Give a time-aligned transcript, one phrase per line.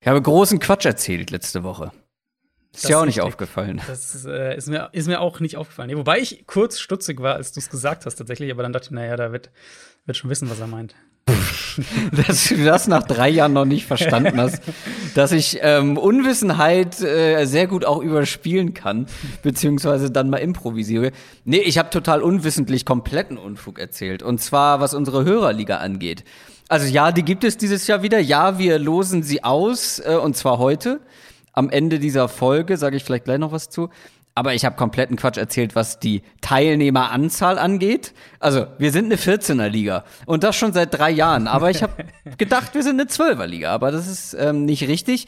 [0.00, 1.92] Ich habe großen Quatsch erzählt letzte Woche.
[2.72, 3.24] Ist Das ja auch nicht richtig.
[3.24, 3.82] aufgefallen.
[3.86, 5.94] Das äh, ist, mir, ist mir auch nicht aufgefallen.
[5.96, 8.50] Wobei ich kurz stutzig war, als du es gesagt hast, tatsächlich.
[8.50, 9.50] Aber dann dachte ich, naja, da wird,
[10.06, 10.94] wird schon wissen, was er meint.
[12.26, 14.62] dass du das nach drei Jahren noch nicht verstanden hast,
[15.14, 19.06] dass ich ähm, Unwissenheit äh, sehr gut auch überspielen kann,
[19.42, 21.12] beziehungsweise dann mal improvisiere.
[21.44, 24.22] Nee, ich habe total unwissentlich kompletten Unfug erzählt.
[24.22, 26.24] Und zwar, was unsere Hörerliga angeht.
[26.70, 28.20] Also ja, die gibt es dieses Jahr wieder.
[28.20, 31.00] Ja, wir losen sie aus, äh, und zwar heute.
[31.52, 33.90] Am Ende dieser Folge sage ich vielleicht gleich noch was zu.
[34.36, 38.14] Aber ich habe kompletten Quatsch erzählt, was die Teilnehmeranzahl angeht.
[38.38, 41.48] Also, wir sind eine 14er Liga und das schon seit drei Jahren.
[41.48, 42.04] Aber ich habe
[42.38, 43.72] gedacht, wir sind eine 12er Liga.
[43.72, 45.26] Aber das ist ähm, nicht richtig.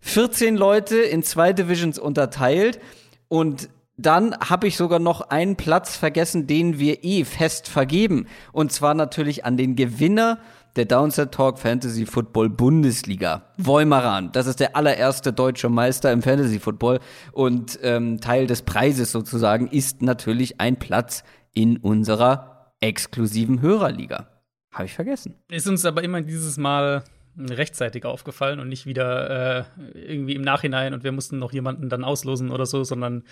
[0.00, 2.80] 14 Leute in zwei Divisions unterteilt
[3.28, 8.26] und dann habe ich sogar noch einen Platz vergessen, den wir eh fest vergeben.
[8.50, 10.38] Und zwar natürlich an den Gewinner
[10.76, 13.42] der Downset Talk Fantasy Football Bundesliga.
[13.56, 14.32] Wolmeran.
[14.32, 17.00] Das ist der allererste deutsche Meister im Fantasy Football.
[17.32, 24.28] Und ähm, Teil des Preises sozusagen ist natürlich ein Platz in unserer exklusiven Hörerliga.
[24.72, 25.34] Habe ich vergessen.
[25.50, 27.02] Ist uns aber immer dieses Mal
[27.36, 32.04] rechtzeitig aufgefallen und nicht wieder äh, irgendwie im Nachhinein und wir mussten noch jemanden dann
[32.04, 33.24] auslosen oder so, sondern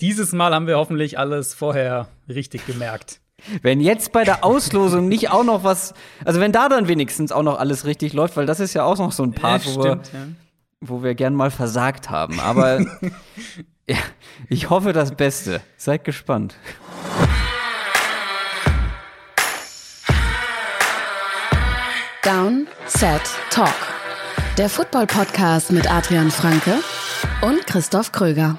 [0.00, 3.20] dieses Mal haben wir hoffentlich alles vorher richtig gemerkt.
[3.62, 7.42] Wenn jetzt bei der Auslosung nicht auch noch was, also wenn da dann wenigstens auch
[7.42, 9.90] noch alles richtig läuft, weil das ist ja auch noch so ein Part, wo, wir,
[9.90, 10.00] ja.
[10.80, 12.40] wo wir gern mal versagt haben.
[12.40, 12.80] Aber
[13.88, 13.96] ja,
[14.48, 15.60] ich hoffe das Beste.
[15.76, 16.56] Seid gespannt.
[22.22, 23.74] Down, Set, Talk.
[24.56, 26.78] Der Football-Podcast mit Adrian Franke
[27.42, 28.56] und Christoph Kröger.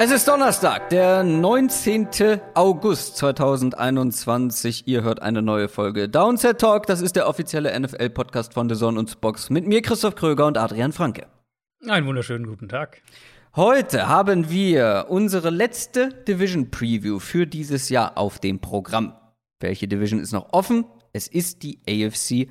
[0.00, 2.08] Es ist Donnerstag, der 19.
[2.54, 4.88] August 2021.
[4.88, 6.86] Ihr hört eine neue Folge Downset Talk.
[6.86, 10.58] Das ist der offizielle NFL-Podcast von The Zone und Spox mit mir, Christoph Kröger und
[10.58, 11.28] Adrian Franke.
[11.86, 13.02] Einen wunderschönen guten Tag.
[13.54, 19.14] Heute haben wir unsere letzte Division Preview für dieses Jahr auf dem Programm.
[19.60, 20.86] Welche Division ist noch offen?
[21.12, 22.50] Es ist die AFC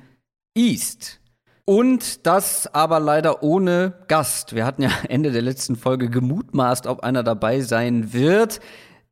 [0.56, 1.20] East.
[1.64, 4.54] Und das aber leider ohne Gast.
[4.54, 8.60] Wir hatten ja Ende der letzten Folge gemutmaßt, ob einer dabei sein wird.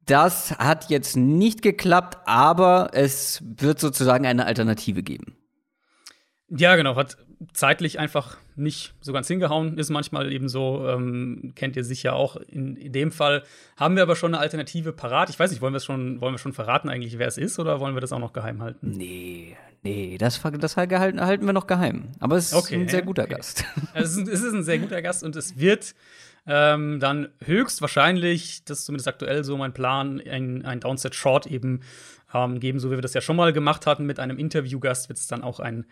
[0.07, 5.37] Das hat jetzt nicht geklappt, aber es wird sozusagen eine Alternative geben.
[6.49, 7.17] Ja, genau, hat
[7.55, 12.37] zeitlich einfach nicht so ganz hingehauen, ist manchmal eben so, ähm, kennt ihr sicher auch.
[12.37, 13.45] In, in dem Fall
[13.77, 15.31] haben wir aber schon eine Alternative parat.
[15.31, 17.81] Ich weiß nicht, wollen wir schon, wollen wir schon verraten eigentlich, wer es ist, oder
[17.81, 18.91] wollen wir das auch noch geheim halten?
[18.91, 22.13] Nee, nee, das, das halten, halten wir noch geheim.
[22.21, 23.35] Aber es ist Okay, ein sehr guter okay.
[23.35, 23.65] Gast.
[23.95, 25.95] Also es, ist, es ist ein sehr guter Gast und es wird
[26.47, 31.81] ähm, dann höchstwahrscheinlich, das ist zumindest aktuell so mein Plan, ein, ein Downset Short eben
[32.35, 35.19] ähm, geben, so wie wir das ja schon mal gemacht hatten mit einem Interviewgast, wird
[35.19, 35.87] es dann auch ein,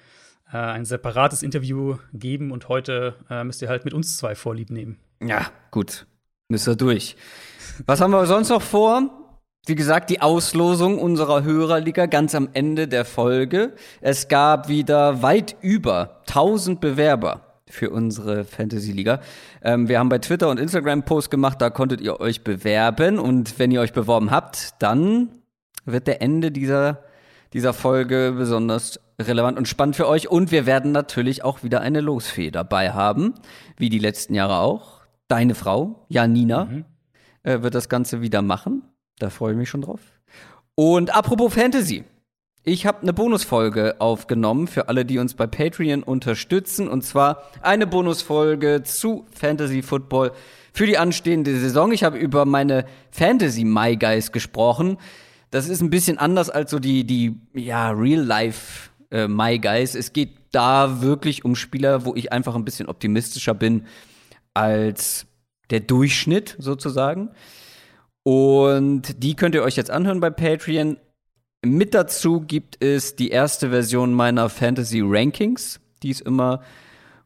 [0.52, 4.70] äh, ein separates Interview geben und heute äh, müsst ihr halt mit uns zwei Vorlieb
[4.70, 4.98] nehmen.
[5.22, 6.06] Ja, gut.
[6.48, 7.16] Müsst ihr durch.
[7.86, 9.19] Was haben wir sonst noch vor?
[9.66, 13.74] Wie gesagt, die Auslosung unserer Hörerliga ganz am Ende der Folge.
[14.00, 19.20] Es gab wieder weit über 1000 Bewerber für unsere Fantasy-Liga.
[19.62, 23.18] Ähm, wir haben bei Twitter und Instagram Post gemacht, da konntet ihr euch bewerben.
[23.18, 25.28] Und wenn ihr euch beworben habt, dann
[25.84, 27.04] wird der Ende dieser,
[27.52, 30.30] dieser Folge besonders relevant und spannend für euch.
[30.30, 33.34] Und wir werden natürlich auch wieder eine Losfee dabei haben,
[33.76, 35.02] wie die letzten Jahre auch.
[35.28, 36.66] Deine Frau, Janina,
[37.42, 38.89] äh, wird das Ganze wieder machen.
[39.20, 40.00] Da freue ich mich schon drauf.
[40.74, 42.04] Und apropos Fantasy.
[42.62, 46.88] Ich habe eine Bonusfolge aufgenommen für alle, die uns bei Patreon unterstützen.
[46.88, 50.32] Und zwar eine Bonusfolge zu Fantasy Football
[50.72, 51.92] für die anstehende Saison.
[51.92, 54.98] Ich habe über meine Fantasy My Guys gesprochen.
[55.50, 59.94] Das ist ein bisschen anders als so die, die ja, Real-Life äh, My Guys.
[59.94, 63.86] Es geht da wirklich um Spieler, wo ich einfach ein bisschen optimistischer bin
[64.54, 65.26] als
[65.70, 67.30] der Durchschnitt sozusagen.
[68.22, 70.98] Und die könnt ihr euch jetzt anhören bei Patreon.
[71.64, 76.62] Mit dazu gibt es die erste Version meiner Fantasy Rankings, die es immer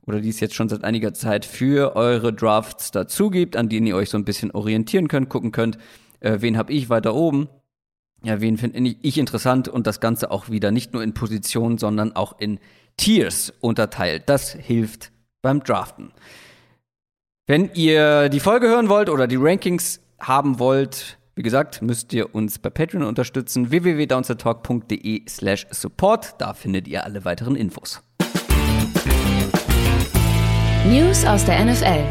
[0.07, 3.87] oder die es jetzt schon seit einiger Zeit für eure Drafts dazu gibt, an denen
[3.87, 5.79] ihr euch so ein bisschen orientieren könnt, gucken könnt,
[6.21, 7.49] äh, wen habe ich weiter oben,
[8.23, 12.15] ja, wen finde ich interessant und das Ganze auch wieder nicht nur in Positionen, sondern
[12.15, 12.59] auch in
[12.97, 14.25] Tiers unterteilt.
[14.27, 15.11] Das hilft
[15.43, 16.13] beim Draften.
[17.47, 22.35] Wenn ihr die Folge hören wollt oder die Rankings haben wollt, wie gesagt, müsst ihr
[22.35, 23.71] uns bei Patreon unterstützen.
[23.71, 26.35] www.downsettalk.de slash support.
[26.39, 28.03] Da findet ihr alle weiteren Infos.
[30.87, 32.05] News aus der NFL.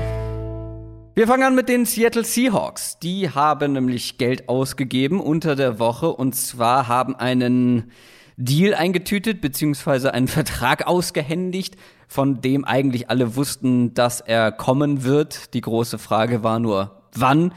[1.16, 2.98] Wir fangen an mit den Seattle Seahawks.
[2.98, 7.92] Die haben nämlich Geld ausgegeben unter der Woche und zwar haben einen
[8.36, 11.76] Deal eingetütet, beziehungsweise einen Vertrag ausgehändigt,
[12.08, 15.54] von dem eigentlich alle wussten, dass er kommen wird.
[15.54, 17.54] Die große Frage war nur, wann.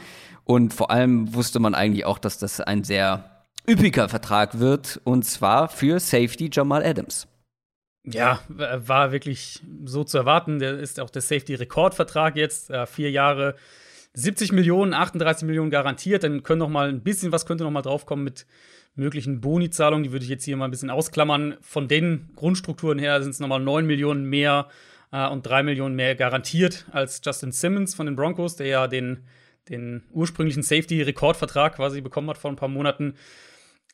[0.47, 5.23] Und vor allem wusste man eigentlich auch, dass das ein sehr üppiger Vertrag wird, und
[5.23, 7.27] zwar für Safety Jamal Adams.
[8.05, 10.59] Ja, war wirklich so zu erwarten.
[10.59, 13.55] Der ist auch der Safety-Rekordvertrag jetzt, äh, vier Jahre,
[14.13, 16.23] 70 Millionen, 38 Millionen garantiert.
[16.23, 18.47] Dann können noch mal ein bisschen was könnte noch mal draufkommen mit
[18.95, 20.05] möglichen Boni-Zahlungen.
[20.05, 21.57] Die würde ich jetzt hier mal ein bisschen ausklammern.
[21.59, 24.69] Von den Grundstrukturen her sind es noch mal 9 Millionen mehr
[25.11, 29.25] äh, und 3 Millionen mehr garantiert als Justin Simmons von den Broncos, der ja den,
[29.69, 33.15] den ursprünglichen Safety-Rekordvertrag quasi bekommen hat vor ein paar Monaten.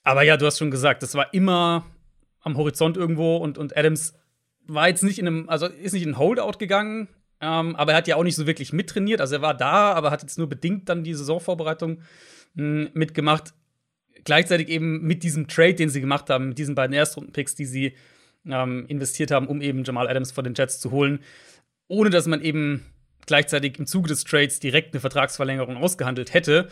[0.03, 1.85] Aber ja, du hast schon gesagt, das war immer
[2.41, 4.13] am Horizont irgendwo und, und Adams
[4.65, 7.07] war jetzt nicht in einem, also ist nicht in ein Holdout gegangen,
[7.41, 9.21] ähm, aber er hat ja auch nicht so wirklich mittrainiert.
[9.21, 12.01] Also er war da, aber hat jetzt nur bedingt dann die Saisonvorbereitung
[12.53, 13.53] mh, hm, mitgemacht.
[14.23, 17.93] Gleichzeitig eben mit diesem Trade, den sie gemacht haben, mit diesen beiden Erstrunden-Picks, die sie
[18.45, 21.19] ähm, investiert haben, um eben Jamal Adams von den Jets zu holen,
[21.87, 22.85] ohne dass man eben
[23.25, 26.67] gleichzeitig im Zuge des Trades direkt eine Vertragsverlängerung ausgehandelt hätte.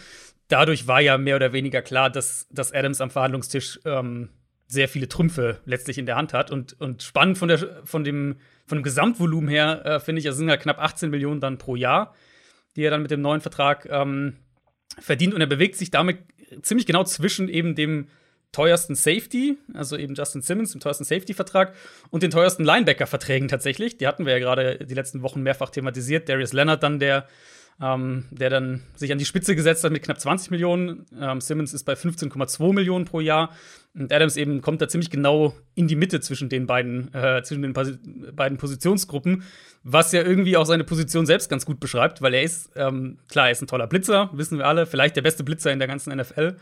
[0.47, 4.29] Dadurch war ja mehr oder weniger klar, dass, dass Adams am Verhandlungstisch ähm,
[4.67, 6.51] sehr viele Trümpfe letztlich in der Hand hat.
[6.51, 10.37] Und, und spannend von, der, von, dem, von dem Gesamtvolumen her, äh, finde ich, es
[10.37, 12.15] sind ja knapp 18 Millionen dann pro Jahr,
[12.75, 14.37] die er dann mit dem neuen Vertrag ähm,
[14.99, 15.33] verdient.
[15.33, 16.19] Und er bewegt sich damit
[16.61, 18.07] ziemlich genau zwischen eben dem
[18.51, 21.73] teuersten Safety, also eben Justin Simmons, dem teuersten Safety-Vertrag
[22.09, 23.97] und den teuersten Linebacker-Verträgen tatsächlich.
[23.97, 26.27] Die hatten wir ja gerade die letzten Wochen mehrfach thematisiert.
[26.27, 27.27] Darius Leonard dann der
[27.81, 31.05] ähm, der dann sich an die Spitze gesetzt hat mit knapp 20 Millionen.
[31.19, 33.49] Ähm, Simmons ist bei 15,2 Millionen pro Jahr.
[33.95, 37.63] Und Adams eben kommt da ziemlich genau in die Mitte zwischen den beiden, äh, zwischen
[37.63, 37.89] den Pos
[38.33, 39.43] beiden Positionsgruppen,
[39.83, 43.47] was ja irgendwie auch seine Position selbst ganz gut beschreibt, weil er ist, ähm, klar,
[43.47, 46.15] er ist ein toller Blitzer, wissen wir alle, vielleicht der beste Blitzer in der ganzen
[46.15, 46.55] NFL.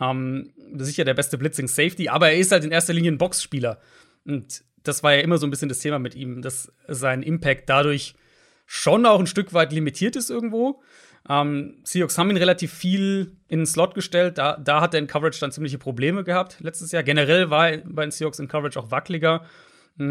[0.00, 3.80] Ähm, sicher der beste Blitzing Safety, aber er ist halt in erster Linie ein Boxspieler.
[4.24, 7.68] Und das war ja immer so ein bisschen das Thema mit ihm, dass sein Impact
[7.68, 8.14] dadurch
[8.66, 10.80] schon auch ein Stück weit limitiert ist irgendwo.
[11.28, 14.38] Ähm, Seahawks haben ihn relativ viel in den Slot gestellt.
[14.38, 17.02] Da, da hat er in Coverage dann ziemliche Probleme gehabt letztes Jahr.
[17.02, 19.44] Generell war er bei den Seahawks in Coverage auch wackeliger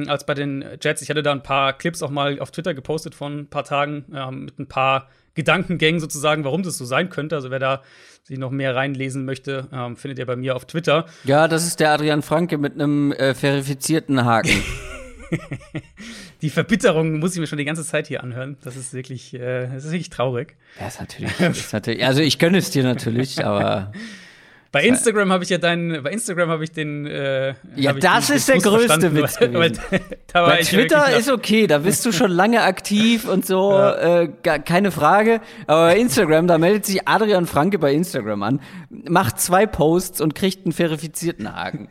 [0.07, 1.01] als bei den Jets.
[1.01, 4.05] Ich hatte da ein paar Clips auch mal auf Twitter gepostet von ein paar Tagen
[4.13, 7.35] ähm, mit ein paar Gedankengängen sozusagen, warum das so sein könnte.
[7.35, 7.81] Also wer da
[8.23, 11.05] sich noch mehr reinlesen möchte, ähm, findet ihr bei mir auf Twitter.
[11.23, 14.61] Ja, das ist der Adrian Franke mit einem äh, verifizierten Haken.
[16.41, 18.57] die Verbitterung muss ich mir schon die ganze Zeit hier anhören.
[18.63, 20.55] Das ist wirklich, äh, das ist wirklich traurig.
[20.79, 23.91] Ja, ist natürlich, ist natürlich also ich gönne es dir natürlich, aber
[24.71, 27.07] bei Instagram habe ich ja deinen, bei Instagram habe ich den.
[27.07, 29.79] Äh, ja, das ist der größte Witz gewesen.
[30.33, 34.21] Weil, bei Twitter ist okay, da bist du schon lange aktiv und so, ja.
[34.21, 35.41] äh, keine Frage.
[35.65, 40.35] Aber bei Instagram, da meldet sich Adrian Franke bei Instagram an, macht zwei Posts und
[40.35, 41.89] kriegt einen verifizierten Haken.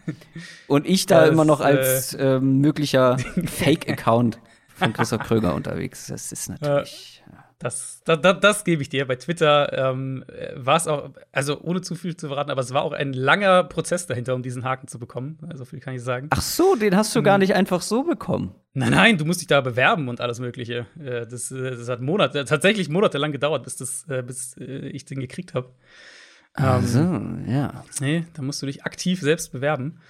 [0.68, 4.38] Und ich da das, immer noch als äh, äh, möglicher Fake-Account
[4.76, 6.06] von Christoph Kröger unterwegs.
[6.06, 7.17] Das ist natürlich.
[7.58, 9.04] Das, das, das, das gebe ich dir.
[9.04, 10.24] Bei Twitter ähm,
[10.54, 13.64] war es auch, also ohne zu viel zu verraten, aber es war auch ein langer
[13.64, 15.38] Prozess dahinter, um diesen Haken zu bekommen.
[15.40, 16.28] So also viel kann ich sagen.
[16.30, 17.40] Ach so, den hast du gar hm.
[17.40, 18.54] nicht einfach so bekommen.
[18.74, 20.86] Nein, nein, du musst dich da bewerben und alles Mögliche.
[21.00, 25.18] Äh, das, äh, das hat Monate, tatsächlich monatelang gedauert, bis, das, äh, bis ich den
[25.18, 25.74] gekriegt habe.
[26.56, 27.84] Ähm, ja.
[28.00, 30.00] Nee, da musst du dich aktiv selbst bewerben.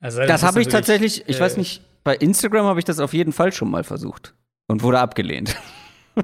[0.00, 3.12] Also, das, habe ich tatsächlich, ich äh, weiß nicht, bei Instagram habe ich das auf
[3.12, 4.34] jeden Fall schon mal versucht
[4.68, 5.56] und wurde abgelehnt.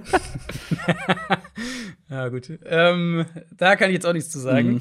[2.11, 2.51] ja, gut.
[2.65, 4.75] Ähm, da kann ich jetzt auch nichts zu sagen.
[4.75, 4.81] Mhm.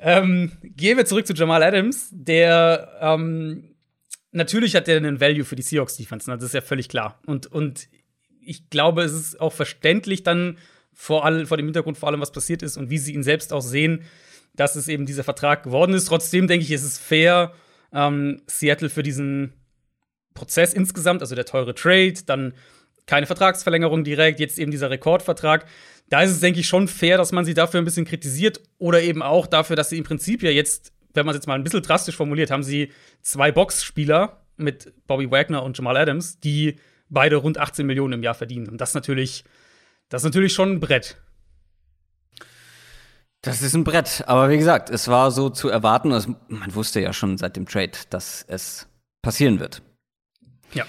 [0.00, 3.74] Ähm, gehen wir zurück zu Jamal Adams, der ähm,
[4.32, 6.36] natürlich hat er einen Value für die Seahawks Defense, ne?
[6.36, 7.20] das ist ja völlig klar.
[7.26, 7.88] Und, und
[8.40, 10.58] ich glaube, es ist auch verständlich dann
[10.92, 13.52] vor, all, vor dem Hintergrund vor allem, was passiert ist und wie sie ihn selbst
[13.52, 14.02] auch sehen,
[14.54, 16.06] dass es eben dieser Vertrag geworden ist.
[16.06, 17.52] Trotzdem denke ich, ist es fair,
[17.92, 19.52] ähm, Seattle für diesen
[20.34, 22.54] Prozess insgesamt, also der teure Trade, dann
[23.06, 25.66] keine Vertragsverlängerung direkt, jetzt eben dieser Rekordvertrag.
[26.08, 29.00] Da ist es, denke ich, schon fair, dass man sie dafür ein bisschen kritisiert oder
[29.02, 31.64] eben auch dafür, dass sie im Prinzip ja jetzt, wenn man es jetzt mal ein
[31.64, 32.92] bisschen drastisch formuliert, haben sie
[33.22, 36.76] zwei Boxspieler mit Bobby Wagner und Jamal Adams, die
[37.08, 38.68] beide rund 18 Millionen im Jahr verdienen.
[38.68, 39.44] Und das natürlich,
[40.08, 41.16] das ist natürlich schon ein Brett.
[43.42, 46.10] Das ist ein Brett, aber wie gesagt, es war so zu erwarten,
[46.48, 48.86] man wusste ja schon seit dem Trade, dass es
[49.22, 49.82] passieren wird.
[50.74, 50.84] Ja.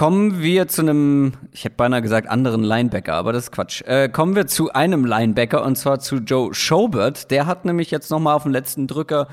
[0.00, 3.82] Kommen wir zu einem, ich hätte beinahe gesagt, anderen Linebacker, aber das ist Quatsch.
[3.82, 7.30] Äh, kommen wir zu einem Linebacker und zwar zu Joe Schobert.
[7.30, 9.28] Der hat nämlich jetzt noch mal auf den letzten Drücker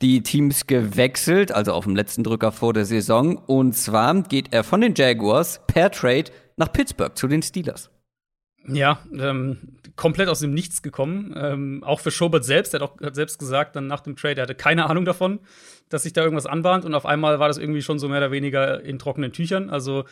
[0.00, 3.36] die Teams gewechselt, also auf dem letzten Drücker vor der Saison.
[3.36, 7.90] Und zwar geht er von den Jaguars per Trade nach Pittsburgh zu den Steelers.
[8.66, 9.58] Ja, ähm,
[9.96, 11.34] komplett aus dem Nichts gekommen.
[11.36, 14.36] Ähm, auch für Schobert selbst, er hat auch hat selbst gesagt, dann nach dem Trade,
[14.36, 15.40] er hatte keine Ahnung davon,
[15.88, 16.84] dass sich da irgendwas anbahnt.
[16.84, 19.70] Und auf einmal war das irgendwie schon so mehr oder weniger in trockenen Tüchern.
[19.70, 20.04] Also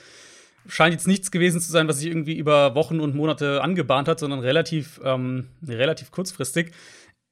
[0.67, 4.19] scheint jetzt nichts gewesen zu sein, was sich irgendwie über Wochen und Monate angebahnt hat,
[4.19, 6.73] sondern relativ, ähm, relativ kurzfristig.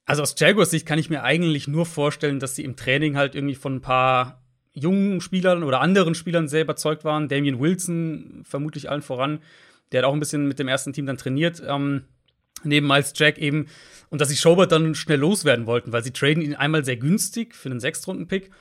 [0.05, 3.35] Also aus Jaguars Sicht kann ich mir eigentlich nur vorstellen, dass sie im Training halt
[3.35, 4.41] irgendwie von ein paar
[4.73, 7.27] jungen Spielern oder anderen Spielern sehr überzeugt waren.
[7.27, 9.39] Damian Wilson vermutlich allen voran.
[9.91, 11.61] Der hat auch ein bisschen mit dem ersten Team dann trainiert.
[11.65, 12.05] Ähm,
[12.63, 13.67] neben Miles Jack eben.
[14.09, 17.55] Und dass sie Schobert dann schnell loswerden wollten, weil sie traden ihn einmal sehr günstig
[17.55, 18.51] für einen Sechstrunden-Pick.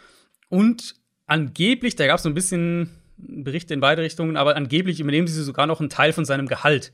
[0.49, 0.95] Und
[1.27, 5.43] angeblich, da gab es so ein bisschen Berichte in beide Richtungen, aber angeblich übernehmen sie
[5.43, 6.93] sogar noch einen Teil von seinem Gehalt.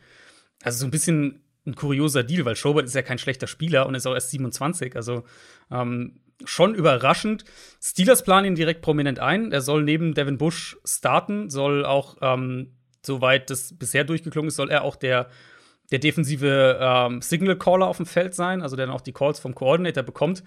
[0.63, 3.95] Also so ein bisschen ein kurioser Deal, weil Schobert ist ja kein schlechter Spieler und
[3.95, 4.97] ist auch erst 27.
[4.97, 5.25] Also
[5.71, 7.45] ähm, schon überraschend.
[7.83, 9.53] Steelers planen ihn direkt prominent ein.
[9.53, 12.73] Er soll neben Devin Bush starten, soll auch, ähm,
[13.07, 15.29] soweit das bisher durchgeklungen ist, soll er auch der,
[15.91, 19.55] der defensive ähm, Signal-Caller auf dem Feld sein, also der dann auch die Calls vom
[19.55, 20.43] Coordinator bekommt.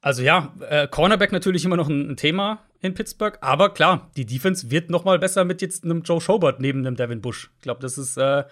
[0.00, 4.26] Also ja, äh, Cornerback natürlich immer noch ein, ein, Thema in Pittsburgh, aber klar, die
[4.26, 7.50] Defense wird noch mal besser mit jetzt einem Joe Schobert neben einem Devin Bush.
[7.56, 8.44] Ich glaube, das ist äh,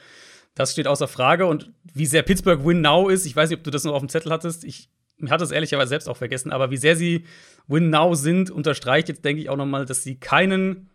[0.55, 3.65] das steht außer Frage und wie sehr Pittsburgh Win Now ist, ich weiß nicht, ob
[3.65, 4.65] du das noch auf dem Zettel hattest.
[4.65, 7.25] Ich mir hat das ehrlicherweise selbst auch vergessen, aber wie sehr sie
[7.69, 10.91] Win Now sind, unterstreicht jetzt, denke ich, auch noch mal, dass sie keinen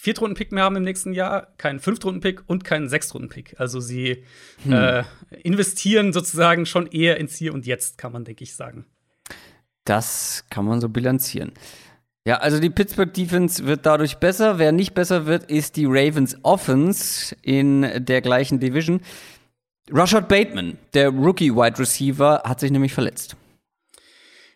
[0.00, 3.56] Viertrunden-Pick mehr haben im nächsten Jahr, keinen Fünftrunden-Pick und keinen Sechstrunden-Pick.
[3.58, 4.24] Also sie
[4.62, 4.72] hm.
[4.72, 5.04] äh,
[5.42, 8.86] investieren sozusagen schon eher ins Hier und Jetzt, kann man, denke ich, sagen.
[9.84, 11.52] Das kann man so bilanzieren.
[12.26, 14.58] Ja, also die Pittsburgh Defense wird dadurch besser.
[14.58, 19.02] Wer nicht besser wird, ist die Ravens Offense in der gleichen Division.
[19.90, 23.36] Rashad Bateman, der Rookie Wide Receiver, hat sich nämlich verletzt.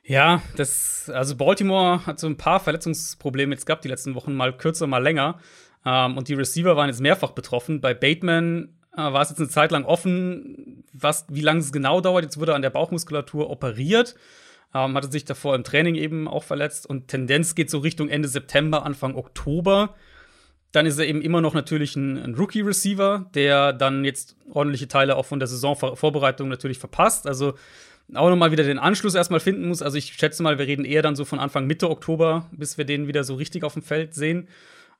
[0.07, 4.55] Ja, das, also Baltimore hat so ein paar Verletzungsprobleme jetzt gehabt, die letzten Wochen mal
[4.55, 5.39] kürzer, mal länger.
[5.85, 7.81] Ähm, und die Receiver waren jetzt mehrfach betroffen.
[7.81, 12.03] Bei Bateman äh, war es jetzt eine Zeit lang offen, was, wie lange es genau
[12.03, 12.23] dauert.
[12.23, 14.15] Jetzt wurde er an der Bauchmuskulatur operiert.
[14.75, 18.29] Ähm, hatte sich davor im Training eben auch verletzt und Tendenz geht so Richtung Ende
[18.29, 19.95] September, Anfang Oktober.
[20.73, 25.17] Dann ist er eben immer noch natürlich ein, ein Rookie-Receiver, der dann jetzt ordentliche Teile
[25.17, 27.27] auch von der Saisonvorbereitung natürlich verpasst.
[27.29, 27.55] Also
[28.13, 29.83] auch nochmal wieder den Anschluss erstmal finden muss.
[29.83, 32.85] Also ich schätze mal, wir reden eher dann so von Anfang Mitte Oktober, bis wir
[32.85, 34.49] den wieder so richtig auf dem Feld sehen.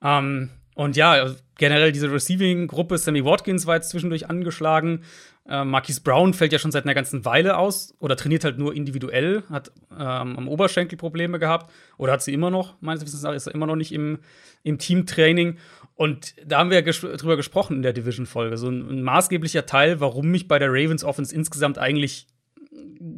[0.03, 5.03] Ähm, und ja, also generell diese Receiving-Gruppe, Sammy Watkins war jetzt zwischendurch angeschlagen.
[5.49, 8.75] Äh, Marquise Brown fällt ja schon seit einer ganzen Weile aus oder trainiert halt nur
[8.75, 13.35] individuell, hat ähm, am Oberschenkel Probleme gehabt oder hat sie immer noch, meines Wissens nach
[13.35, 14.19] ist er immer noch nicht im,
[14.63, 15.59] im Teamtraining.
[15.95, 18.57] Und da haben wir ges drüber gesprochen in der Division-Folge.
[18.57, 22.27] So ein, ein maßgeblicher Teil, warum mich bei der Ravens Offense insgesamt eigentlich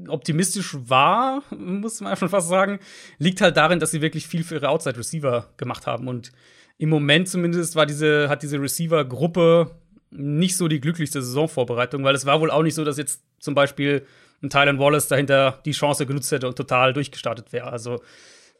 [0.08, 2.78] optimistisch war, muss man schon fast sagen,
[3.18, 6.08] liegt halt darin, dass sie wirklich viel für ihre Outside Receiver gemacht haben.
[6.08, 6.32] Und
[6.78, 9.76] im Moment zumindest war diese, hat diese Receiver-Gruppe
[10.10, 13.54] nicht so die glücklichste Saisonvorbereitung, weil es war wohl auch nicht so, dass jetzt zum
[13.54, 14.06] Beispiel
[14.42, 17.70] ein Tylen Wallace dahinter die Chance genutzt hätte und total durchgestartet wäre.
[17.70, 18.00] Also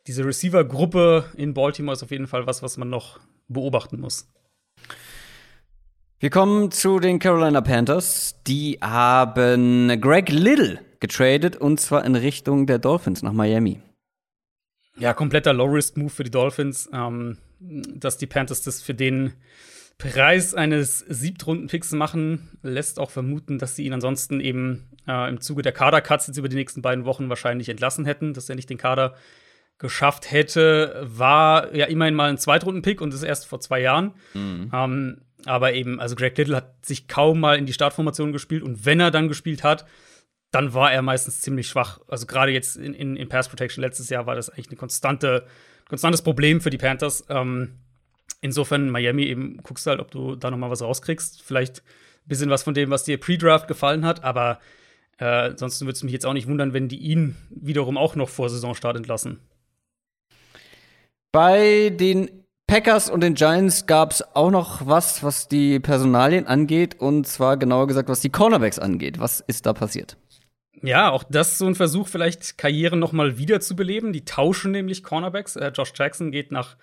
[0.07, 4.29] diese Receiver-Gruppe in Baltimore ist auf jeden Fall was, was man noch beobachten muss.
[6.19, 8.37] Wir kommen zu den Carolina Panthers.
[8.47, 13.81] Die haben Greg Little getradet und zwar in Richtung der Dolphins nach Miami.
[14.99, 19.35] Ja, kompletter Low-Risk-Move für die Dolphins, ähm, dass die Panthers das für den
[19.99, 25.63] Preis eines Siebtrunden-Picks machen, lässt auch vermuten, dass sie ihn ansonsten eben äh, im Zuge
[25.63, 28.79] der Kader-Cuts jetzt über die nächsten beiden Wochen wahrscheinlich entlassen hätten, dass er nicht den
[28.79, 29.15] Kader
[29.79, 34.15] geschafft hätte, war ja immerhin mal ein Zweitrunden-Pick und das erst vor zwei Jahren.
[34.35, 34.71] Mhm.
[34.73, 38.85] Ähm, aber eben, also Greg Little hat sich kaum mal in die Startformation gespielt und
[38.85, 39.87] wenn er dann gespielt hat,
[40.51, 42.01] dann war er meistens ziemlich schwach.
[42.09, 45.47] Also gerade jetzt in, in, in, Pass Protection letztes Jahr war das eigentlich ein konstante,
[45.89, 47.25] konstantes Problem für die Panthers.
[47.29, 47.79] Ähm,
[48.41, 51.43] insofern Miami eben guckst du halt, ob du da noch mal was rauskriegst.
[51.43, 54.61] Vielleicht ein bisschen was von dem, was dir Pre-Draft gefallen hat, aber
[55.19, 58.29] äh, sonst würde es mich jetzt auch nicht wundern, wenn die ihn wiederum auch noch
[58.29, 59.41] vor Saisonstart entlassen.
[61.33, 67.01] Bei den Packers und den Giants gab es auch noch was, was die Personalien angeht,
[67.01, 69.21] und zwar genauer gesagt, was die Cornerbacks angeht.
[69.21, 70.17] Was ist da passiert?
[70.83, 74.13] Ja, auch das ist so ein Versuch, vielleicht Karrieren noch mal wiederzubeleben.
[74.13, 75.57] Die tauschen nämlich Cornerbacks.
[75.57, 76.77] Äh, Josh Jackson geht nach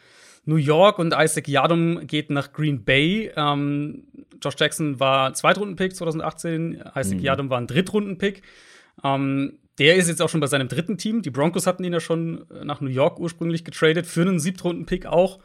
[0.46, 3.32] New York und Isaac Yadom geht nach Green Bay.
[3.36, 4.06] Ähm,
[4.42, 7.24] Josh Jackson war Zweitrunden-Pick 2018, Isaac mhm.
[7.24, 8.42] Yadom war ein Drittrunden-Pick.
[9.04, 11.22] Ähm, der ist jetzt auch schon bei seinem dritten Team.
[11.22, 15.40] Die Broncos hatten ihn ja schon nach New York ursprünglich getradet, für einen Siebtrunden-Pick auch.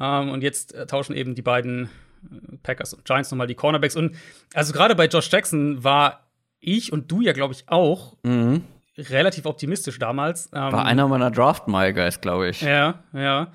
[0.00, 1.84] Ähm, und jetzt äh, tauschen eben die beiden
[2.30, 3.96] äh, Packers und Giants nochmal die Cornerbacks.
[3.96, 4.16] Und
[4.54, 6.28] also gerade bei Josh Jackson war
[6.60, 8.62] ich und du ja, glaube ich, auch mhm.
[8.96, 10.46] relativ optimistisch damals.
[10.52, 12.62] Ähm, war einer meiner Draft-My-Guys, glaube ich.
[12.62, 13.52] Ja, ja.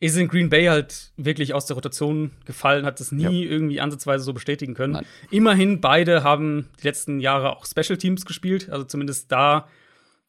[0.00, 3.50] ist in Green Bay halt wirklich aus der Rotation gefallen, hat das nie ja.
[3.50, 4.94] irgendwie ansatzweise so bestätigen können.
[4.94, 5.06] Nein.
[5.30, 9.68] Immerhin, beide haben die letzten Jahre auch Special Teams gespielt, also zumindest da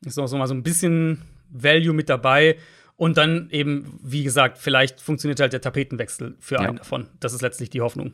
[0.06, 2.58] ist noch so mal so ein bisschen Value mit dabei.
[2.98, 6.62] Und dann eben, wie gesagt, vielleicht funktioniert halt der Tapetenwechsel für ja.
[6.62, 7.08] einen davon.
[7.20, 8.14] Das ist letztlich die Hoffnung.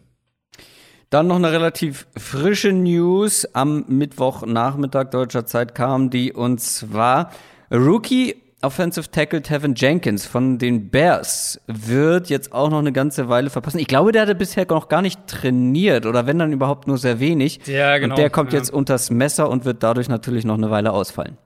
[1.10, 7.32] Dann noch eine relativ frische News am Mittwochnachmittag deutscher Zeit kam die und zwar
[7.72, 13.50] Rookie Offensive Tackle Tevin Jenkins von den Bears wird jetzt auch noch eine ganze Weile
[13.50, 13.78] verpassen.
[13.80, 17.20] Ich glaube, der hatte bisher noch gar nicht trainiert oder wenn dann überhaupt nur sehr
[17.20, 17.60] wenig.
[17.68, 18.14] Ja, genau.
[18.16, 18.60] Und der kommt ja.
[18.60, 21.38] jetzt unters Messer und wird dadurch natürlich noch eine Weile ausfallen.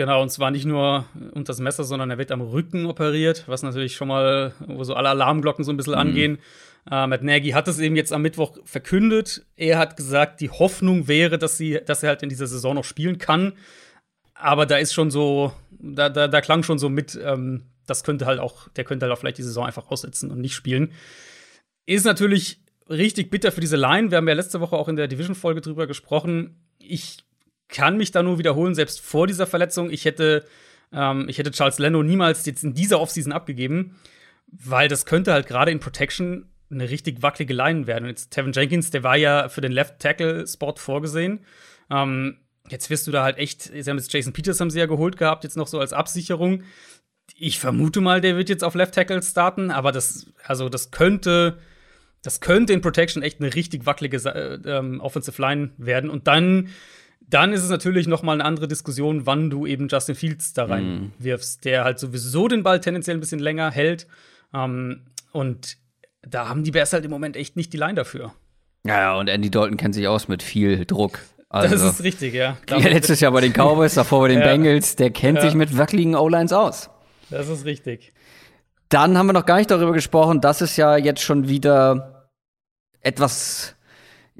[0.00, 3.94] Genau, und zwar nicht nur unters Messer, sondern er wird am Rücken operiert, was natürlich
[3.94, 5.98] schon mal, wo so alle Alarmglocken so ein bisschen mhm.
[5.98, 6.38] angehen.
[6.90, 9.44] Äh, Matt Nagy hat es eben jetzt am Mittwoch verkündet.
[9.56, 12.84] Er hat gesagt, die Hoffnung wäre, dass, sie, dass er halt in dieser Saison noch
[12.84, 13.52] spielen kann
[14.40, 18.26] aber da ist schon so, da, da, da klang schon so mit, ähm, das könnte
[18.26, 20.92] halt auch, der könnte halt auch vielleicht die Saison einfach aussetzen und nicht spielen.
[21.86, 24.10] Ist natürlich richtig bitter für diese Line.
[24.10, 26.56] Wir haben ja letzte Woche auch in der Division-Folge drüber gesprochen.
[26.78, 27.18] Ich
[27.72, 29.90] kann mich da nur wiederholen, selbst vor dieser Verletzung.
[29.90, 30.44] Ich hätte,
[30.92, 33.96] ähm, ich hätte Charles Leno niemals jetzt in dieser Offseason abgegeben,
[34.46, 38.04] weil das könnte halt gerade in Protection eine richtig wackelige Line werden.
[38.04, 41.40] Und jetzt Tevin Jenkins, der war ja für den Left Tackle Spot vorgesehen.
[41.90, 42.36] Ähm,
[42.70, 45.16] Jetzt wirst du da halt echt, sie haben jetzt Jason Peters haben sie ja geholt
[45.16, 46.62] gehabt, jetzt noch so als Absicherung.
[47.36, 51.58] Ich vermute mal, der wird jetzt auf Left Tackle starten, aber das, also das könnte,
[52.22, 56.10] das könnte in Protection echt eine richtig wackelige äh, ähm, Offensive Line werden.
[56.10, 56.68] Und dann,
[57.30, 60.64] dann ist es natürlich noch mal eine andere Diskussion, wann du eben Justin Fields da
[60.66, 61.62] reinwirfst, mm.
[61.62, 64.06] der halt sowieso den Ball tendenziell ein bisschen länger hält.
[64.52, 65.78] Ähm, und
[66.22, 68.34] da haben die Bears halt im Moment echt nicht die Line dafür.
[68.84, 71.20] Ja, und Andy Dalton kennt sich aus mit viel Druck.
[71.48, 72.56] Also, das ist richtig, ja.
[72.68, 74.46] ja letztes Jahr bei den Cowboys, davor bei den ja.
[74.46, 75.44] Bengals, der kennt ja.
[75.44, 76.90] sich mit wackeligen O-Lines aus.
[77.28, 78.12] Das ist richtig.
[78.88, 82.28] Dann haben wir noch gar nicht darüber gesprochen, dass es ja jetzt schon wieder
[83.00, 83.76] etwas,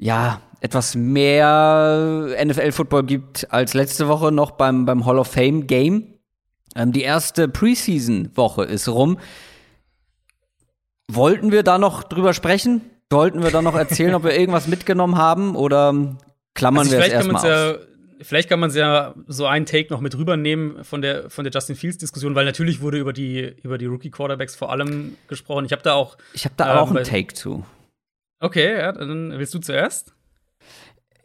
[0.01, 6.15] ja, etwas mehr NFL-Football gibt als letzte Woche noch beim, beim Hall of Fame Game.
[6.75, 9.19] Ähm, die erste Preseason-Woche ist rum.
[11.07, 12.81] Wollten wir da noch drüber sprechen?
[13.11, 15.55] Sollten wir da noch erzählen, ob wir irgendwas mitgenommen haben?
[15.55, 16.15] Oder
[16.55, 17.75] Klammern also wir es erstmal ja,
[18.21, 21.51] Vielleicht kann man es ja so einen Take noch mit rübernehmen von der, von der
[21.51, 25.65] Justin Fields-Diskussion, weil natürlich wurde über die, über die Rookie-Quarterbacks vor allem gesprochen.
[25.65, 26.17] Ich habe da auch.
[26.33, 27.65] Ich habe da ähm, auch einen Take zu.
[28.41, 30.13] Okay, ja, dann willst du zuerst?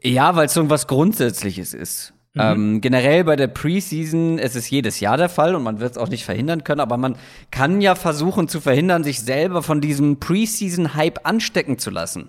[0.02, 2.12] Ja, weil es so was Grundsätzliches ist.
[2.34, 2.40] Mhm.
[2.42, 5.98] Ähm, generell bei der Preseason es ist jedes Jahr der Fall und man wird es
[5.98, 7.16] auch nicht verhindern können, aber man
[7.50, 12.28] kann ja versuchen zu verhindern, sich selber von diesem Preseason-Hype anstecken zu lassen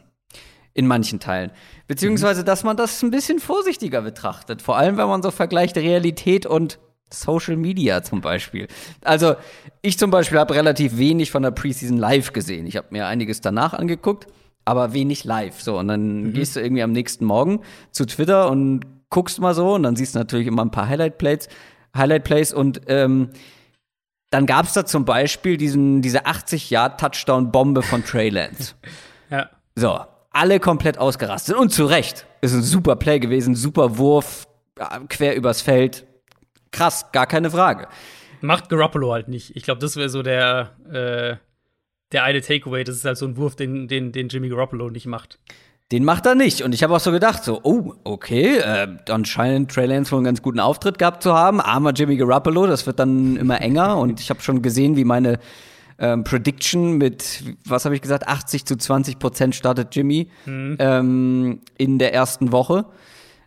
[0.73, 1.52] in manchen Teilen.
[1.88, 4.62] Beziehungsweise, dass man das ein bisschen vorsichtiger betrachtet.
[4.62, 6.80] Vor allem, wenn man so vergleicht Realität und
[7.12, 8.67] Social Media zum Beispiel.
[9.02, 9.36] Also,
[9.82, 12.67] ich zum Beispiel habe relativ wenig von der Preseason live gesehen.
[12.67, 14.28] Ich habe mir einiges danach angeguckt,
[14.67, 15.62] aber wenig live.
[15.62, 16.34] So, und dann mhm.
[16.34, 20.13] gehst du irgendwie am nächsten Morgen zu Twitter und guckst mal so und dann siehst
[20.13, 21.47] du natürlich immer ein paar Highlight Plays,
[21.95, 23.30] Highlight Plays und ähm,
[24.30, 28.75] dann gab es da zum Beispiel diesen, diese 80 Yard Touchdown Bombe von Trey Lance.
[29.30, 29.49] ja.
[29.75, 30.01] So,
[30.32, 31.56] alle komplett ausgerastet.
[31.56, 32.27] Und zu Recht.
[32.41, 34.47] Ist ein super Play gewesen, super Wurf,
[35.08, 36.06] quer übers Feld.
[36.71, 37.88] Krass, gar keine Frage.
[38.41, 39.56] Macht Garoppolo halt nicht.
[39.56, 41.38] Ich glaube, das wäre so der, äh,
[42.11, 42.83] der eine Takeaway.
[42.83, 45.39] Das ist halt so ein Wurf, den, den, den Jimmy Garoppolo nicht macht.
[45.91, 46.63] Den macht er nicht.
[46.63, 50.17] Und ich habe auch so gedacht, so, oh, okay, äh, dann scheint Trey Lance wohl
[50.17, 51.61] einen ganz guten Auftritt gehabt zu haben.
[51.61, 53.97] Armer Jimmy Garoppolo, das wird dann immer enger.
[53.97, 55.39] Und ich habe schon gesehen, wie meine
[55.97, 60.75] ähm, Prediction mit, was habe ich gesagt, 80 zu 20 Prozent startet Jimmy mhm.
[60.79, 62.85] ähm, in der ersten Woche.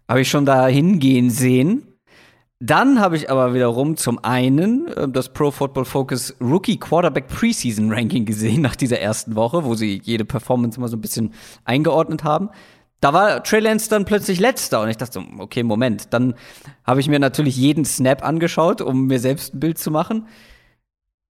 [0.08, 1.89] Habe ich schon da hingehen sehen.
[2.62, 7.90] Dann habe ich aber wiederum zum einen äh, das Pro Football Focus Rookie Quarterback Preseason
[7.90, 11.32] Ranking gesehen nach dieser ersten Woche, wo sie jede Performance mal so ein bisschen
[11.64, 12.50] eingeordnet haben.
[13.00, 16.12] Da war Trey Lance dann plötzlich letzter und ich dachte so, okay, Moment.
[16.12, 16.34] Dann
[16.84, 20.28] habe ich mir natürlich jeden Snap angeschaut, um mir selbst ein Bild zu machen.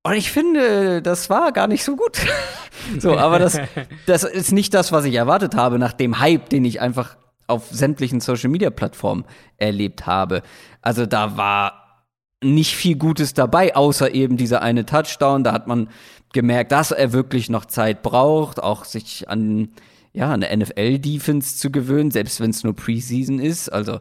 [0.02, 2.18] Und ich finde, das war gar nicht so gut.
[2.98, 3.60] so, aber das,
[4.06, 7.16] das ist nicht das, was ich erwartet habe, nach dem Hype, den ich einfach
[7.50, 9.24] auf sämtlichen Social Media Plattformen
[9.58, 10.42] erlebt habe.
[10.80, 12.06] Also da war
[12.42, 15.44] nicht viel Gutes dabei, außer eben dieser eine Touchdown.
[15.44, 15.88] Da hat man
[16.32, 19.70] gemerkt, dass er wirklich noch Zeit braucht, auch sich an
[20.12, 23.68] ja, eine NFL-Defense zu gewöhnen, selbst wenn es nur Preseason ist.
[23.68, 24.00] Also,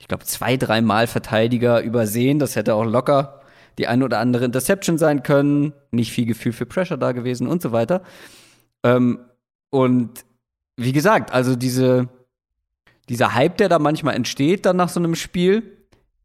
[0.00, 2.38] ich glaube, zwei, dreimal Verteidiger übersehen.
[2.38, 3.40] Das hätte auch locker
[3.78, 7.62] die eine oder andere Interception sein können, nicht viel Gefühl für Pressure da gewesen und
[7.62, 8.02] so weiter.
[8.84, 9.18] Ähm,
[9.70, 10.24] und
[10.76, 12.08] wie gesagt, also diese,
[13.08, 15.62] dieser Hype, der da manchmal entsteht dann nach so einem Spiel,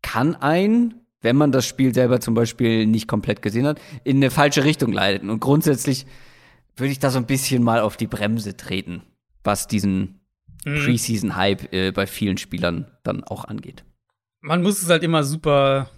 [0.01, 4.31] kann ein wenn man das Spiel selber zum Beispiel nicht komplett gesehen hat, in eine
[4.31, 5.23] falsche Richtung leitet.
[5.23, 6.05] Und grundsätzlich
[6.75, 9.03] würde ich da so ein bisschen mal auf die Bremse treten,
[9.43, 10.21] was diesen
[10.65, 10.83] mhm.
[10.83, 13.83] Preseason-Hype äh, bei vielen Spielern dann auch angeht.
[14.41, 15.89] Man muss es halt immer super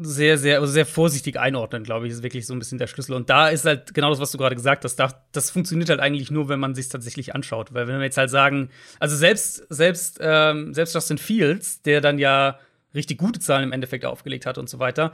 [0.00, 3.14] sehr, sehr, also sehr vorsichtig einordnen, glaube ich, ist wirklich so ein bisschen der Schlüssel.
[3.14, 4.96] Und da ist halt genau das, was du gerade gesagt hast.
[4.96, 7.74] Das, das funktioniert halt eigentlich nur, wenn man sich tatsächlich anschaut.
[7.74, 12.18] Weil wenn wir jetzt halt sagen, also selbst, selbst, ähm, selbst Justin Fields, der dann
[12.18, 12.58] ja
[12.94, 15.12] richtig gute Zahlen im Endeffekt aufgelegt hat und so weiter,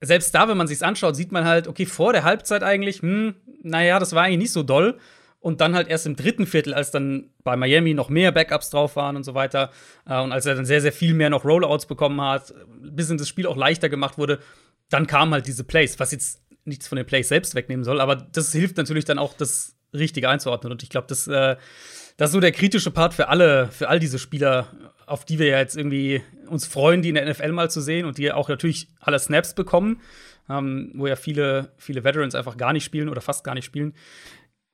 [0.00, 3.34] selbst da, wenn man sich's anschaut, sieht man halt, okay, vor der Halbzeit eigentlich, hm,
[3.62, 4.98] naja, das war eigentlich nicht so doll.
[5.44, 8.96] Und dann halt erst im dritten Viertel, als dann bei Miami noch mehr Backups drauf
[8.96, 9.70] waren und so weiter,
[10.08, 13.18] äh, und als er dann sehr, sehr viel mehr noch Rollouts bekommen hat, bis in
[13.18, 14.38] das Spiel auch leichter gemacht wurde,
[14.88, 18.16] dann kamen halt diese Plays, was jetzt nichts von den Plays selbst wegnehmen soll, aber
[18.16, 20.72] das hilft natürlich dann auch, das richtig einzuordnen.
[20.72, 21.56] Und ich glaube, das, äh,
[22.16, 24.68] das ist so der kritische Part für alle, für all diese Spieler,
[25.04, 28.06] auf die wir ja jetzt irgendwie uns freuen, die in der NFL mal zu sehen
[28.06, 30.00] und die auch natürlich alle Snaps bekommen,
[30.48, 33.92] ähm, wo ja viele, viele Veterans einfach gar nicht spielen oder fast gar nicht spielen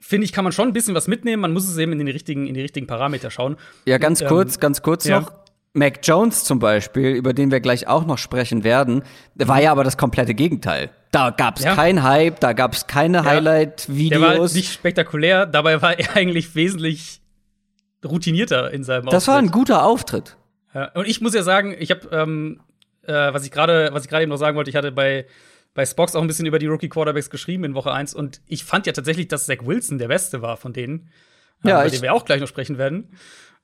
[0.00, 1.42] finde ich, kann man schon ein bisschen was mitnehmen.
[1.42, 3.56] Man muss es eben in, den richtigen, in die richtigen Parameter schauen.
[3.84, 5.20] Ja, ganz Und, kurz, ähm, ganz kurz ja.
[5.20, 5.32] noch.
[5.72, 9.04] Mac Jones zum Beispiel, über den wir gleich auch noch sprechen werden,
[9.36, 10.90] war ja aber das komplette Gegenteil.
[11.12, 11.76] Da gab es ja.
[11.76, 13.24] keinen Hype, da gab es keine ja.
[13.24, 14.10] Highlight-Videos.
[14.10, 17.20] Der war halt nicht spektakulär, dabei war er eigentlich wesentlich
[18.04, 19.12] routinierter in seinem Auftritt.
[19.12, 20.36] Das war ein guter Auftritt.
[20.74, 20.86] Ja.
[20.94, 22.60] Und ich muss ja sagen, ich habe, ähm,
[23.02, 25.26] äh, was ich gerade, was ich gerade eben noch sagen wollte, ich hatte bei
[25.74, 28.86] bei Spox auch ein bisschen über die Rookie-Quarterbacks geschrieben in Woche 1 und ich fand
[28.86, 31.08] ja tatsächlich, dass Zach Wilson der Beste war von denen,
[31.62, 33.10] ja, äh, über den wir auch gleich noch sprechen werden.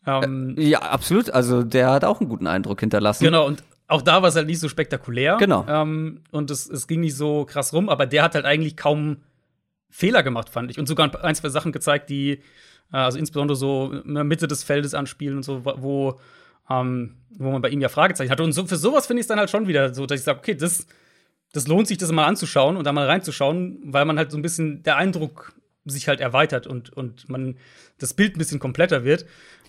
[0.07, 1.31] Ähm, äh, ja, absolut.
[1.31, 3.25] Also der hat auch einen guten Eindruck hinterlassen.
[3.25, 5.37] Genau, und auch da war es halt nicht so spektakulär.
[5.39, 5.65] Genau.
[5.69, 9.19] Ähm, und es, es ging nicht so krass rum, aber der hat halt eigentlich kaum
[9.91, 10.79] Fehler gemacht, fand ich.
[10.79, 12.33] Und sogar ein, zwei Sachen gezeigt, die,
[12.93, 16.21] äh, also insbesondere so in der Mitte des Feldes anspielen und so, wo,
[16.69, 18.43] ähm, wo man bei ihm ja Fragezeichen hatte.
[18.43, 20.39] Und so, für sowas finde ich es dann halt schon wieder so, dass ich sage,
[20.39, 20.87] okay, das
[21.57, 24.43] das lohnt sich, das mal anzuschauen und da mal reinzuschauen, weil man halt so ein
[24.43, 25.55] bisschen der Eindruck
[25.87, 27.57] sich halt erweitert und, und man
[27.99, 29.25] das Bild ein bisschen kompletter wird.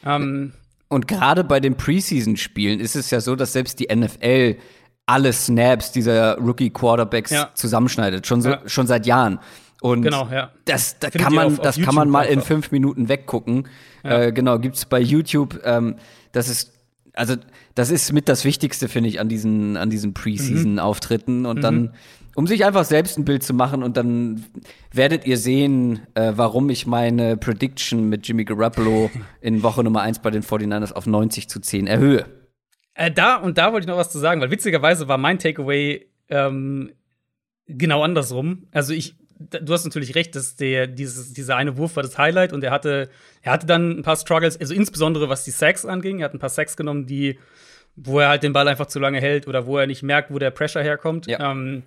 [0.06, 0.52] Ähm,
[0.89, 4.58] und gerade bei den Preseason-Spielen ist es ja so, dass selbst die NFL
[5.06, 7.52] alle Snaps dieser Rookie-Quarterbacks ja.
[7.54, 8.62] zusammenschneidet, schon, so, ja.
[8.65, 9.39] schon seit Jahren.
[9.80, 10.52] Und genau, ja.
[10.65, 13.69] das, da kann man, auf, auf das kann man mal in fünf Minuten weggucken.
[14.04, 15.62] Äh, genau, gibt's bei YouTube.
[15.63, 15.95] Ähm,
[16.34, 16.73] das ist
[17.13, 17.36] also
[17.77, 21.45] das ist mit das Wichtigste, finde ich, an diesen, an diesen Preseason-Auftritten.
[21.45, 21.61] Und mhm.
[21.61, 21.93] dann,
[22.33, 24.43] um sich einfach selbst ein Bild zu machen und dann
[24.91, 29.11] werdet ihr sehen, äh, warum ich meine Prediction mit Jimmy Garoppolo
[29.41, 32.25] in Woche Nummer 1 bei den 49ers auf 90 zu 10 erhöhe.
[32.95, 36.07] Äh, da und da wollte ich noch was zu sagen, weil witzigerweise war mein Takeaway
[36.29, 36.93] ähm,
[37.67, 38.65] genau andersrum.
[38.71, 42.53] Also ich du hast natürlich recht, dass der, dieses, dieser eine Wurf war das Highlight
[42.53, 43.09] und er hatte,
[43.43, 46.19] er hatte dann ein paar Struggles, also insbesondere was die Sacks anging.
[46.19, 47.37] Er hat ein paar Sacks genommen, die,
[47.97, 50.39] wo er halt den Ball einfach zu lange hält oder wo er nicht merkt, wo
[50.39, 51.27] der Pressure herkommt.
[51.27, 51.51] Ja.
[51.51, 51.83] Ähm,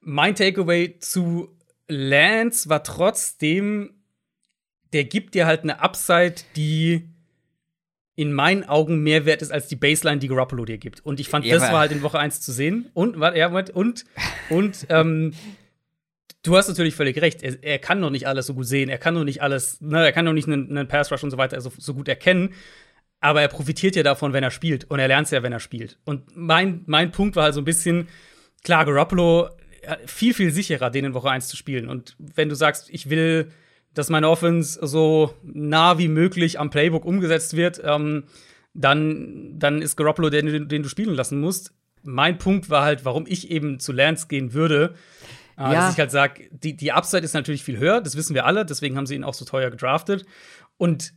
[0.00, 1.54] mein Takeaway zu
[1.88, 3.90] Lance war trotzdem,
[4.92, 7.08] der gibt dir halt eine Upside, die
[8.16, 11.04] in meinen Augen mehr wert ist als die Baseline, die Garoppolo dir gibt.
[11.04, 12.90] Und ich fand, ja, das war halt in Woche 1 zu sehen.
[12.94, 14.06] Und, warte, ja, und,
[14.48, 15.34] und, ähm,
[16.42, 17.42] du hast natürlich völlig recht.
[17.42, 18.88] Er, er, kann noch nicht alles so gut sehen.
[18.88, 21.30] Er kann noch nicht alles, ne, er kann noch nicht einen, einen Pass Rush und
[21.30, 22.54] so weiter so, so, gut erkennen.
[23.20, 24.84] Aber er profitiert ja davon, wenn er spielt.
[24.90, 25.98] Und er lernt es ja, wenn er spielt.
[26.04, 28.08] Und mein, mein Punkt war halt so ein bisschen,
[28.62, 29.48] klar, Garoppolo
[30.06, 31.88] viel, viel sicherer, den in Woche 1 zu spielen.
[31.88, 33.50] Und wenn du sagst, ich will,
[33.94, 38.24] dass meine Offense so nah wie möglich am Playbook umgesetzt wird, ähm,
[38.74, 41.72] dann, dann ist Garoppolo der, den du spielen lassen musst.
[42.02, 44.94] Mein Punkt war halt, warum ich eben zu Lance gehen würde,
[45.58, 45.72] äh, ja.
[45.72, 48.66] Dass ich halt sage, die, die Upside ist natürlich viel höher, das wissen wir alle,
[48.66, 50.26] deswegen haben sie ihn auch so teuer gedraftet.
[50.76, 51.14] Und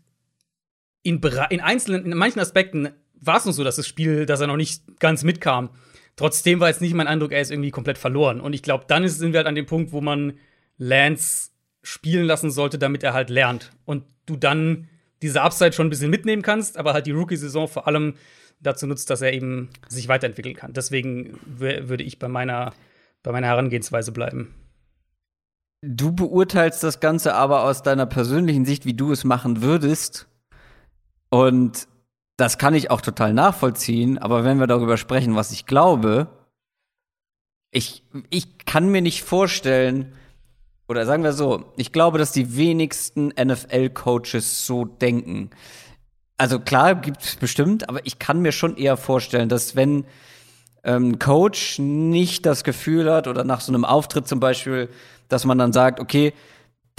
[1.03, 4.47] in, in einzelnen, in manchen Aspekten war es noch so, dass das Spiel, dass er
[4.47, 5.69] noch nicht ganz mitkam.
[6.15, 8.41] Trotzdem war jetzt nicht mein Eindruck, er ist irgendwie komplett verloren.
[8.41, 10.33] Und ich glaube, dann sind wir halt an dem Punkt, wo man
[10.77, 13.71] Lance spielen lassen sollte, damit er halt lernt.
[13.85, 14.89] Und du dann
[15.21, 18.15] diese Upside schon ein bisschen mitnehmen kannst, aber halt die Rookie-Saison vor allem
[18.61, 20.73] dazu nutzt, dass er eben sich weiterentwickeln kann.
[20.73, 22.73] Deswegen würde ich bei meiner
[23.23, 24.53] bei meiner Herangehensweise bleiben.
[25.81, 30.27] Du beurteilst das Ganze aber aus deiner persönlichen Sicht, wie du es machen würdest.
[31.29, 31.87] Und
[32.37, 34.17] das kann ich auch total nachvollziehen.
[34.17, 36.27] Aber wenn wir darüber sprechen, was ich glaube,
[37.71, 40.13] ich, ich kann mir nicht vorstellen,
[40.87, 45.51] oder sagen wir so, ich glaube, dass die wenigsten NFL-Coaches so denken.
[46.37, 50.05] Also klar, gibt es bestimmt, aber ich kann mir schon eher vorstellen, dass wenn
[50.83, 54.89] ähm, Coach nicht das Gefühl hat oder nach so einem Auftritt zum Beispiel,
[55.27, 56.33] dass man dann sagt, okay,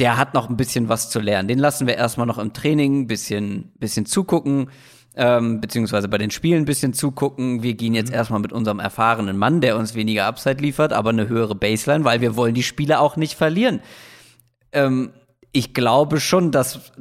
[0.01, 1.47] der hat noch ein bisschen was zu lernen.
[1.47, 4.71] Den lassen wir erstmal noch im Training ein bisschen, bisschen zugucken.
[5.17, 7.65] ähm, beziehungsweise bei den Spielen ein bisschen zugucken.
[7.65, 7.97] Wir gehen Mhm.
[7.97, 12.05] jetzt erstmal mit unserem erfahrenen Mann, der uns weniger Upside liefert, aber eine höhere Baseline,
[12.05, 13.81] weil wir wollen die Spiele auch nicht verlieren.
[14.73, 15.11] Ähm,
[15.51, 16.93] ich glaube schon, dass,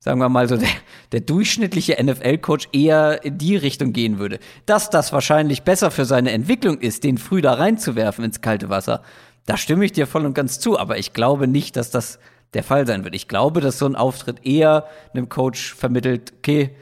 [0.00, 0.68] sagen wir mal so, der,
[1.12, 4.40] der durchschnittliche NFL-Coach eher in die Richtung gehen würde.
[4.66, 9.02] Dass das wahrscheinlich besser für seine Entwicklung ist, den früh da reinzuwerfen ins kalte Wasser,
[9.46, 12.18] da stimme ich dir voll und ganz zu, aber ich glaube nicht, dass das
[12.52, 13.14] der Fall sein wird.
[13.14, 16.76] Ich glaube, dass so ein Auftritt eher einem Coach vermittelt, okay,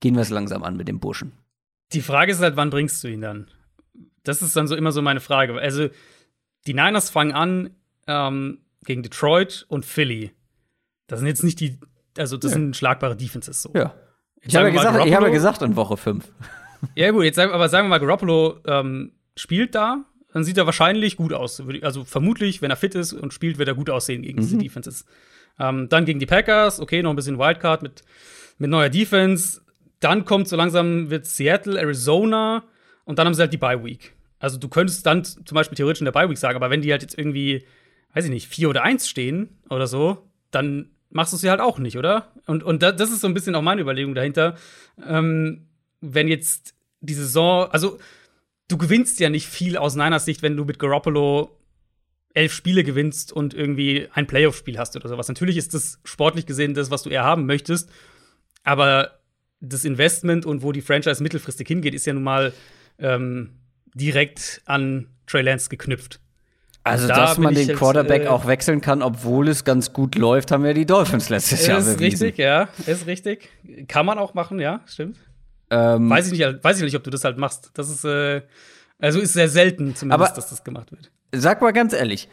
[0.00, 1.32] gehen wir es langsam an mit dem Burschen.
[1.92, 3.48] Die Frage ist halt, wann bringst du ihn dann?
[4.22, 5.58] Das ist dann so immer so meine Frage.
[5.58, 5.88] Also,
[6.66, 7.70] die Niners fangen an
[8.06, 10.32] ähm, gegen Detroit und Philly.
[11.06, 11.78] Das sind jetzt nicht die,
[12.18, 13.70] also das sind schlagbare Defenses so.
[13.74, 13.94] Ja.
[14.42, 16.30] Ich habe, ja gesagt, ich habe ja gesagt in Woche 5.
[16.94, 21.16] Ja, gut, jetzt aber sagen wir mal, Garoppolo ähm, spielt da, dann sieht er wahrscheinlich
[21.16, 21.62] gut aus.
[21.82, 25.04] Also vermutlich, wenn er fit ist und spielt, wird er gut aussehen gegen diese Defenses.
[25.58, 28.02] Ähm, dann gegen die Packers, okay, noch ein bisschen Wildcard mit,
[28.58, 29.62] mit neuer Defense.
[30.00, 32.62] Dann kommt so langsam wird Seattle, Arizona
[33.04, 34.12] und dann haben sie halt die Bye Week.
[34.38, 36.92] Also du könntest dann zum Beispiel theoretisch in der Bye Week sagen, aber wenn die
[36.92, 37.64] halt jetzt irgendwie,
[38.14, 41.60] weiß ich nicht, 4 oder 1 stehen oder so, dann machst du es ja halt
[41.60, 42.32] auch nicht, oder?
[42.46, 44.54] Und, und da, das ist so ein bisschen auch meine Überlegung dahinter.
[45.04, 45.66] Ähm,
[46.00, 47.98] wenn jetzt die Saison, also
[48.68, 51.58] du gewinnst ja nicht viel aus Niners Sicht, wenn du mit Garoppolo
[52.34, 55.28] elf Spiele gewinnst und irgendwie ein Playoff-Spiel hast oder sowas.
[55.28, 57.90] Natürlich ist das sportlich gesehen das, was du eher haben möchtest,
[58.62, 59.18] aber
[59.60, 62.52] das Investment und wo die Franchise mittelfristig hingeht, ist ja nun mal
[62.98, 63.58] ähm,
[63.94, 66.20] direkt an Trey Lance geknüpft.
[66.84, 70.14] Also, Da dass man den jetzt, Quarterback äh, auch wechseln kann, obwohl es ganz gut
[70.14, 72.22] läuft, haben ja die Dolphins letztes Jahr ist bewiesen.
[72.22, 73.50] richtig, ja, ist richtig.
[73.88, 75.18] Kann man auch machen, ja, stimmt.
[75.70, 77.70] Ähm, Weiß ich nicht, weiß ich nicht, ob du das halt machst.
[77.74, 78.42] Das ist äh,
[78.98, 81.10] also ist sehr selten zumindest, Aber- dass das gemacht wird.
[81.34, 82.28] Sag mal ganz ehrlich,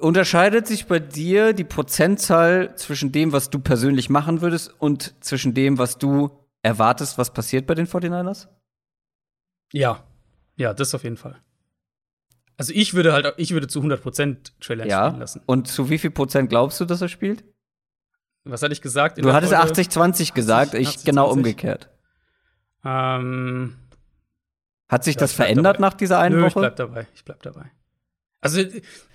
[0.00, 5.54] unterscheidet sich bei dir die Prozentzahl zwischen dem, was du persönlich machen würdest und zwischen
[5.54, 6.30] dem, was du
[6.62, 8.48] erwartest, was passiert bei den 49ers?
[9.72, 10.02] Ja,
[10.56, 11.36] ja, das auf jeden Fall.
[12.56, 15.08] Also ich würde halt, ich würde zu 100% Trey Lance spielen Ja.
[15.08, 15.42] lassen.
[15.46, 17.44] Und zu wie viel Prozent glaubst du, dass er spielt?
[18.44, 19.18] Was hatte ich gesagt?
[19.18, 19.72] Du hattest Folge?
[19.72, 21.36] 80-20 gesagt, ich 80, genau 20.
[21.38, 21.88] umgekehrt.
[22.84, 23.76] Ähm,
[24.88, 25.86] Hat sich das ich verändert dabei.
[25.88, 26.60] nach dieser einen nö, ich Woche?
[26.60, 27.06] bleib dabei.
[27.14, 27.70] Ich bleib dabei.
[28.40, 28.60] Also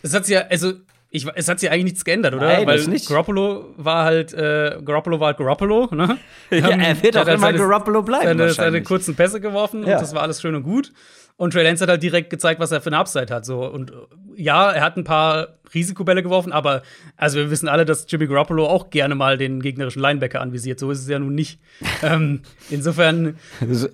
[0.01, 0.73] es hat sich ja, also
[1.11, 2.47] ich, es hat sich eigentlich nichts geändert, oder?
[2.47, 3.07] Nein, Weil nicht.
[3.07, 6.17] Garoppolo war halt, äh, Garoppolo war halt Garoppolo, ne?
[6.51, 8.83] Ja, er wird auch hat immer seine- Garoppolo bleiben seine, seine wahrscheinlich.
[8.85, 9.95] kurzen Pässe geworfen Ja.
[9.95, 10.91] und das war alles schön und gut.
[11.35, 13.45] Und Trey Lance hat halt direkt gezeigt, was er für eine Upside hat.
[13.45, 13.65] So.
[13.65, 13.91] Und
[14.39, 16.81] ja, er hat ein paar Risikobälle geworfen, aber
[17.17, 20.79] also wir wissen alle, dass Jimmy Garoppolo auch gerne mal den gegnerischen Linebacker anvisiert.
[20.79, 21.59] So ist es ja nun nicht.
[22.03, 23.37] ähm, insofern,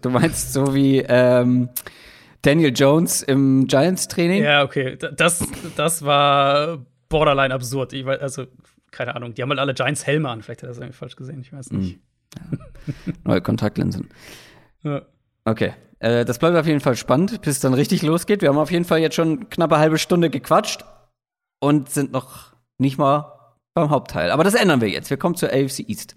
[0.02, 1.70] Du meinst so wie ähm,
[2.44, 4.44] Daniel Jones im Giants-Training?
[4.44, 7.94] ja, okay, das, das war borderline absurd.
[7.94, 8.46] Ich weiß, also,
[8.92, 10.44] keine Ahnung, die haben halt alle Giants Helme an.
[10.44, 12.00] Vielleicht hat er das irgendwie falsch gesehen, ich weiß nicht.
[13.24, 14.10] Neue Kontaktlinsen.
[14.84, 15.02] Ja.
[15.44, 15.74] Okay.
[16.06, 18.44] Äh, das bleibt auf jeden Fall spannend, bis es dann richtig losgeht.
[18.44, 20.86] Wir haben auf jeden Fall jetzt schon knappe halbe Stunde gequatscht
[21.60, 23.34] und sind noch nicht mal
[23.74, 24.30] beim Hauptteil.
[24.30, 25.10] Aber das ändern wir jetzt.
[25.10, 26.16] Wir kommen zur AFC East.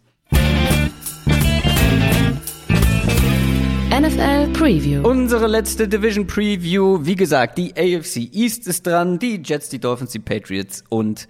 [3.91, 5.09] NFL Preview.
[5.09, 6.99] Unsere letzte Division Preview.
[7.07, 11.29] Wie gesagt, die AFC East ist dran, die Jets, die Dolphins, die Patriots und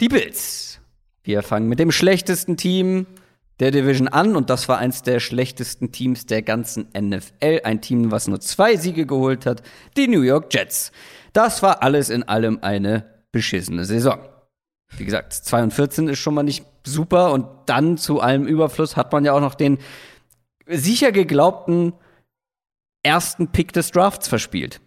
[0.00, 0.78] die Bills.
[1.24, 3.06] Wir fangen mit dem schlechtesten Team
[3.60, 7.60] der Division an und das war eins der schlechtesten Teams der ganzen NFL.
[7.64, 9.62] Ein Team, was nur zwei Siege geholt hat,
[9.96, 10.92] die New York Jets.
[11.32, 14.18] Das war alles in allem eine beschissene Saison.
[14.96, 18.96] Wie gesagt, 2 und 14 ist schon mal nicht super und dann zu allem Überfluss
[18.96, 19.78] hat man ja auch noch den
[20.66, 21.94] sicher geglaubten
[23.02, 24.80] ersten Pick des Drafts verspielt.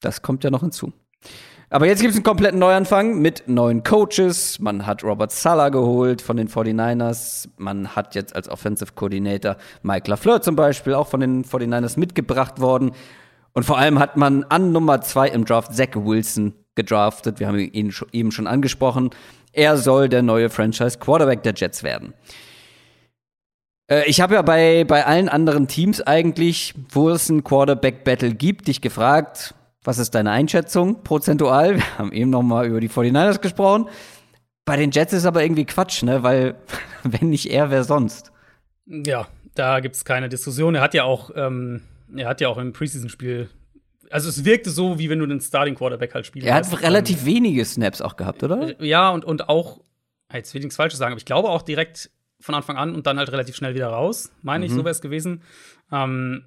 [0.00, 0.92] Das kommt ja noch hinzu.
[1.74, 4.60] Aber jetzt gibt es einen kompletten Neuanfang mit neuen Coaches.
[4.60, 7.48] Man hat Robert Sala geholt von den 49ers.
[7.56, 12.60] Man hat jetzt als Offensive Coordinator Mike LaFleur zum Beispiel auch von den 49ers mitgebracht
[12.60, 12.92] worden.
[13.54, 17.40] Und vor allem hat man an Nummer zwei im Draft Zach Wilson gedraftet.
[17.40, 19.10] Wir haben ihn eben schon angesprochen.
[19.52, 22.14] Er soll der neue Franchise Quarterback der Jets werden.
[23.90, 28.68] Äh, Ich habe ja bei, bei allen anderen Teams eigentlich, wo es ein Quarterback-Battle gibt,
[28.68, 31.76] dich gefragt, was ist deine Einschätzung prozentual?
[31.76, 33.88] Wir haben eben noch mal über die 49ers gesprochen.
[34.64, 36.22] Bei den Jets ist aber irgendwie Quatsch, ne?
[36.22, 36.56] Weil,
[37.02, 38.32] wenn nicht er, wer sonst?
[38.86, 40.74] Ja, da gibt es keine Diskussion.
[40.74, 41.82] Er hat ja auch, ähm,
[42.16, 43.50] er hat ja auch im Preseason-Spiel,
[44.10, 47.24] also es wirkte so, wie wenn du den Starting Quarterback halt spielen Er hat relativ
[47.24, 48.70] wenige Snaps auch gehabt, oder?
[48.70, 49.80] Ähm, ja, und, und auch,
[50.32, 53.06] jetzt will ich nichts Falsches sagen, aber ich glaube auch direkt von Anfang an und
[53.06, 55.42] dann halt relativ schnell wieder raus, meine ich, so wäre es gewesen.
[55.90, 56.44] Ähm,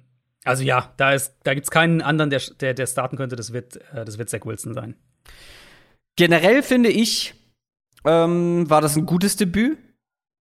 [0.48, 3.52] also ja, da, ist, da gibt es keinen anderen, der, der, der starten könnte, das
[3.52, 4.94] wird, äh, das wird Zach Wilson sein.
[6.16, 7.34] Generell finde ich,
[8.04, 9.78] ähm, war das ein gutes Debüt.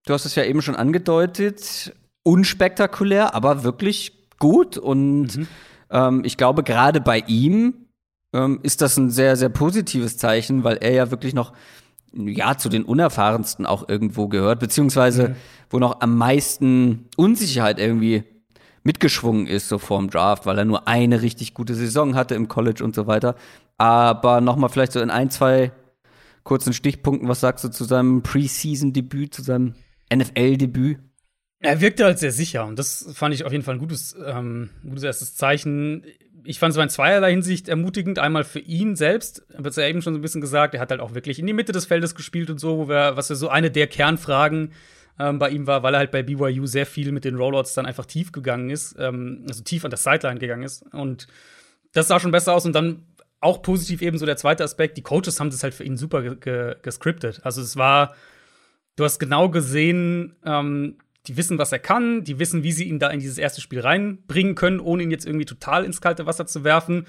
[0.06, 1.94] Du hast es ja eben schon angedeutet.
[2.24, 4.78] unspektakulär, aber wirklich gut.
[4.78, 5.48] Und mhm.
[5.92, 7.88] ähm, ich glaube, gerade bei ihm
[8.34, 11.54] ähm, ist das ein sehr, sehr positives Zeichen, weil er ja wirklich noch
[12.14, 15.36] ja, zu den unerfahrensten auch irgendwo gehört, beziehungsweise mhm.
[15.70, 18.24] wo noch am meisten Unsicherheit irgendwie
[18.88, 22.82] mitgeschwungen ist, so vorm Draft, weil er nur eine richtig gute Saison hatte im College
[22.86, 23.36] und so weiter.
[23.78, 25.74] Aber nochmal vielleicht so in ein, zwei
[26.44, 29.76] kurzen Stichpunkten, was sagst du zu seinem Preseason-Debüt, zu seinem
[30.12, 31.00] NFL-Debüt?
[31.60, 34.70] Er wirkte halt sehr sicher und das fand ich auf jeden Fall ein gutes, ähm,
[34.84, 36.06] gutes erstes Zeichen.
[36.46, 38.20] Ich fand es in zweierlei Hinsicht ermutigend.
[38.20, 40.92] Einmal für ihn selbst, wird es ja eben schon so ein bisschen gesagt, er hat
[40.92, 43.36] halt auch wirklich in die Mitte des Feldes gespielt und so, wo wir, was ja
[43.36, 44.72] so eine der Kernfragen
[45.20, 47.86] ähm, bei ihm war, weil er halt bei BYU sehr viel mit den Rollouts dann
[47.86, 50.84] einfach tief gegangen ist, ähm, also tief an der Sideline gegangen ist.
[50.94, 51.28] Und
[51.94, 53.04] das sah schon besser aus und dann
[53.40, 56.22] auch positiv eben so der zweite Aspekt, die Coaches haben das halt für ihn super
[56.22, 57.42] ge ge gescriptet.
[57.44, 58.16] Also es war,
[58.96, 63.00] du hast genau gesehen, ähm, die wissen, was er kann, die wissen, wie sie ihn
[63.00, 66.46] da in dieses erste Spiel reinbringen können, ohne ihn jetzt irgendwie total ins kalte Wasser
[66.46, 67.06] zu werfen.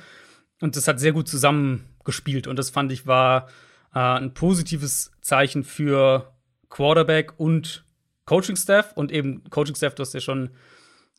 [0.60, 2.46] Und das hat sehr gut zusammengespielt.
[2.46, 3.48] Und das fand ich war
[3.94, 6.34] äh, ein positives Zeichen für
[6.68, 7.84] Quarterback und
[8.28, 8.92] Coaching-Staff.
[8.94, 10.50] Und eben Coaching-Staff, du hast ja schon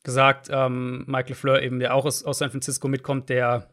[0.03, 3.69] gesagt, ähm, Michael Fleur, eben, der auch aus, aus San Francisco mitkommt, der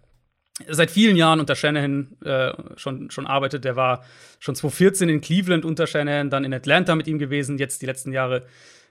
[0.68, 3.64] seit vielen Jahren unter Shanahan äh, schon, schon arbeitet.
[3.64, 4.04] Der war
[4.40, 8.12] schon 2014 in Cleveland unter Shanahan, dann in Atlanta mit ihm gewesen, jetzt die letzten
[8.12, 8.46] Jahre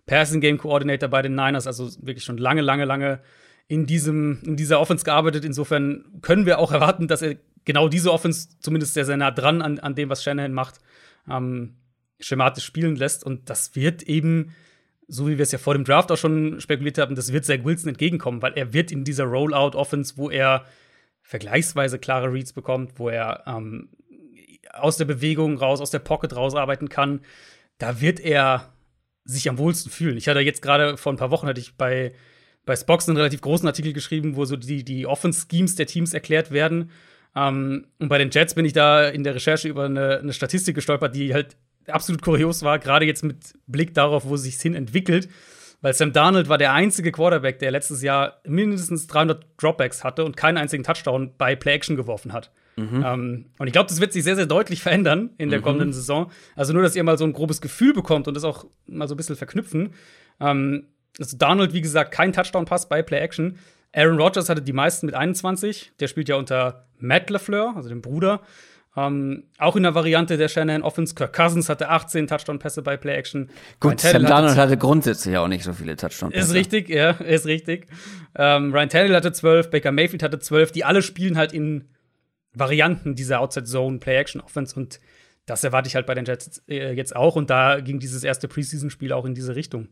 [0.05, 3.19] Passing Game Coordinator bei den Niners, also wirklich schon lange, lange, lange
[3.67, 5.43] in, diesem, in dieser Offense gearbeitet.
[5.43, 9.63] Insofern können wir auch erwarten, dass er genau diese Offense zumindest sehr, sehr nah dran
[9.63, 10.75] an, an dem, was Shanahan macht,
[11.27, 11.77] ähm,
[12.19, 13.23] schematisch spielen lässt.
[13.23, 14.55] Und das wird eben,
[15.07, 17.63] so wie wir es ja vor dem Draft auch schon spekuliert haben, das wird Zach
[17.63, 20.65] Wilson entgegenkommen, weil er wird in dieser Rollout-Offense, wo er
[21.21, 23.89] vergleichsweise klare Reads bekommt, wo er ähm,
[24.71, 27.21] aus der Bewegung raus, aus der Pocket rausarbeiten kann,
[27.77, 28.73] da wird er
[29.23, 30.17] sich am wohlsten fühlen.
[30.17, 32.13] Ich hatte jetzt gerade vor ein paar Wochen hatte ich bei
[32.65, 36.13] bei Spox einen relativ großen Artikel geschrieben, wo so die die Offense Schemes der Teams
[36.13, 36.91] erklärt werden.
[37.35, 40.75] Ähm, und bei den Jets bin ich da in der Recherche über eine, eine Statistik
[40.75, 44.75] gestolpert, die halt absolut kurios war, gerade jetzt mit Blick darauf, wo es sich hin
[44.75, 45.29] entwickelt.
[45.81, 50.35] Weil Sam Darnold war der einzige Quarterback, der letztes Jahr mindestens 300 Dropbacks hatte und
[50.35, 52.51] keinen einzigen Touchdown bei Play Action geworfen hat.
[52.75, 53.03] Mhm.
[53.05, 55.63] Ähm, und ich glaube, das wird sich sehr, sehr deutlich verändern in der mhm.
[55.63, 56.31] kommenden Saison.
[56.55, 59.13] Also nur, dass ihr mal so ein grobes Gefühl bekommt und das auch mal so
[59.13, 59.93] ein bisschen verknüpfen.
[60.39, 60.87] Ähm,
[61.19, 63.59] also Donald, wie gesagt, kein Touchdown-Pass bei Play Action.
[63.93, 65.93] Aaron Rodgers hatte die meisten mit 21.
[65.99, 68.41] Der spielt ja unter Matt LaFleur, also dem Bruder.
[68.97, 71.15] Ähm, auch in der Variante der Shannon Offense.
[71.15, 73.49] Kirk Cousins hatte 18 Touchdown-Pässe bei Play Action.
[73.79, 76.47] Gut, Sam Darnold hatte grundsätzlich auch nicht so viele Touchdown-Pässe.
[76.47, 77.87] Ist richtig, ja, ist richtig.
[78.35, 80.71] Ähm, Ryan Tannehill hatte 12, Baker Mayfield hatte 12.
[80.71, 81.85] Die alle spielen halt in
[82.53, 84.99] Varianten dieser Outside Zone Play Action Offense und
[85.45, 88.47] das erwarte ich halt bei den Jets äh, jetzt auch und da ging dieses erste
[88.47, 89.89] Preseason Spiel auch in diese Richtung.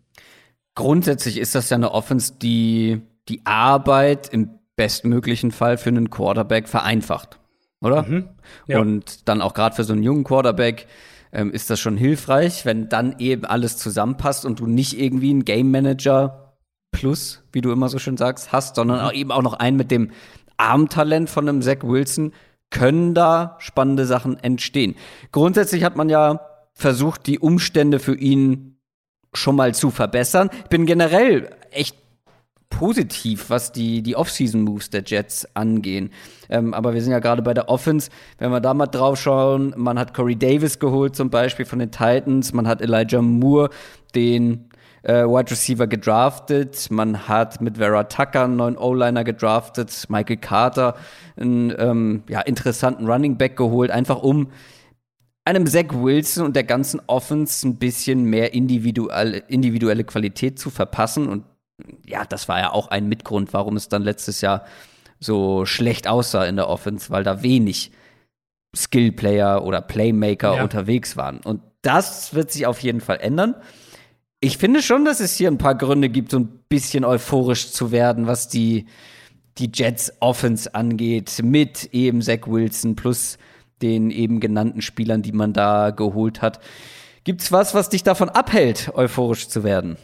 [0.75, 6.67] Grundsätzlich ist das ja eine Offense, die die Arbeit im bestmöglichen Fall für einen Quarterback
[6.67, 7.39] vereinfacht,
[7.83, 8.03] oder?
[8.03, 8.29] Mhm,
[8.67, 8.79] ja.
[8.79, 10.87] Und dann auch gerade für so einen jungen Quarterback
[11.31, 15.45] ähm, ist das schon hilfreich, wenn dann eben alles zusammenpasst und du nicht irgendwie einen
[15.45, 16.55] Game Manager
[16.91, 19.05] plus, wie du immer so schön sagst, hast, sondern mhm.
[19.05, 20.11] auch eben auch noch einen mit dem
[20.57, 22.33] Armtalent von einem Zach Wilson,
[22.69, 24.95] können da spannende Sachen entstehen.
[25.31, 26.41] Grundsätzlich hat man ja
[26.73, 28.77] versucht, die Umstände für ihn
[29.33, 30.49] schon mal zu verbessern.
[30.63, 31.95] Ich bin generell echt
[32.77, 36.11] positiv, was die, die Off-Season-Moves der Jets angehen.
[36.49, 38.09] Ähm, aber wir sind ja gerade bei der Offense.
[38.37, 41.91] Wenn wir da mal drauf schauen, man hat Corey Davis geholt, zum Beispiel von den
[41.91, 43.69] Titans, man hat Elijah Moore,
[44.15, 44.69] den
[45.03, 46.89] äh, Wide Receiver gedraftet.
[46.89, 50.95] Man hat mit Vera Tucker einen neuen O-Liner gedraftet, Michael Carter
[51.37, 54.47] einen ähm, ja, interessanten Running Back geholt, einfach um
[55.45, 61.27] einem Zach Wilson und der ganzen Offense ein bisschen mehr individuelle, individuelle Qualität zu verpassen.
[61.27, 61.43] Und
[62.05, 64.65] ja, das war ja auch ein Mitgrund, warum es dann letztes Jahr
[65.19, 67.91] so schlecht aussah in der Offense, weil da wenig
[68.75, 70.63] Skillplayer oder Playmaker ja.
[70.63, 71.39] unterwegs waren.
[71.39, 73.55] Und das wird sich auf jeden Fall ändern
[74.43, 77.93] ich finde schon, dass es hier ein paar Gründe gibt, so ein bisschen euphorisch zu
[77.93, 78.87] werden, was die,
[79.57, 83.37] die Jets Offense angeht, mit eben Zach Wilson plus
[83.81, 86.59] den eben genannten Spielern, die man da geholt hat.
[87.23, 89.95] Gibt's was, was dich davon abhält, euphorisch zu werden?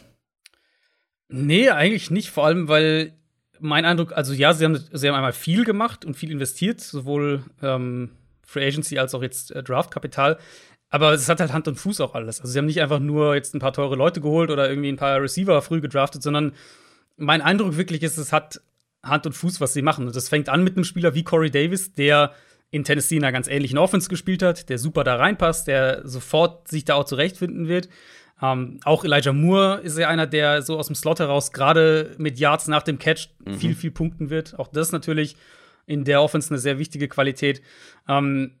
[1.30, 3.12] Nee, eigentlich nicht, vor allem, weil
[3.60, 7.44] mein Eindruck, also ja, sie haben, sie haben einmal viel gemacht und viel investiert, sowohl
[7.62, 8.10] ähm,
[8.42, 10.38] Free Agency als auch jetzt äh, Draftkapital.
[10.88, 12.40] Aber es hat halt Hand und Fuß auch alles.
[12.40, 14.96] Also sie haben nicht einfach nur jetzt ein paar teure Leute geholt oder irgendwie ein
[14.96, 16.52] paar Receiver früh gedraftet, sondern
[17.16, 18.60] mein Eindruck wirklich ist, es hat
[19.02, 20.08] Hand und Fuß, was sie machen.
[20.08, 22.32] Und das fängt an mit einem Spieler wie Corey Davis, der
[22.72, 26.66] in Tennessee in einer ganz ähnlichen Offense gespielt hat, der super da reinpasst, der sofort
[26.68, 27.88] sich da auch zurechtfinden wird.
[28.42, 32.38] Ähm, auch Elijah Moore ist ja einer, der so aus dem Slot heraus gerade mit
[32.38, 33.54] Yards nach dem Catch mhm.
[33.54, 34.58] viel, viel punkten wird.
[34.58, 35.36] Auch das natürlich
[35.86, 37.60] in der Offense eine sehr wichtige Qualität.
[38.08, 38.52] Ähm,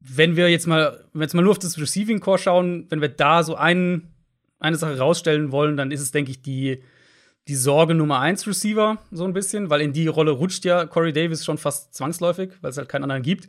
[0.00, 3.00] wenn wir jetzt mal, wenn wir jetzt mal nur auf das Receiving Core schauen, wenn
[3.00, 4.14] wir da so einen,
[4.58, 6.82] eine Sache rausstellen wollen, dann ist es, denke ich, die,
[7.48, 11.12] die Sorge Nummer 1 Receiver, so ein bisschen, weil in die Rolle rutscht ja Corey
[11.12, 13.48] Davis schon fast zwangsläufig, weil es halt keinen anderen gibt.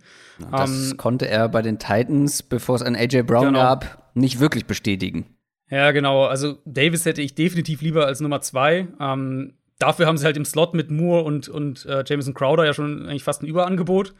[0.51, 3.59] Das ähm, konnte er bei den Titans, bevor es einen AJ Brown genau.
[3.59, 5.25] gab, nicht wirklich bestätigen.
[5.73, 6.25] Ja, genau.
[6.25, 8.87] Also Davis hätte ich definitiv lieber als Nummer 2.
[8.99, 12.73] Ähm, dafür haben sie halt im Slot mit Moore und, und äh, Jameson Crowder ja
[12.73, 14.13] schon eigentlich fast ein Überangebot.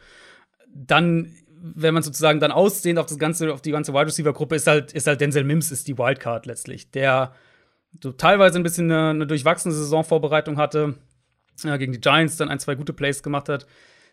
[0.74, 1.30] Dann
[1.76, 4.66] wenn man sozusagen dann aussehend auf das ganze, auf die ganze Wide Receiver Gruppe ist
[4.66, 7.32] halt, ist halt Denzel Mims ist die Wildcard letztlich, der
[8.02, 10.96] so teilweise ein bisschen eine, eine durchwachsene Saisonvorbereitung hatte,
[11.64, 13.66] äh, gegen die Giants dann ein, zwei gute Plays gemacht hat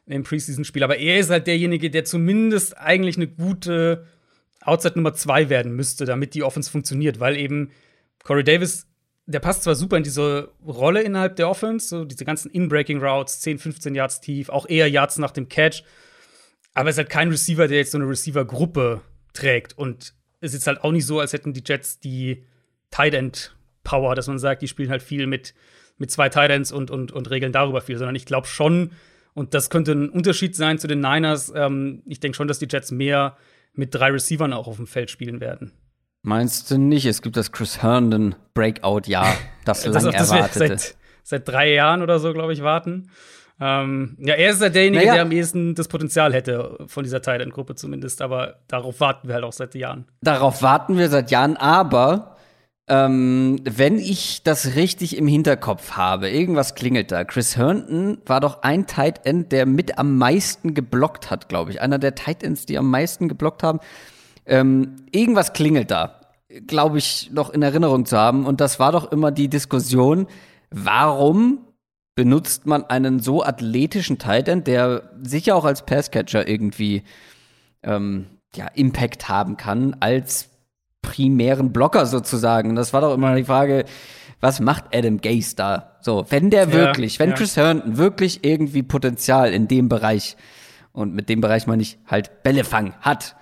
[0.05, 0.83] im Preseason-Spiel.
[0.83, 4.05] Aber er ist halt derjenige, der zumindest eigentlich eine gute
[4.61, 7.71] Outside Nummer zwei werden müsste, damit die Offense funktioniert, weil eben
[8.23, 8.87] Corey Davis,
[9.25, 13.39] der passt zwar super in diese Rolle innerhalb der Offense, so diese ganzen In-Breaking Routes,
[13.41, 15.83] 10, 15 Yards tief, auch eher Yards nach dem Catch.
[16.73, 19.01] Aber es ist halt kein Receiver, der jetzt so eine Receiver-Gruppe
[19.33, 19.77] trägt.
[19.77, 22.45] Und es ist halt auch nicht so, als hätten die Jets die
[22.91, 25.53] Tight End Power, dass man sagt, die spielen halt viel mit,
[25.97, 28.91] mit zwei Tight Ends und, und, und regeln darüber viel, sondern ich glaube schon,
[29.33, 32.67] und das könnte ein Unterschied sein zu den Niners, ähm, ich denke schon, dass die
[32.69, 33.37] Jets mehr
[33.73, 35.71] mit drei Receivern auch auf dem Feld spielen werden.
[36.23, 37.05] Meinst du nicht?
[37.05, 39.33] Es gibt das Chris Herndon Breakout-Jahr,
[39.65, 40.67] das, das lang das erwartete.
[40.67, 43.09] Seit, seit drei Jahren oder so, glaube ich, warten.
[43.59, 45.13] Ähm, ja, er ist ja derjenige, naja.
[45.13, 48.21] der am ehesten das Potenzial hätte, von dieser Thailand-Gruppe zumindest.
[48.21, 50.05] Aber darauf warten wir halt auch seit Jahren.
[50.21, 52.37] Darauf warten wir seit Jahren, aber
[52.87, 57.23] ähm, wenn ich das richtig im Hinterkopf habe, irgendwas klingelt da.
[57.23, 61.81] Chris Herndon war doch ein Tight End, der mit am meisten geblockt hat, glaube ich.
[61.81, 63.79] Einer der Tight Ends, die am meisten geblockt haben.
[64.45, 66.19] Ähm, irgendwas klingelt da,
[66.67, 68.45] glaube ich, noch in Erinnerung zu haben.
[68.45, 70.27] Und das war doch immer die Diskussion,
[70.69, 71.59] warum
[72.15, 77.03] benutzt man einen so athletischen Tight End, der sicher auch als Passcatcher irgendwie
[77.83, 80.50] ähm, ja, Impact haben kann, als
[81.01, 82.75] primären Blocker sozusagen.
[82.75, 83.85] Das war doch immer die Frage,
[84.39, 85.97] was macht Adam Gase da?
[86.01, 87.35] So, wenn der ja, wirklich, wenn ja.
[87.35, 90.35] Chris Herndon wirklich irgendwie Potenzial in dem Bereich,
[90.93, 93.35] und mit dem Bereich meine ich halt Bällefang hat,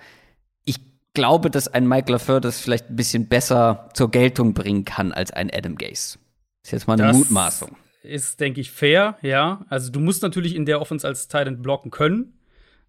[0.64, 0.78] ich
[1.14, 5.32] glaube, dass ein Michael LaFleur das vielleicht ein bisschen besser zur Geltung bringen kann als
[5.32, 6.18] ein Adam Gase.
[6.62, 9.64] Ist jetzt mal eine das Mutmaßung ist, denke ich, fair, ja.
[9.68, 12.38] Also du musst natürlich in der Offense als Titan blocken können.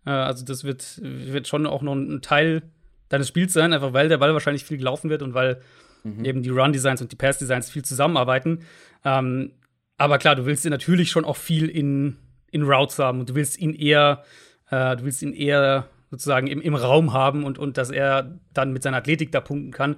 [0.06, 2.64] Äh, also das wird, wird schon auch noch ein Teil
[3.12, 5.62] deines Spiels sein, einfach weil der Ball wahrscheinlich viel gelaufen wird und weil
[6.04, 6.26] mhm.
[6.26, 8.64] eben die Run-Designs und die Pass-Designs viel zusammenarbeiten.
[9.04, 9.52] Ähm,
[9.98, 12.18] aber klar, du willst ihn natürlich schon auch viel in,
[12.52, 14.24] in Routes haben und du willst ihn eher,
[14.70, 18.74] äh, du willst ihn eher sozusagen im, im Raum haben und, und dass er dann
[18.74, 19.96] mit seiner Athletik da punkten kann.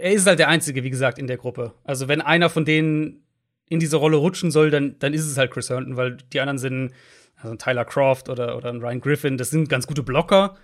[0.00, 1.72] Er ist halt der Einzige, wie gesagt, in der Gruppe.
[1.84, 3.24] Also wenn einer von denen
[3.68, 6.58] in diese Rolle rutschen soll, dann, dann ist es halt Chris Herndon, weil die anderen
[6.58, 6.92] sind,
[7.36, 10.56] also Tyler Croft oder, oder ein Ryan Griffin, das sind ganz gute Blocker,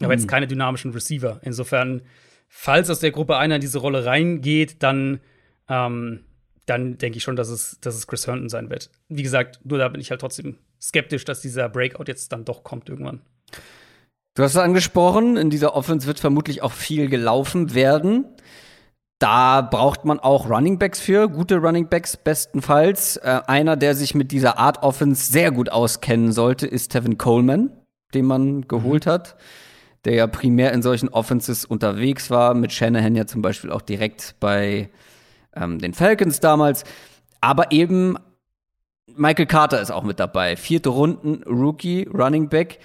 [0.00, 0.20] aber mhm.
[0.20, 1.40] jetzt keine dynamischen Receiver.
[1.42, 2.02] Insofern,
[2.48, 5.20] falls aus der Gruppe einer in diese Rolle reingeht, dann,
[5.68, 6.24] ähm,
[6.66, 8.90] dann denke ich schon, dass es, dass es Chris Herndon sein wird.
[9.08, 12.62] Wie gesagt, nur da bin ich halt trotzdem skeptisch, dass dieser Breakout jetzt dann doch
[12.62, 13.22] kommt irgendwann.
[14.34, 18.24] Du hast es angesprochen, in dieser Offense wird vermutlich auch viel gelaufen werden.
[19.18, 23.16] Da braucht man auch Running Backs für, gute Running Backs bestenfalls.
[23.16, 27.70] Äh, einer, der sich mit dieser Art Offense sehr gut auskennen sollte, ist Tevin Coleman,
[28.14, 29.10] den man geholt mhm.
[29.10, 29.36] hat,
[30.04, 34.36] der ja primär in solchen Offenses unterwegs war, mit Shanahan ja zum Beispiel auch direkt
[34.40, 34.88] bei
[35.54, 36.84] ähm, den Falcons damals.
[37.40, 38.16] Aber eben
[39.16, 40.56] Michael Carter ist auch mit dabei.
[40.56, 42.78] Vierte Runden Rookie, Running Back,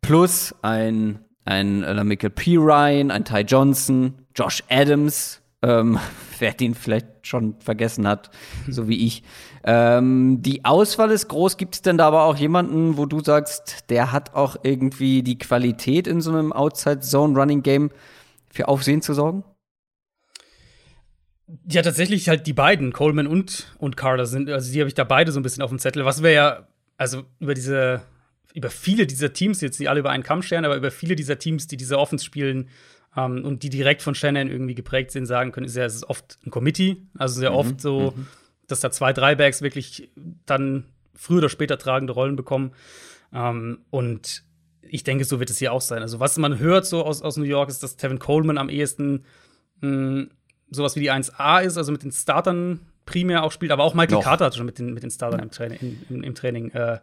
[0.00, 2.56] plus ein, ein Michael P.
[2.56, 5.98] Ryan, ein Ty Johnson, Josh Adams, ähm,
[6.38, 8.30] wer den vielleicht schon vergessen hat,
[8.68, 9.22] so wie ich.
[9.64, 11.56] Ähm, die Auswahl ist groß.
[11.56, 15.38] Gibt es denn da aber auch jemanden, wo du sagst, der hat auch irgendwie die
[15.38, 17.90] Qualität in so einem Outside-Zone-Running-Game
[18.50, 19.44] für Aufsehen zu sorgen?
[21.68, 25.04] Ja, tatsächlich halt die beiden, Coleman und, und Carter sind, also die habe ich da
[25.04, 26.04] beide so ein bisschen auf dem Zettel.
[26.04, 28.02] Was wir ja, also über diese,
[28.54, 31.38] über viele dieser Teams, jetzt nicht alle über einen Kamm scheren, aber über viele dieser
[31.38, 32.68] Teams, die diese Offense spielen,
[33.16, 36.04] ähm, und die direkt von Shannon irgendwie geprägt sind, sagen können, ist ja, es ist
[36.04, 36.96] oft ein Committee.
[37.16, 37.56] Also sehr mhm.
[37.56, 38.26] oft so, mhm.
[38.66, 40.10] dass da zwei, drei Backs wirklich
[40.46, 40.84] dann
[41.14, 42.72] früher oder später tragende Rollen bekommen.
[43.32, 44.42] Ähm, und
[44.82, 46.02] ich denke, so wird es hier auch sein.
[46.02, 49.24] Also, was man hört so aus, aus New York, ist, dass Tevin Coleman am ehesten
[49.80, 50.30] mh, hm,
[50.70, 54.16] sowas wie die 1A ist, also mit den Startern primär auch spielt, aber auch Michael
[54.16, 54.24] Doch.
[54.24, 56.98] Carter hat schon mit den, mit den Startern im Training, im, im Training äh,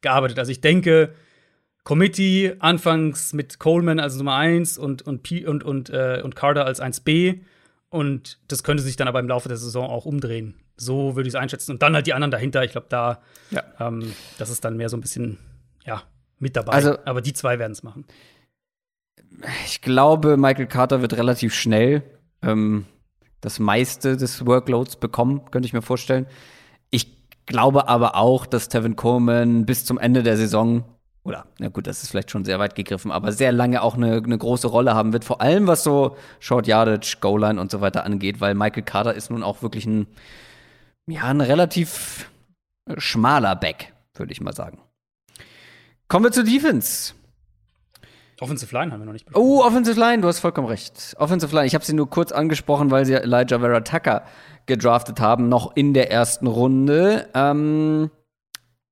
[0.00, 0.38] gearbeitet.
[0.38, 1.14] Also ich denke,
[1.86, 6.66] Committee anfangs mit Coleman als Nummer 1 und, und, P und, und, äh, und Carter
[6.66, 7.42] als 1b
[7.90, 10.56] Und das könnte sich dann aber im Laufe der Saison auch umdrehen.
[10.76, 11.70] So würde ich es einschätzen.
[11.70, 12.64] Und dann halt die anderen dahinter.
[12.64, 13.20] Ich glaube, da,
[13.52, 13.62] ja.
[13.78, 15.38] ähm, das ist dann mehr so ein bisschen,
[15.84, 16.02] ja,
[16.40, 16.72] mit dabei.
[16.72, 18.04] Also, aber die zwei werden es machen.
[19.64, 22.02] Ich glaube, Michael Carter wird relativ schnell
[22.42, 22.86] ähm,
[23.40, 26.26] das meiste des Workloads bekommen, könnte ich mir vorstellen.
[26.90, 30.84] Ich glaube aber auch, dass Tevin Coleman bis zum Ende der Saison
[31.26, 34.22] oder, na gut, das ist vielleicht schon sehr weit gegriffen, aber sehr lange auch eine,
[34.22, 37.80] eine große Rolle haben wird, vor allem was so Short Yardage, Goal Line und so
[37.80, 40.06] weiter angeht, weil Michael Carter ist nun auch wirklich ein,
[41.08, 42.30] ja, ein relativ
[42.96, 44.78] schmaler Back, würde ich mal sagen.
[46.08, 47.14] Kommen wir zur Defense.
[48.40, 49.44] Offensive Line haben wir noch nicht besprochen.
[49.44, 51.16] Oh, Offensive Line, du hast vollkommen recht.
[51.18, 54.22] Offensive Line, ich habe sie nur kurz angesprochen, weil sie Elijah Vera Tucker
[54.66, 57.28] gedraftet haben, noch in der ersten Runde.
[57.34, 58.10] Ähm,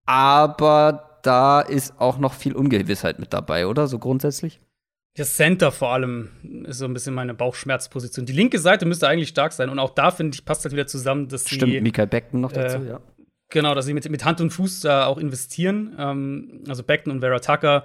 [0.07, 3.87] aber da ist auch noch viel Ungewissheit mit dabei, oder?
[3.87, 4.61] So grundsätzlich?
[5.17, 6.31] Das Center vor allem
[6.67, 8.27] ist so ein bisschen meine Bauchschmerzposition.
[8.27, 9.69] Die linke Seite müsste eigentlich stark sein.
[9.69, 11.55] Und auch da, finde ich, passt das wieder zusammen, dass sie.
[11.55, 13.01] Stimmt, Michael Beckton noch dazu, äh, ja.
[13.51, 15.95] Genau, dass sie mit, mit Hand und Fuß da auch investieren.
[15.99, 17.85] Ähm, also Beckton und Vera Tucker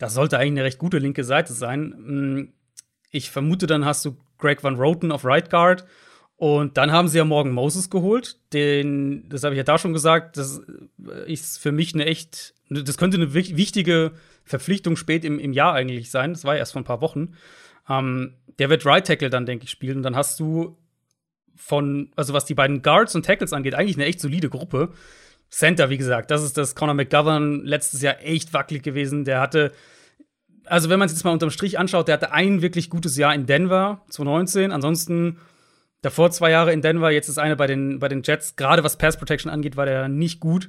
[0.00, 1.92] das sollte eigentlich eine recht gute linke Seite sein.
[1.92, 2.52] Hm,
[3.10, 5.84] ich vermute, dann hast du Greg Van Roten auf Right Guard.
[6.40, 8.38] Und dann haben sie ja Morgan Moses geholt.
[8.54, 10.62] Den, das habe ich ja da schon gesagt, das
[11.26, 14.12] ist für mich eine echt, das könnte eine wichtige
[14.44, 16.32] Verpflichtung spät im, im Jahr eigentlich sein.
[16.32, 17.34] Das war ja erst vor ein paar Wochen.
[17.90, 19.98] Ähm, der wird Right Tackle dann, denke ich, spielen.
[19.98, 20.78] Und dann hast du
[21.56, 24.94] von, also was die beiden Guards und Tackles angeht, eigentlich eine echt solide Gruppe.
[25.50, 29.26] Center, wie gesagt, das ist das Conor McGovern letztes Jahr echt wackelig gewesen.
[29.26, 29.72] Der hatte,
[30.64, 33.34] also wenn man es jetzt mal unterm Strich anschaut, der hatte ein wirklich gutes Jahr
[33.34, 34.72] in Denver 2019.
[34.72, 35.36] Ansonsten
[36.02, 38.56] davor zwei Jahre in Denver, jetzt ist eine bei den, bei den Jets.
[38.56, 40.68] Gerade was Pass Protection angeht, war der nicht gut.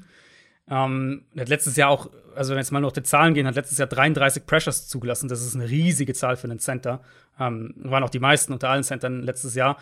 [0.70, 3.78] Ähm, hat letztes Jahr auch, also wenn jetzt mal noch die Zahlen gehen, hat letztes
[3.78, 5.28] Jahr 33 Pressures zugelassen.
[5.28, 7.02] Das ist eine riesige Zahl für einen Center.
[7.40, 9.78] Ähm, waren auch die meisten unter allen Centern letztes Jahr.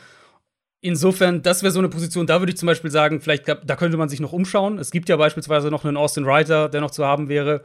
[0.82, 3.98] Insofern, das wäre so eine Position, da würde ich zum Beispiel sagen, vielleicht da könnte
[3.98, 4.80] man sich noch umschauen.
[4.80, 7.64] Es gibt ja beispielsweise noch einen Austin Writer, der noch zu haben wäre.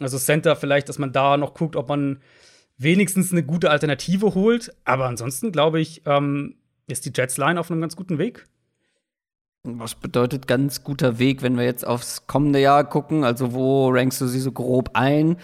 [0.00, 2.20] Also Center vielleicht, dass man da noch guckt, ob man
[2.78, 4.72] wenigstens eine gute Alternative holt.
[4.84, 6.54] Aber ansonsten glaube ich, ähm,
[6.92, 8.46] ist die Jets Line auf einem ganz guten Weg.
[9.64, 13.24] Was bedeutet ganz guter Weg, wenn wir jetzt aufs kommende Jahr gucken?
[13.24, 15.36] Also wo rankst du sie so grob ein?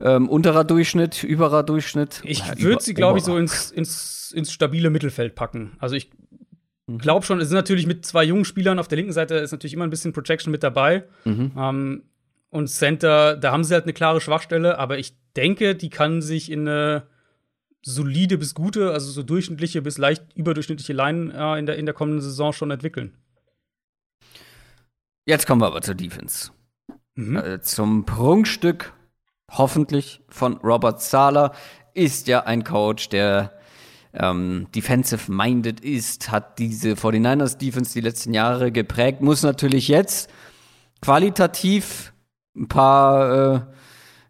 [0.00, 2.20] Ähm, unterer Durchschnitt, überer Durchschnitt?
[2.24, 5.76] Ich würde sie, glaube ich, so ins, ins, ins stabile Mittelfeld packen.
[5.80, 6.10] Also ich
[6.88, 6.98] Mhm.
[6.98, 9.74] Glaub schon, es ist natürlich mit zwei jungen Spielern auf der linken Seite ist natürlich
[9.74, 11.04] immer ein bisschen Protection mit dabei.
[11.24, 11.52] Mhm.
[11.56, 12.02] Ähm,
[12.50, 16.50] und Center, da haben sie halt eine klare Schwachstelle, aber ich denke, die kann sich
[16.50, 17.06] in eine
[17.88, 21.94] solide bis gute, also so durchschnittliche bis leicht überdurchschnittliche Line äh, in, der, in der
[21.94, 23.16] kommenden Saison schon entwickeln.
[25.24, 26.50] Jetzt kommen wir aber zur Defense.
[27.14, 27.36] Mhm.
[27.36, 28.92] Äh, zum Prunkstück,
[29.50, 31.52] hoffentlich, von Robert Sala,
[31.94, 33.58] ist ja ein Coach, der
[34.12, 40.30] ähm, defensive-minded ist, hat diese 49ers-Defense die letzten Jahre geprägt, muss natürlich jetzt
[41.00, 42.12] qualitativ
[42.56, 43.60] ein paar, äh,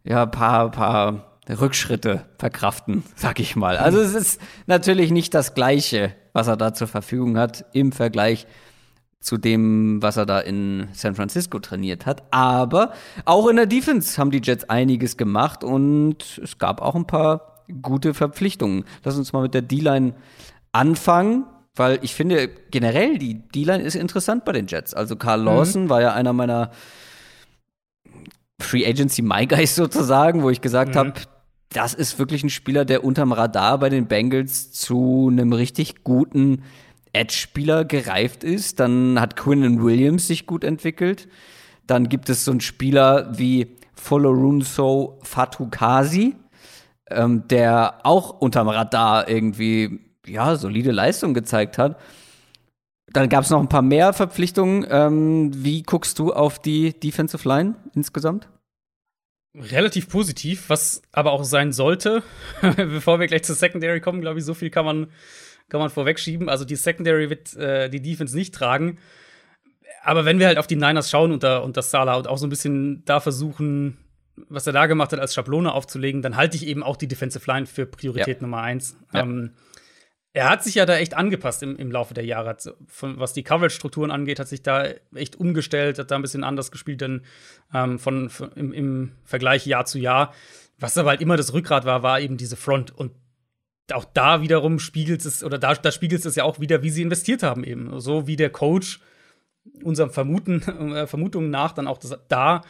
[0.04, 3.76] ja, paar, paar Rückschritte verkraften, sag ich mal.
[3.76, 8.46] Also es ist natürlich nicht das Gleiche, was er da zur Verfügung hat im Vergleich
[9.20, 12.22] zu dem, was er da in San Francisco trainiert hat.
[12.30, 12.92] Aber
[13.24, 17.64] auch in der Defense haben die Jets einiges gemacht und es gab auch ein paar
[17.82, 18.84] gute Verpflichtungen.
[19.04, 20.14] Lass uns mal mit der D-Line
[20.72, 24.94] anfangen, weil ich finde generell die D-Line ist interessant bei den Jets.
[24.94, 25.88] Also Carl Lawson mhm.
[25.90, 26.70] war ja einer meiner
[28.60, 30.98] Free Agency My Guys sozusagen, wo ich gesagt mhm.
[30.98, 31.12] habe,
[31.70, 36.62] das ist wirklich ein Spieler, der unterm Radar bei den Bengals zu einem richtig guten
[37.12, 38.80] Edge-Spieler gereift ist.
[38.80, 41.28] Dann hat Quinnen Williams sich gut entwickelt.
[41.86, 46.36] Dann gibt es so einen Spieler wie Folorunso Fatukasi,
[47.10, 51.98] ähm, der auch unterm Radar irgendwie ja solide Leistung gezeigt hat.
[53.10, 54.86] Dann gab es noch ein paar mehr Verpflichtungen.
[54.88, 58.48] Ähm, wie guckst du auf die Defensive Line insgesamt?
[59.54, 62.22] Relativ positiv, was aber auch sein sollte.
[62.76, 65.08] Bevor wir gleich zur Secondary kommen, glaube ich, so viel kann man,
[65.68, 66.48] kann man vorwegschieben.
[66.48, 68.98] Also die Secondary wird äh, die Defense nicht tragen.
[70.02, 72.38] Aber wenn wir halt auf die Niners schauen und, da, und das Salah und auch
[72.38, 73.98] so ein bisschen da versuchen,
[74.48, 77.50] was er da gemacht hat, als Schablone aufzulegen, dann halte ich eben auch die Defensive
[77.50, 78.42] Line für Priorität ja.
[78.42, 78.96] Nummer eins.
[79.12, 79.20] Ja.
[79.20, 79.52] Ähm,
[80.32, 82.56] er hat sich ja da echt angepasst im, im Laufe der Jahre.
[82.86, 86.70] Von, was die Coverage-Strukturen angeht, hat sich da echt umgestellt, hat da ein bisschen anders
[86.70, 87.22] gespielt denn,
[87.72, 90.34] ähm, von, von im, im, Vergleich Jahr zu Jahr.
[90.78, 92.96] Was aber halt immer das Rückgrat war, war eben diese Front.
[92.96, 93.12] Und
[93.92, 97.02] auch da wiederum spiegelt es, oder da, da spiegelt es ja auch wieder, wie sie
[97.02, 97.98] investiert haben, eben.
[98.00, 99.00] So wie der Coach
[99.82, 100.62] unserem Vermuten,
[100.94, 102.62] äh, Vermutungen nach dann auch das, da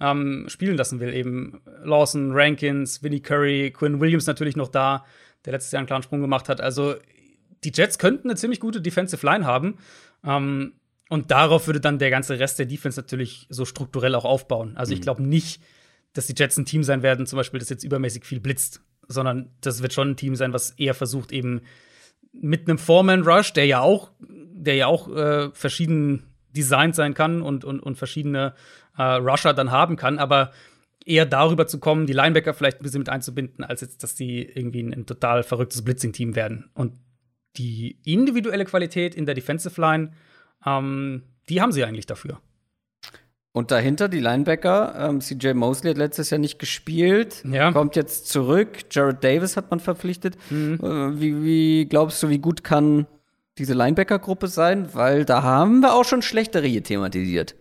[0.00, 1.14] ähm, spielen lassen will.
[1.14, 5.04] Eben Lawson, Rankins, Vinnie Curry, Quinn Williams natürlich noch da,
[5.44, 6.60] der letztes Jahr einen klaren Sprung gemacht hat.
[6.60, 6.94] Also
[7.64, 9.78] die Jets könnten eine ziemlich gute Defensive Line haben.
[10.24, 10.74] Ähm,
[11.08, 14.76] und darauf würde dann der ganze Rest der Defense natürlich so strukturell auch aufbauen.
[14.76, 15.62] Also ich glaube nicht,
[16.14, 19.50] dass die Jets ein Team sein werden, zum Beispiel, das jetzt übermäßig viel blitzt, sondern
[19.60, 21.60] das wird schon ein Team sein, was eher versucht, eben
[22.32, 27.64] mit einem Foreman-Rush, der ja auch, der ja auch äh, verschieden designt sein kann und,
[27.64, 28.54] und, und verschiedene
[28.96, 30.52] äh, Rusher dann haben kann, aber
[31.04, 34.42] eher darüber zu kommen, die Linebacker vielleicht ein bisschen mit einzubinden, als jetzt, dass die
[34.42, 36.70] irgendwie ein, ein total verrücktes Blitzing-Team werden.
[36.74, 36.94] Und
[37.56, 40.12] die individuelle Qualität in der Defensive Line,
[40.66, 42.40] ähm, die haben sie eigentlich dafür.
[43.52, 44.94] Und dahinter die Linebacker.
[44.98, 47.70] Ähm, CJ Mosley hat letztes Jahr nicht gespielt, Ja.
[47.70, 48.78] kommt jetzt zurück.
[48.90, 50.36] Jared Davis hat man verpflichtet.
[50.50, 50.80] Mhm.
[50.82, 53.06] Äh, wie, wie glaubst du, wie gut kann
[53.58, 54.92] diese Linebacker-Gruppe sein?
[54.94, 57.54] Weil da haben wir auch schon schlechtere hier thematisiert.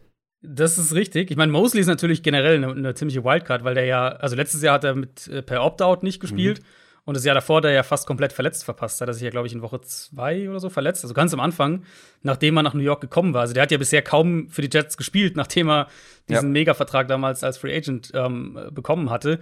[0.46, 1.32] Das ist richtig.
[1.32, 4.62] Ich meine, Mosley ist natürlich generell eine, eine ziemliche Wildcard, weil der ja, also letztes
[4.62, 6.60] Jahr hat er mit äh, per Opt-out nicht gespielt.
[7.06, 9.02] Und das Jahr davor hat er ja fast komplett verletzt verpasst.
[9.02, 11.04] Hat er sich ja, glaube ich, in Woche zwei oder so verletzt.
[11.04, 11.84] Also ganz am Anfang,
[12.22, 13.41] nachdem er nach New York gekommen war.
[13.41, 15.88] Also der hat ja bisher kaum für die Jets gespielt, nachdem er
[16.30, 16.52] diesen Ja.
[16.52, 19.39] Mega-Vertrag damals als Free Agent ähm, bekommen hatte.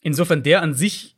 [0.00, 1.16] Insofern der an sich,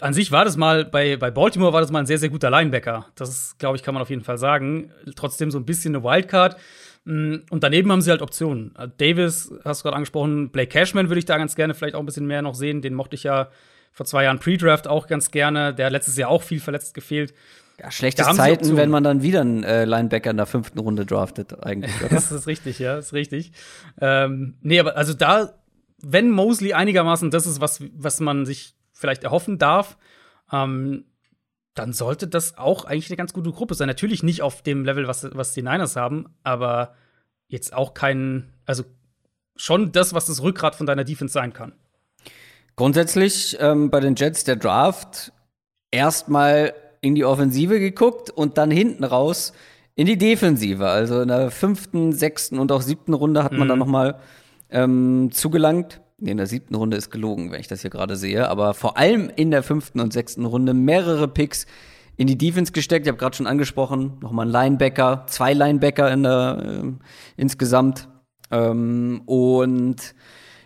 [0.00, 2.50] an sich war das mal, bei, bei Baltimore war das mal ein sehr, sehr guter
[2.50, 3.06] Linebacker.
[3.14, 4.92] Das glaube ich, kann man auf jeden Fall sagen.
[5.14, 6.56] Trotzdem so ein bisschen eine Wildcard.
[7.04, 8.74] Mm, Und daneben haben sie halt Optionen.
[8.76, 12.00] Äh, Davis, hast du gerade angesprochen, Blake Cashman würde ich da ganz gerne vielleicht auch
[12.00, 12.82] ein bisschen mehr noch sehen.
[12.82, 13.48] Den mochte ich ja
[13.92, 15.74] vor zwei Jahren Pre-Draft auch ganz gerne.
[15.74, 17.34] Der hat letztes Jahr auch viel verletzt gefehlt.
[17.78, 21.64] Ja, schlechte Zeiten, wenn man dann wieder einen äh, Linebacker in der fünften Runde draftet,
[21.64, 21.92] eigentlich?
[22.10, 23.52] Das ist richtig, ja, ist richtig.
[24.00, 25.54] Ähm, nee, aber also da,
[26.00, 29.96] wenn Mosley einigermaßen das ist, was, was man sich vielleicht erhoffen darf,
[30.52, 31.06] ähm,
[31.74, 33.88] dann sollte das auch eigentlich eine ganz gute Gruppe sein.
[33.88, 36.94] Natürlich nicht auf dem Level, was, was die Niners haben, aber
[37.48, 38.84] jetzt auch kein, also
[39.56, 41.72] schon das, was das Rückgrat von deiner Defense sein kann.
[42.76, 45.32] Grundsätzlich ähm, bei den Jets der Draft
[45.90, 49.52] erstmal in die Offensive geguckt und dann hinten raus
[49.94, 50.86] in die Defensive.
[50.86, 54.18] Also in der fünften, sechsten und auch siebten Runde hat man dann noch mal
[54.70, 56.00] ähm, zugelangt.
[56.22, 58.48] Nee, in der siebten Runde ist gelogen, wenn ich das hier gerade sehe.
[58.48, 61.66] Aber vor allem in der fünften und sechsten Runde mehrere Picks
[62.16, 63.06] in die Defense gesteckt.
[63.06, 67.00] Ich habe gerade schon angesprochen, nochmal ein Linebacker, zwei Linebacker in der, ähm,
[67.36, 68.08] insgesamt.
[68.52, 70.14] Ähm, und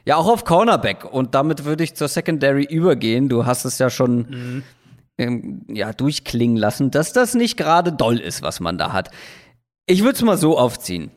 [0.05, 1.11] ja, auch auf Cornerback.
[1.11, 3.31] Und damit würde ich zur Secondary übergehen.
[3.31, 4.63] Du hast es ja schon
[5.17, 9.11] ähm, ja, durchklingen lassen, dass das nicht gerade doll ist, was man da hat.
[9.87, 11.11] Ich würde es mal so aufziehen.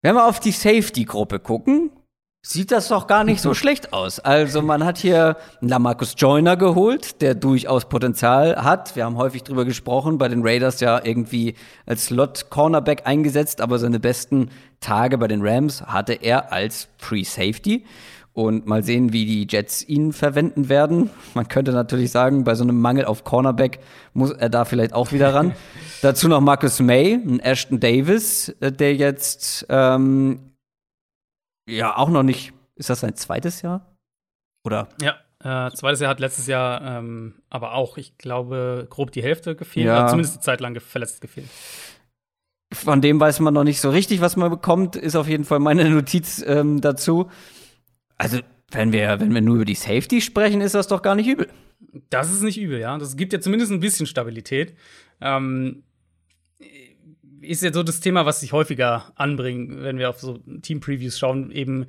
[0.00, 1.90] Wenn wir auf die Safety-Gruppe gucken,
[2.44, 4.18] sieht das doch gar nicht so schlecht aus.
[4.18, 8.96] Also man hat hier einen Lamarcus Joyner geholt, der durchaus Potenzial hat.
[8.96, 11.54] Wir haben häufig drüber gesprochen, bei den Raiders ja irgendwie
[11.86, 17.84] als Slot-Cornerback eingesetzt, aber seine besten Tage bei den Rams hatte er als Pre-Safety.
[18.34, 21.10] Und mal sehen, wie die Jets ihn verwenden werden.
[21.34, 23.80] Man könnte natürlich sagen, bei so einem Mangel auf Cornerback
[24.14, 25.52] muss er da vielleicht auch wieder ran.
[26.00, 30.51] Dazu noch Marcus May, ein Ashton Davis, äh, der jetzt ähm,
[31.68, 33.96] ja auch noch nicht, ist das sein zweites Jahr?
[34.64, 34.88] Oder?
[35.00, 39.56] Ja, äh, zweites Jahr hat letztes Jahr ähm, aber auch, ich glaube, grob die Hälfte
[39.56, 39.86] gefehlt.
[39.86, 39.98] Ja.
[39.98, 41.48] Oder zumindest eine Zeit lang verletzt gefehlt.
[42.72, 45.58] Von dem weiß man noch nicht so richtig, was man bekommt, ist auf jeden Fall
[45.58, 47.30] meine Notiz ähm, dazu.
[48.16, 48.38] Also,
[48.70, 51.48] wenn wir, wenn wir nur über die Safety sprechen, ist das doch gar nicht übel.
[52.08, 52.96] Das ist nicht übel, ja.
[52.96, 54.74] Das gibt ja zumindest ein bisschen Stabilität.
[55.20, 55.82] Ähm,
[57.42, 61.50] ist ja so das Thema, was sich häufiger anbringen, wenn wir auf so Team-Previews schauen,
[61.50, 61.86] eben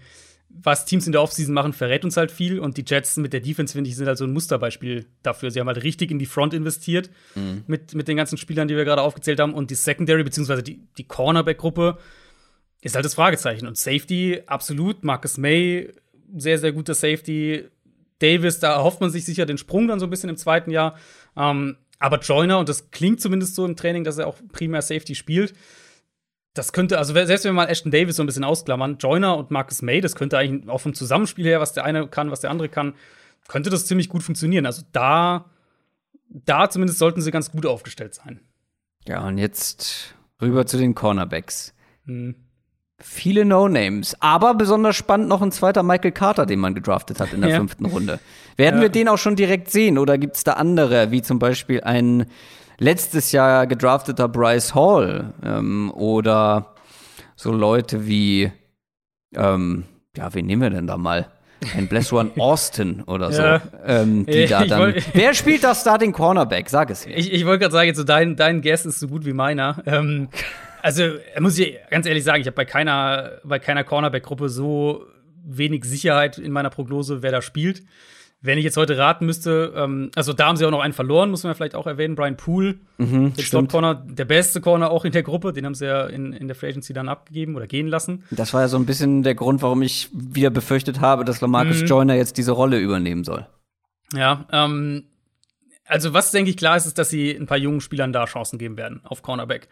[0.50, 3.40] was Teams in der Offseason machen, verrät uns halt viel und die Jets mit der
[3.40, 5.50] Defense, finde ich, sind halt so ein Musterbeispiel dafür.
[5.50, 7.10] Sie haben halt richtig in die Front investiert
[7.68, 10.82] mit, mit den ganzen Spielern, die wir gerade aufgezählt haben und die Secondary, beziehungsweise die,
[10.98, 11.98] die Cornerback-Gruppe
[12.82, 13.66] ist halt das Fragezeichen.
[13.66, 15.04] Und Safety, absolut.
[15.04, 15.92] Marcus May,
[16.36, 17.66] sehr, sehr guter Safety.
[18.20, 20.98] Davis, da erhofft man sich sicher den Sprung dann so ein bisschen im zweiten Jahr.
[21.36, 25.16] Ähm, aber Joyner, und das klingt zumindest so im Training, dass er auch primär Safety
[25.16, 25.54] spielt,
[26.54, 29.52] das könnte, also selbst wenn wir mal Ashton Davis so ein bisschen ausklammern, Joyner und
[29.52, 32.50] Marcus May, das könnte eigentlich auch vom Zusammenspiel her, was der eine kann, was der
[32.50, 32.96] andere kann,
[33.48, 34.66] könnte das ziemlich gut funktionieren.
[34.66, 35.50] Also da,
[36.28, 38.42] da zumindest sollten sie ganz gut aufgestellt sein.
[39.08, 41.74] Ja, und jetzt rüber zu den Cornerbacks.
[42.06, 42.36] Hm.
[43.02, 47.42] Viele No-Names, aber besonders spannend noch ein zweiter Michael Carter, den man gedraftet hat in
[47.42, 47.58] der Ja.
[47.58, 48.20] fünften Runde.
[48.56, 48.82] Werden Ja.
[48.84, 52.28] wir den auch schon direkt sehen oder gibt es da andere, wie zum Beispiel ein
[52.78, 56.76] letztes Jahr gedrafteter Bryce Hall ähm, oder
[57.36, 58.52] so Leute wie,
[59.36, 59.84] ähm,
[60.16, 61.28] ja, wen nehmen wir denn da mal?
[61.76, 63.62] Ein Bless One Austin oder so, Ja.
[63.86, 64.80] ähm, die da dann.
[64.80, 66.70] wollt- Wer spielt das Starting Cornerback?
[66.70, 67.18] Sag es mir.
[67.18, 69.82] Ich, ich wollte gerade sagen, so dein, dein Guess ist so gut wie meiner.
[69.86, 70.28] Ähm,
[70.84, 75.06] also, äh, muss ich ganz ehrlich sagen, ich habe bei keiner, bei keiner Cornerback-Gruppe so
[75.46, 77.82] wenig Sicherheit in meiner Prognose, wer da spielt.
[78.46, 81.30] Wenn ich jetzt heute raten müsste, ähm, also da haben sie auch noch einen verloren,
[81.32, 84.92] muss man ja vielleicht auch erwähnen, Brian Poole, Mhm, der Slot Corner, der beste Corner
[84.92, 87.56] auch in der Gruppe, den haben sie ja in, in der Free Agency dann abgegeben
[87.56, 88.26] oder gehen lassen.
[88.32, 91.82] Das war ja so ein bisschen der Grund, warum ich wieder befürchtet habe, dass Lamarcus
[91.84, 91.88] Mhm.
[91.88, 93.48] Joyner jetzt diese Rolle übernehmen soll.
[94.14, 95.06] Ja, ähm,
[95.86, 98.60] also was denke ich klar ist, ist, dass sie ein paar jungen Spielern da Chancen
[98.60, 99.70] geben werden auf Cornerback.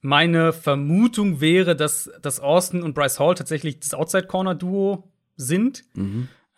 [0.00, 5.84] Meine Vermutung wäre, dass, dass Austin und Bryce Hall tatsächlich das Outside-Corner-Duo sind.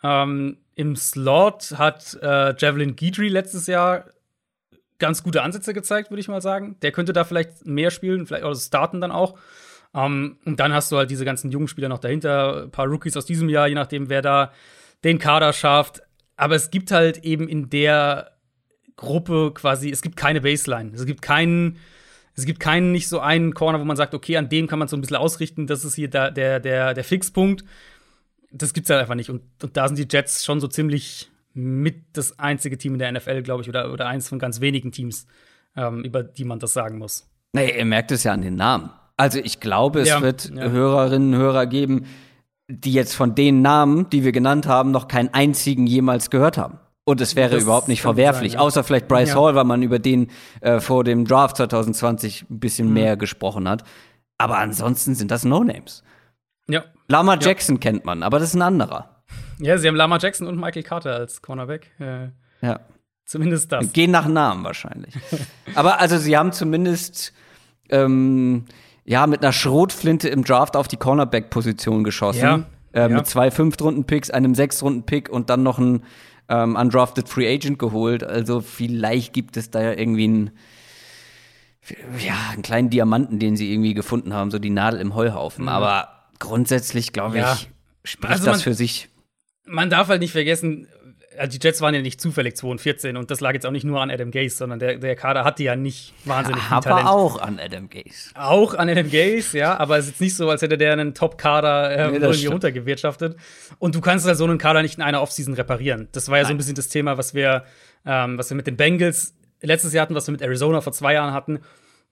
[0.03, 4.05] Ähm, Im Slot hat äh, Javelin Guidry letztes Jahr
[4.99, 6.77] ganz gute Ansätze gezeigt, würde ich mal sagen.
[6.81, 9.37] Der könnte da vielleicht mehr spielen, vielleicht auch starten dann auch.
[9.93, 13.17] Ähm, und dann hast du halt diese ganzen jungen Spieler noch dahinter, ein paar Rookies
[13.17, 14.51] aus diesem Jahr, je nachdem, wer da
[15.03, 16.03] den Kader schafft.
[16.37, 18.31] Aber es gibt halt eben in der
[18.95, 20.91] Gruppe quasi, es gibt keine Baseline.
[20.93, 21.77] Es gibt keinen,
[22.41, 24.87] es gibt keinen nicht so einen Corner, wo man sagt, okay, an dem kann man
[24.87, 27.63] so ein bisschen ausrichten, das ist hier der, der, der, der Fixpunkt.
[28.51, 29.29] Das gibt's halt einfach nicht.
[29.29, 33.11] Und, und da sind die Jets schon so ziemlich mit das einzige Team in der
[33.11, 35.27] NFL, glaube ich, oder, oder eins von ganz wenigen Teams,
[35.75, 37.29] ähm, über die man das sagen muss.
[37.53, 38.89] Nee, ihr merkt es ja an den Namen.
[39.17, 40.69] Also ich glaube, es Ja, wird ja.
[40.69, 42.05] Hörerinnen und Hörer geben,
[42.67, 46.79] die jetzt von den Namen, die wir genannt haben, noch keinen einzigen jemals gehört haben.
[47.11, 48.65] Und es wäre Das überhaupt nicht verwerflich, sein, ja.
[48.65, 49.35] außer vielleicht Bryce Ja.
[49.35, 50.29] Hall, weil man über den
[50.61, 52.93] äh, vor dem Draft 2020 ein bisschen Mhm.
[52.93, 53.83] mehr gesprochen hat.
[54.37, 56.03] Aber ansonsten sind das No-Names.
[56.67, 56.83] Ja.
[57.07, 59.23] Lama Jackson kennt man, aber das ist ein anderer.
[59.59, 61.91] Ja, sie haben Lama Jackson und Michael Carter als Cornerback.
[61.99, 62.29] Äh,
[62.65, 62.79] Ja.
[63.25, 63.91] zumindest das.
[63.93, 65.13] Gehen nach Namen wahrscheinlich.
[65.75, 67.33] Aber also sie haben zumindest
[67.89, 68.65] ähm,
[69.05, 72.41] ja mit einer Schrotflinte im Draft auf die Cornerback-Position geschossen.
[72.41, 73.07] Ja, Äh, ja.
[73.09, 76.03] Mit zwei Fünftrunden-Picks, einem Sechstrunden-Pick und dann noch einen
[76.51, 78.23] ähm, undrafted Free Agent geholt.
[78.23, 80.51] Also vielleicht gibt es da ja irgendwie einen,
[82.19, 85.67] ja, einen kleinen Diamanten, den sie irgendwie gefunden haben, so die Nadel im Heuhaufen.
[85.69, 87.41] Aber grundsätzlich, glaube Mhm.
[87.41, 87.53] Ja.
[87.53, 87.69] ich,
[88.03, 89.09] spricht Also das für sich.
[89.65, 90.87] man darf halt nicht vergessen,
[91.37, 93.71] also die Jets waren ja nicht zufällig 2 und 14 und das lag jetzt auch
[93.71, 97.05] nicht nur an Adam Gase, sondern der, der Kader hatte ja nicht wahnsinnig viel Talent.
[97.07, 98.31] Aber auch an Adam Gase.
[98.35, 101.13] Auch an Adam Gase, ja, aber es ist jetzt nicht so, als hätte der einen
[101.13, 102.53] Top-Kader ähm, Nee, irgendwie stimmt.
[102.53, 103.37] runtergewirtschaftet.
[103.79, 106.09] Und du kannst halt so einen Kader nicht in einer Offseason reparieren.
[106.11, 107.63] Das war ja so ein bisschen das Thema, was wir,
[108.05, 111.13] ähm, was wir mit den Bengals letztes Jahr hatten, was wir mit Arizona vor zwei
[111.13, 111.59] Jahren hatten.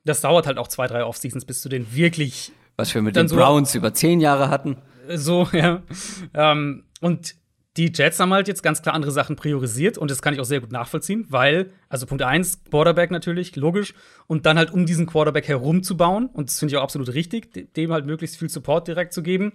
[0.06, 3.26] Das dauert halt auch zwei, drei Offseasons, bis du den wirklich Was wir mit Dann
[3.26, 4.78] den so- Browns über zehn Jahre hatten.
[5.14, 5.82] so, ja.
[6.34, 7.36] Ähm, und
[7.80, 10.46] die Jets haben halt jetzt ganz klar andere Sachen priorisiert und das kann ich auch
[10.46, 13.94] sehr gut nachvollziehen, weil, also Punkt eins, Quarterback natürlich, logisch,
[14.28, 17.66] und dann halt um diesen Quarterback herumzubauen, und das finde ich auch absolut richtig, de-
[17.66, 19.54] dem halt möglichst viel Support direkt zu geben.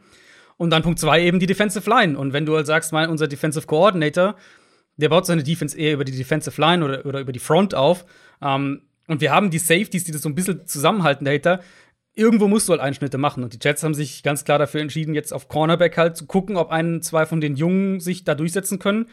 [0.56, 2.16] Und dann Punkt zwei eben die Defensive Line.
[2.16, 4.36] Und wenn du halt sagst, mein, unser Defensive Coordinator,
[4.96, 8.04] der baut seine Defense eher über die Defensive Line oder, oder über die Front auf.
[8.40, 11.60] Ähm, und wir haben die Safeties, die das so ein bisschen zusammenhalten dahinter.
[12.16, 13.42] Irgendwo musst du halt Einschnitte machen.
[13.42, 16.56] Und die Jets haben sich ganz klar dafür entschieden, jetzt auf Cornerback halt zu gucken,
[16.56, 19.06] ob ein, zwei von den Jungen sich da durchsetzen können.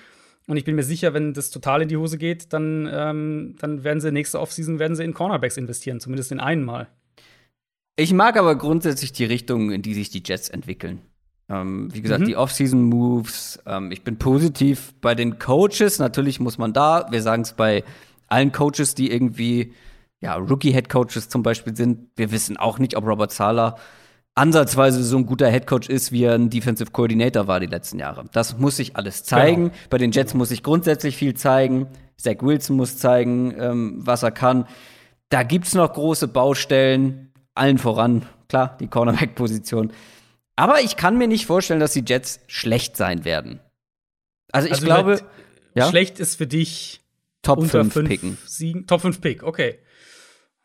[0.48, 3.84] Und ich bin mir sicher, wenn das total in die Hose geht, dann, ähm, dann
[3.84, 6.88] werden sie nächste Offseason werden sie in Cornerbacks investieren, zumindest in einen Mal.
[7.96, 11.02] Ich mag aber grundsätzlich die Richtung, in die sich die Jets entwickeln.
[11.50, 12.26] Ähm, wie gesagt, Mhm.
[12.26, 13.60] die Off-Season-Moves.
[13.66, 16.00] Ähm, ich bin positiv bei den Coaches.
[16.00, 17.84] Natürlich muss man da, wir sagen es bei
[18.28, 19.74] allen Coaches, die irgendwie
[20.22, 22.10] ja, Rookie-Head-Coaches zum Beispiel sind.
[22.16, 23.76] Wir wissen auch nicht, ob Robert Sala
[24.36, 28.26] ansatzweise so ein guter Headcoach ist, wie er ein Defensive Coordinator war die letzten Jahre.
[28.32, 29.66] Das muss sich alles zeigen.
[29.66, 29.76] Genau.
[29.90, 31.88] Bei den Jets muss sich grundsätzlich viel zeigen.
[32.18, 34.68] Zach Wilson muss zeigen, ähm, was er kann.
[35.30, 39.92] Da gibt's noch große Baustellen, allen voran, klar, die Cornerback-Position.
[40.56, 43.60] Aber ich kann mir nicht vorstellen, dass die Jets schlecht sein werden.
[44.52, 45.26] Also ich Also glaube, halt
[45.74, 47.02] ja, Schlecht ist für dich
[47.42, 48.38] Top unter 5 fünf picken.
[48.46, 48.88] Siegen.
[48.88, 49.80] Top 5 Pick, okay.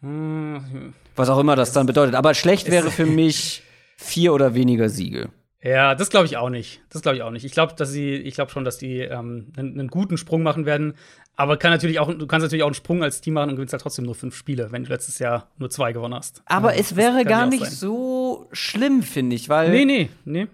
[0.07, 2.15] Hm, Was auch immer das dann bedeutet.
[2.15, 3.63] Aber schlecht wäre für mich
[3.97, 5.31] vier oder weniger Siege.
[5.63, 6.81] Ja, das glaube ich auch nicht.
[6.91, 7.45] Das glaube ich auch nicht.
[7.45, 10.65] Ich glaube, dass sie, ich glaube schon, dass die ähm, einen, einen guten Sprung machen
[10.65, 10.95] werden.
[11.35, 13.73] Aber kann natürlich auch, du kannst natürlich auch einen Sprung als Team machen und gewinnst
[13.73, 16.43] halt trotzdem nur fünf Spiele, wenn du letztes Jahr nur zwei gewonnen hast.
[16.47, 17.73] Aber Ja, es wäre gar nicht sein.
[17.73, 20.47] so schlimm, finde ich, weil Nee, nee, nee.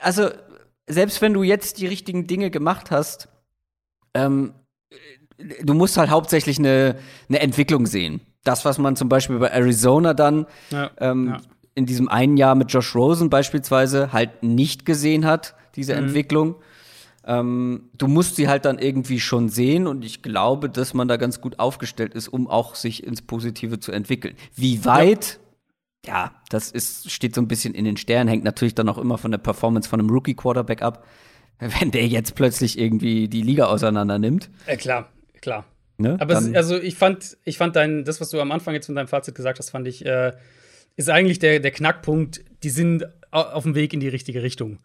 [0.00, 0.28] also
[0.86, 3.28] selbst wenn du jetzt die richtigen Dinge gemacht hast,
[4.14, 4.52] ähm,
[5.62, 6.96] du musst halt hauptsächlich eine,
[7.28, 8.20] eine Entwicklung sehen.
[8.46, 11.36] Das, was man zum Beispiel bei Arizona dann Ja, ähm, ja.
[11.74, 16.04] in diesem einen Jahr mit Josh Rosen beispielsweise halt nicht gesehen hat, diese Mhm.
[16.04, 16.54] Entwicklung.
[17.28, 21.16] Ähm, du musst sie halt dann irgendwie schon sehen und ich glaube, dass man da
[21.16, 24.36] ganz gut aufgestellt ist, um auch sich ins Positive zu entwickeln.
[24.54, 25.40] Wie weit?
[26.06, 29.18] Ja, das ist, steht so ein bisschen in den Sternen, hängt natürlich dann auch immer
[29.18, 31.04] von der Performance von einem Rookie-Quarterback ab.
[31.58, 34.48] Wenn der jetzt plötzlich irgendwie die Liga auseinander nimmt.
[34.66, 35.08] Äh, klar,
[35.40, 35.64] klar.
[35.98, 36.16] Ne?
[36.20, 38.98] Aber es, also ich fand, ich fand dein, das, was du am Anfang jetzt mit
[38.98, 40.32] deinem Fazit gesagt hast, fand ich, äh,
[40.96, 42.42] ist eigentlich der, der Knackpunkt.
[42.62, 44.78] Die sind au- auf dem Weg in die richtige Richtung.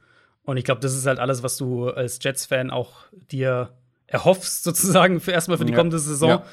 [0.44, 3.74] Und ich glaube, das ist halt alles, was du als Jets-Fan auch dir
[4.08, 5.78] erhoffst, sozusagen, für erstmal für die Ja.
[5.78, 6.30] kommende Saison.
[6.30, 6.46] Ja.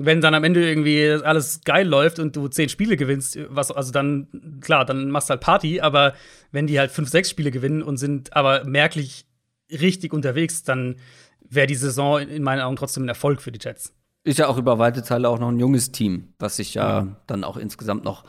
[0.00, 3.90] Wenn dann am Ende irgendwie alles geil läuft und du zehn Spiele gewinnst, was, also
[3.90, 6.14] dann, klar, dann machst du halt Party, aber
[6.52, 9.26] wenn die halt fünf, sechs Spiele gewinnen und sind aber merklich
[9.72, 10.96] richtig unterwegs, dann
[11.50, 13.92] wäre die Saison in meinen Augen trotzdem ein Erfolg für die Jets.
[14.24, 17.44] Ist ja auch über weite Teile auch noch ein junges Team, was sich ja dann
[17.44, 18.24] auch insgesamt noch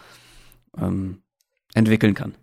[0.78, 1.22] ähm,
[1.74, 2.36] entwickeln kann.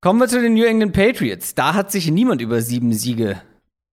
[0.00, 1.54] Kommen wir zu den New England Patriots.
[1.54, 3.40] Da hat sich niemand über sieben Siege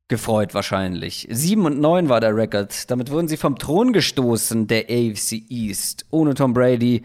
[0.07, 1.27] gefreut, wahrscheinlich.
[1.31, 2.89] Sieben und neun war der Rekord.
[2.91, 6.05] Damit wurden sie vom Thron gestoßen, der AFC East.
[6.11, 7.03] Ohne Tom Brady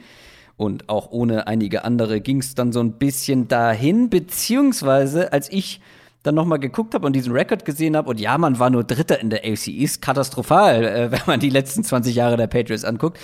[0.57, 5.81] und auch ohne einige andere ging es dann so ein bisschen dahin, beziehungsweise als ich
[6.23, 8.85] dann noch mal geguckt habe und diesen Rekord gesehen habe und ja, man war nur
[8.85, 12.85] Dritter in der AFC East, katastrophal, äh, wenn man die letzten 20 Jahre der Patriots
[12.85, 13.19] anguckt.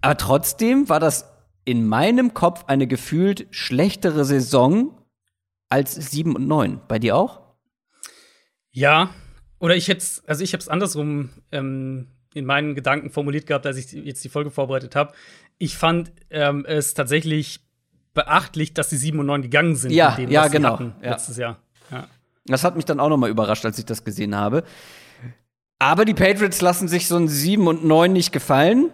[0.00, 1.30] Aber trotzdem war das
[1.64, 4.98] in meinem Kopf eine gefühlt schlechtere Saison
[5.68, 6.80] als 7 und 9.
[6.88, 7.40] Bei dir auch?
[8.70, 9.10] Ja,
[9.58, 13.76] oder ich hätte also ich habe es andersrum ähm, in meinen Gedanken formuliert gehabt, als
[13.76, 15.12] ich jetzt die Folge vorbereitet habe.
[15.58, 17.60] Ich fand ähm, es tatsächlich
[18.14, 21.10] beachtlich, dass sie 7 und 9 gegangen sind, Ja, mit dem, ja, genau, hatten ja.
[21.10, 21.58] letztes Jahr.
[22.46, 24.64] Das hat mich dann auch noch mal überrascht, als ich das gesehen habe.
[25.78, 28.90] Aber die Patriots lassen sich so ein 7 und 9 nicht gefallen.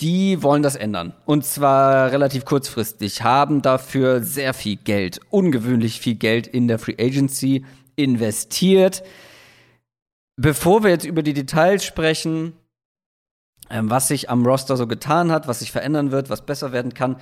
[0.00, 1.14] Die wollen das ändern.
[1.26, 6.96] Und zwar relativ kurzfristig, haben dafür sehr viel Geld, ungewöhnlich viel Geld in der Free
[6.98, 7.64] Agency
[7.96, 9.02] investiert.
[10.36, 12.54] Bevor wir jetzt über die Details sprechen,
[13.70, 16.94] ähm, was sich am Roster so getan hat, was sich verändern wird, was besser werden
[16.94, 17.16] kann,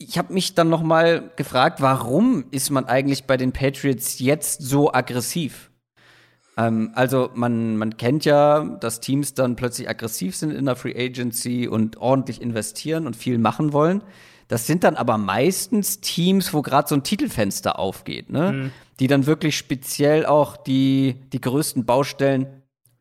[0.00, 4.62] ich habe mich dann noch mal gefragt, warum ist man eigentlich bei den Patriots jetzt
[4.62, 5.70] so aggressiv?
[6.56, 10.94] Ähm, also man, man kennt ja, dass Teams dann plötzlich aggressiv sind in der Free
[10.96, 14.02] Agency und ordentlich investieren und viel machen wollen.
[14.48, 18.72] Das sind dann aber meistens Teams, wo gerade so ein Titelfenster aufgeht, ne?
[18.98, 22.46] Die dann wirklich speziell auch die, die größten Baustellen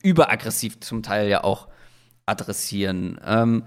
[0.03, 1.69] überaggressiv zum Teil ja auch
[2.25, 3.19] adressieren.
[3.25, 3.63] Ähm,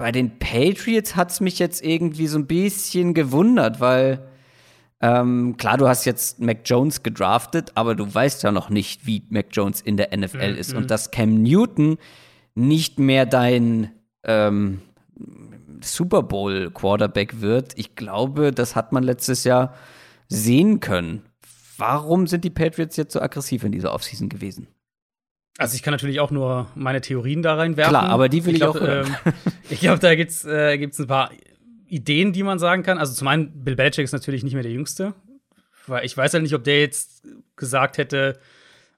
[0.00, 4.26] bei den Patriots hat es mich jetzt irgendwie so ein bisschen gewundert, weil
[5.02, 9.22] ähm, klar, du hast jetzt Mac Jones gedraftet, aber du weißt ja noch nicht, wie
[9.28, 11.98] Mac Jones in der NFL ist und dass Cam Newton
[12.54, 13.92] nicht mehr dein
[14.24, 14.80] ähm,
[15.82, 17.72] Super Bowl Quarterback wird.
[17.76, 19.74] Ich glaube, das hat man letztes Jahr
[20.28, 21.22] sehen können.
[21.76, 24.66] Warum sind die Patriots jetzt so aggressiv in dieser Offseason gewesen?
[25.58, 27.90] Also ich kann natürlich auch nur meine Theorien da reinwerfen.
[27.90, 29.16] Klar, aber die will ich glaub, auch hören.
[29.26, 29.32] Ähm,
[29.68, 31.30] ich glaube, da gibt's äh, gibt's ein paar
[31.86, 32.98] Ideen, die man sagen kann.
[32.98, 35.14] Also zum einen, Bill Belichick ist natürlich nicht mehr der Jüngste.
[35.86, 37.26] Weil ich weiß halt nicht, ob der jetzt
[37.56, 38.38] gesagt hätte,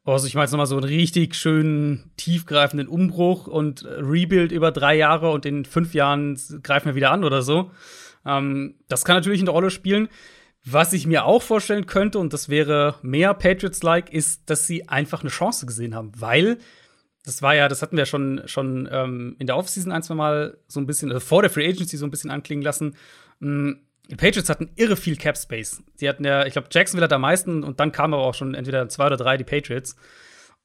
[0.04, 4.52] oh, also ich mache jetzt noch mal so einen richtig schönen, tiefgreifenden Umbruch und Rebuild
[4.52, 7.70] über drei Jahre und in fünf Jahren greifen wir wieder an oder so.
[8.26, 10.08] Ähm, das kann natürlich eine Rolle spielen.
[10.64, 15.22] Was ich mir auch vorstellen könnte, und das wäre mehr Patriots-like, ist, dass sie einfach
[15.22, 16.58] eine Chance gesehen haben, weil
[17.24, 20.58] das war ja, das hatten wir schon, schon ähm, in der Offseason ein, zwei Mal
[20.68, 22.96] so ein bisschen, also vor der Free Agency so ein bisschen anklingen lassen.
[23.40, 23.72] Mm,
[24.08, 25.82] Die Patriots hatten irre viel Cap Space.
[26.00, 28.54] Die hatten ja, ich glaube, Jacksonville hat am meisten und dann kamen aber auch schon
[28.54, 29.96] entweder zwei oder drei die Patriots.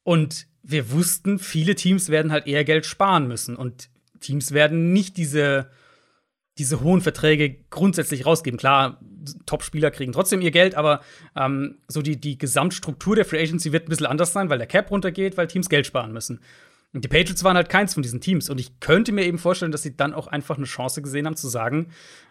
[0.04, 3.90] Und wir wussten, viele Teams werden halt eher Geld sparen müssen und
[4.20, 5.70] Teams werden nicht diese
[6.58, 8.60] diese hohen Verträge grundsätzlich rausgeben.
[8.60, 9.00] Klar,
[9.46, 11.02] Top-Spieler kriegen trotzdem ihr Geld, aber
[11.36, 14.68] ähm, so die, die Gesamtstruktur der Free Agency wird ein bisschen anders sein, weil der
[14.68, 16.40] Cap runtergeht, weil Teams Geld sparen müssen.
[16.94, 18.50] Und die Patriots waren halt keins von diesen Teams.
[18.50, 21.36] Und ich könnte mir eben vorstellen, dass sie dann auch einfach eine Chance gesehen haben,
[21.36, 21.90] zu sagen,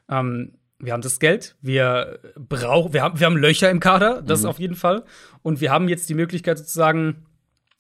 [0.09, 4.45] ähm, wir haben das Geld, wir brauchen, wir haben, wir haben Löcher im Kader, das
[4.45, 5.05] auf jeden Fall.
[5.43, 7.27] Und wir haben jetzt die Möglichkeit sozusagen,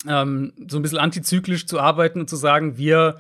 [0.08, 3.18] ähm, so ein bisschen antizyklisch zu arbeiten und zu sagen, wir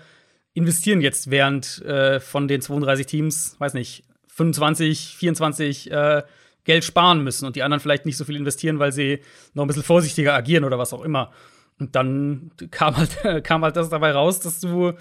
[0.56, 6.22] investieren jetzt während äh, von den 32 Teams, weiß nicht, 25, 24 äh,
[6.64, 9.20] Geld sparen müssen und die anderen vielleicht nicht so viel investieren, weil sie
[9.54, 11.30] noch ein bisschen vorsichtiger agieren oder was auch immer.
[11.78, 14.92] Und dann kam halt, kam halt das dabei raus, dass du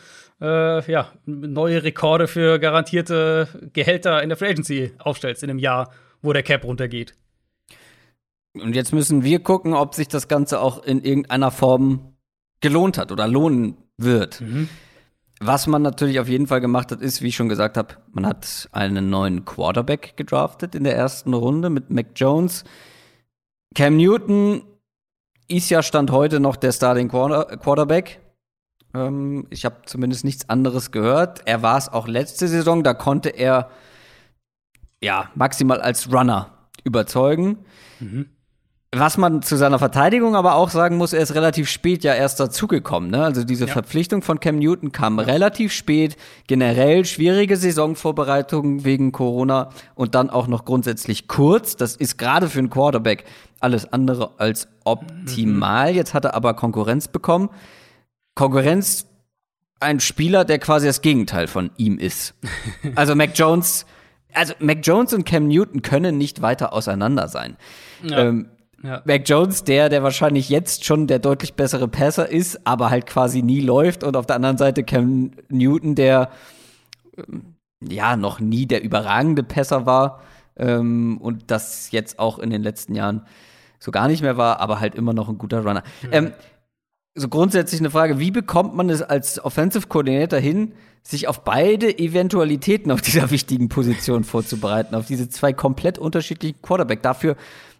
[0.41, 5.91] äh, ja, neue Rekorde für garantierte Gehälter in der Free Agency aufstellst in einem Jahr,
[6.21, 7.15] wo der Cap runtergeht.
[8.53, 12.13] Und jetzt müssen wir gucken, ob sich das Ganze auch in irgendeiner Form
[12.59, 14.41] gelohnt hat oder lohnen wird.
[15.39, 18.25] Was man natürlich auf jeden Fall gemacht hat, ist, wie ich schon gesagt habe, man
[18.25, 22.63] hat einen neuen Quarterback gedraftet in der ersten Runde mit Mac Jones.
[23.75, 24.63] Cam Newton
[25.47, 28.21] ist ja Stand heute noch der Starting Quarter Quarterback.
[28.93, 31.41] Ähm, ich habe zumindest nichts anderes gehört.
[31.45, 33.69] Er war es auch letzte Saison, da konnte er
[35.03, 36.49] ja maximal als Runner
[36.85, 37.65] überzeugen.
[38.97, 42.39] Was man zu seiner Verteidigung aber auch sagen muss, er ist relativ spät ja erst
[42.39, 43.09] dazugekommen.
[43.11, 43.23] Ne?
[43.23, 43.73] Also diese Ja.
[43.73, 46.15] Verpflichtung von Cam Newton kam relativ spät.
[46.47, 51.75] Generell schwierige Saisonvorbereitung wegen Corona und dann auch noch grundsätzlich kurz.
[51.75, 53.25] Das ist gerade für einen Quarterback
[53.59, 55.93] alles andere als optimal.
[55.93, 57.49] Jetzt hat er aber Konkurrenz bekommen.
[58.33, 59.07] Konkurrenz,
[59.79, 62.33] ein Spieler, der quasi das Gegenteil von ihm ist.
[62.95, 63.85] Also Mac Jones,
[64.33, 67.57] also Mac Jones und Cam Newton können nicht weiter auseinander sein.
[68.03, 68.19] Ja.
[68.19, 68.49] Ähm,
[68.85, 69.01] Ja.
[69.05, 73.41] Mac Jones, der, der wahrscheinlich jetzt schon der deutlich bessere Passer ist, aber halt quasi
[73.41, 74.03] nie läuft.
[74.03, 76.29] Und auf der anderen Seite Cam Newton, der
[77.17, 80.21] ähm, ja noch nie der überragende Passer war
[80.57, 83.25] ähm, und das jetzt auch in den letzten Jahren
[83.79, 85.83] so gar nicht mehr war, aber halt immer noch ein guter Runner.
[86.11, 86.31] Ähm,
[87.13, 91.97] so grundsätzlich eine Frage, wie bekommt man es als Offensive Coordinator hin, sich auf beide
[91.97, 97.35] Eventualitäten auf dieser wichtigen Position vorzubereiten, auf diese zwei komplett unterschiedlichen Quarterback, dafür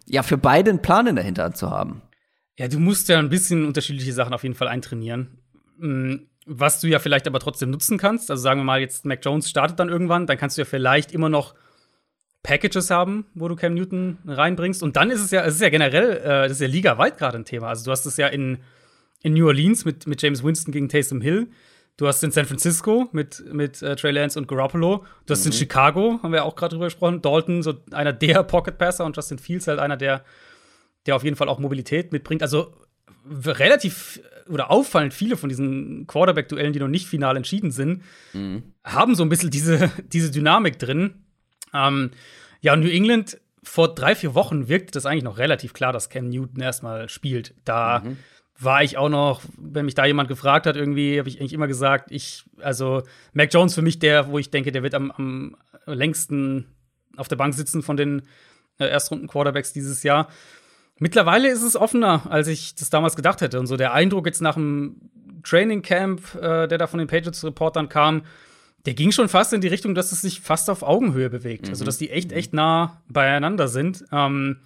[0.06, 2.02] ja für beide einen Plan in der Hinterhand zu haben.
[2.58, 5.38] Ja, du musst ja ein bisschen unterschiedliche Sachen auf jeden Fall eintrainieren.
[5.78, 6.14] Mm,
[6.46, 9.50] Was du ja vielleicht aber trotzdem nutzen kannst, also sagen wir mal, jetzt Mac Jones
[9.50, 11.54] startet dann irgendwann, dann kannst du ja vielleicht immer noch
[12.42, 14.82] Packages haben, wo du Cam Newton reinbringst.
[14.82, 17.36] Und dann ist es ja, es ist ja generell, äh, das ist ja ligaweit gerade
[17.38, 17.68] ein Thema.
[17.68, 18.58] Also du hast es ja in,
[19.22, 21.48] in New Orleans mit, mit James Winston gegen Taysom Hill.
[21.96, 25.04] Du hast in San Francisco mit, mit äh, Trey Lance und Garoppolo.
[25.24, 27.22] Du hast in Chicago, haben wir auch gerade drüber gesprochen.
[27.22, 30.22] Dalton, so einer der Pocket Passer und Justin Fields halt einer, der,
[31.06, 32.42] der auf jeden Fall auch Mobilität mitbringt.
[32.42, 32.74] Also
[33.28, 38.02] relativ oder auffallend viele von diesen Quarterback-Duellen, die noch nicht final entschieden sind,
[38.84, 41.24] haben so ein bisschen diese, diese Dynamik drin.
[41.72, 42.10] Ähm,
[42.60, 46.10] ja, und New England vor drei, vier Wochen wirkte das eigentlich noch relativ klar, dass
[46.10, 47.54] Cam Newton erstmal spielt.
[47.64, 48.02] Da
[48.58, 51.66] war ich auch noch, wenn mich da jemand gefragt hat, irgendwie habe ich eigentlich immer
[51.66, 53.02] gesagt, ich, also
[53.32, 56.66] Mac Jones für mich der, wo ich denke, der wird am, am längsten
[57.16, 58.22] auf der Bank sitzen von den
[58.78, 60.28] äh, Erstrunden-Quarterbacks dieses Jahr.
[60.98, 63.60] Mittlerweile ist es offener, als ich das damals gedacht hätte.
[63.60, 65.10] Und so der Eindruck jetzt nach dem
[65.42, 68.22] Training Camp, äh, der da von den Patriots-Reportern kam,
[68.86, 71.68] der ging schon fast in die Richtung, dass es sich fast auf Augenhöhe bewegt.
[71.68, 74.04] Also, dass die echt, echt nah beieinander sind.
[74.12, 74.60] Ähm,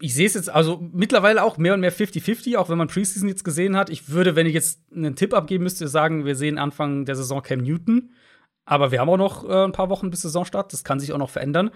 [0.00, 3.28] ich sehe es jetzt also mittlerweile auch mehr und mehr 50-50, auch wenn man Preseason
[3.28, 3.90] jetzt gesehen hat.
[3.90, 7.42] Ich würde, wenn ich jetzt einen Tipp abgeben müsste, sagen, wir sehen Anfang der Saison
[7.42, 8.10] Cam Newton.
[8.64, 10.72] Aber wir haben auch noch äh, ein paar Wochen bis Saisonstart.
[10.72, 11.70] Das kann sich auch noch verändern.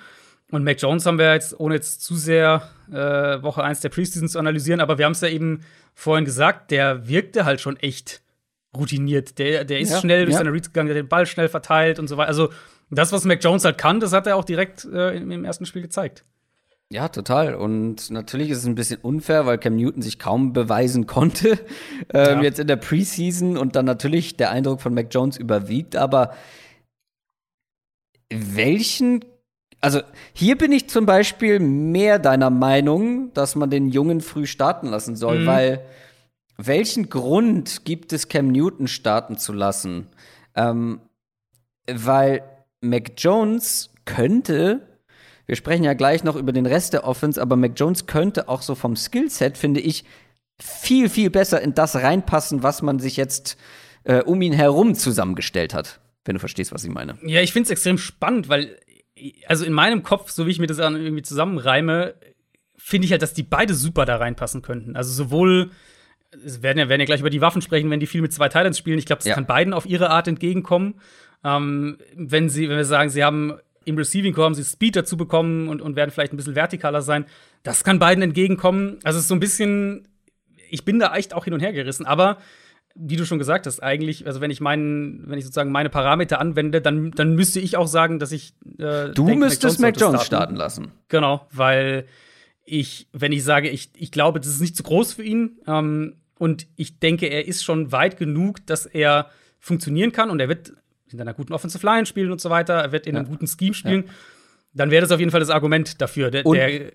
[0.51, 4.29] Und Mac Jones haben wir jetzt, ohne jetzt zu sehr äh, Woche 1 der Preseason
[4.29, 5.61] zu analysieren, aber wir haben es ja eben
[5.95, 8.23] vorhin gesagt, der wirkte halt schon echt
[8.75, 9.39] routiniert.
[9.39, 10.39] Der, der ist Ja, schnell durch ja.
[10.39, 12.29] seine Reads gegangen, der hat den Ball schnell verteilt und so weiter.
[12.29, 12.51] Also
[12.91, 15.67] das, was Mac Jones halt kann, das hat er auch direkt äh, im, im ersten
[15.67, 16.25] Spiel gezeigt.
[16.91, 17.55] Ja, total.
[17.55, 21.59] Und natürlich ist es ein bisschen unfair, weil Cam Newton sich kaum beweisen konnte.
[22.15, 22.43] Ähm, Ja.
[22.45, 25.95] Jetzt in der Preseason und dann natürlich der Eindruck von Mac Jones überwiegt.
[25.97, 26.33] Aber
[28.33, 29.25] welchen,
[29.81, 30.01] also
[30.33, 35.17] hier bin ich zum Beispiel mehr deiner Meinung, dass man den Jungen früh starten lassen
[35.17, 35.47] soll, Mhm.
[35.47, 35.81] weil
[36.57, 40.07] welchen Grund gibt es, Cam Newton starten zu lassen?
[40.55, 41.01] Ähm,
[41.91, 42.43] weil
[42.81, 44.81] Mac Jones könnte,
[45.49, 48.63] wir sprechen ja gleich noch über den Rest der Offense, aber Mac Jones könnte auch
[48.63, 50.05] so vom Skillset, finde ich,
[50.61, 53.57] viel, viel besser in das reinpassen, was man sich jetzt
[54.05, 56.01] äh, um ihn herum zusammengestellt hat.
[56.25, 57.17] Wenn du verstehst, was ich meine.
[57.25, 58.77] Ja, ich finde es extrem spannend, weil,
[59.47, 62.15] also in meinem Kopf, so wie ich mir das dann irgendwie zusammenreime,
[62.77, 64.97] finde ich halt, dass die beide super da reinpassen könnten.
[64.97, 65.71] Also sowohl,
[66.45, 68.49] es werden ja, werden ja gleich über die Waffen sprechen, wenn die viel mit zwei
[68.49, 68.99] Titans spielen.
[68.99, 69.35] Ich glaube, es Ja.
[69.35, 71.01] kann beiden auf ihre Art entgegenkommen.
[71.45, 73.55] Ähm, wenn sie, wenn wir sagen, sie haben
[73.89, 77.03] im Receiving Core haben sie Speed dazu bekommen und, und werden vielleicht ein bisschen vertikaler
[77.03, 77.25] sein,
[77.63, 78.99] das kann beiden entgegenkommen.
[79.03, 80.07] Also es ist so ein bisschen,
[80.71, 82.39] ich bin da echt auch hin und her gerissen, aber
[83.01, 86.41] wie du schon gesagt hast, eigentlich, also wenn ich meinen, wenn ich sozusagen meine Parameter
[86.41, 90.17] anwende, dann, dann müsste ich auch sagen, dass ich äh, Du denk, müsstest Mac sollte
[90.17, 90.93] Jones starten lassen.
[91.09, 92.07] Genau, weil
[92.65, 96.17] ich, wenn ich sage, ich, ich glaube, das ist nicht zu groß für ihn ähm,
[96.39, 99.31] und ich denke, er ist schon weit genug, dass er
[99.61, 100.73] funktionieren kann und er wird
[101.13, 103.75] in einer guten Offensive Line spielen und so weiter, er wird in einem guten Scheme
[103.75, 104.05] spielen,
[104.73, 106.31] dann wäre das auf jeden Fall das Argument dafür.
[106.31, 106.93] Der, der,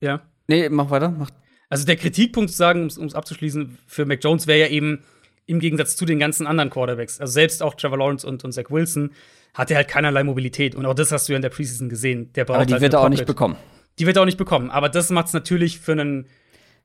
[0.00, 0.20] ja.
[0.46, 1.10] Nee, mach weiter.
[1.10, 1.30] Mach.
[1.68, 5.04] Also der Kritikpunkt, zu sagen, um es abzuschließen, für Mac Jones wäre ja eben
[5.46, 8.70] im Gegensatz zu den ganzen anderen Quarterbacks, also selbst auch Trevor Lawrence und, und Zach
[8.70, 9.10] Wilson,
[9.54, 10.74] hat er halt keinerlei Mobilität.
[10.74, 12.32] Und auch das hast du ja in der Preseason gesehen.
[12.34, 13.56] Der braucht Aber die halt wird er auch nicht bekommen.
[13.98, 14.70] Die wird er auch nicht bekommen.
[14.70, 16.26] Aber das macht es natürlich für einen,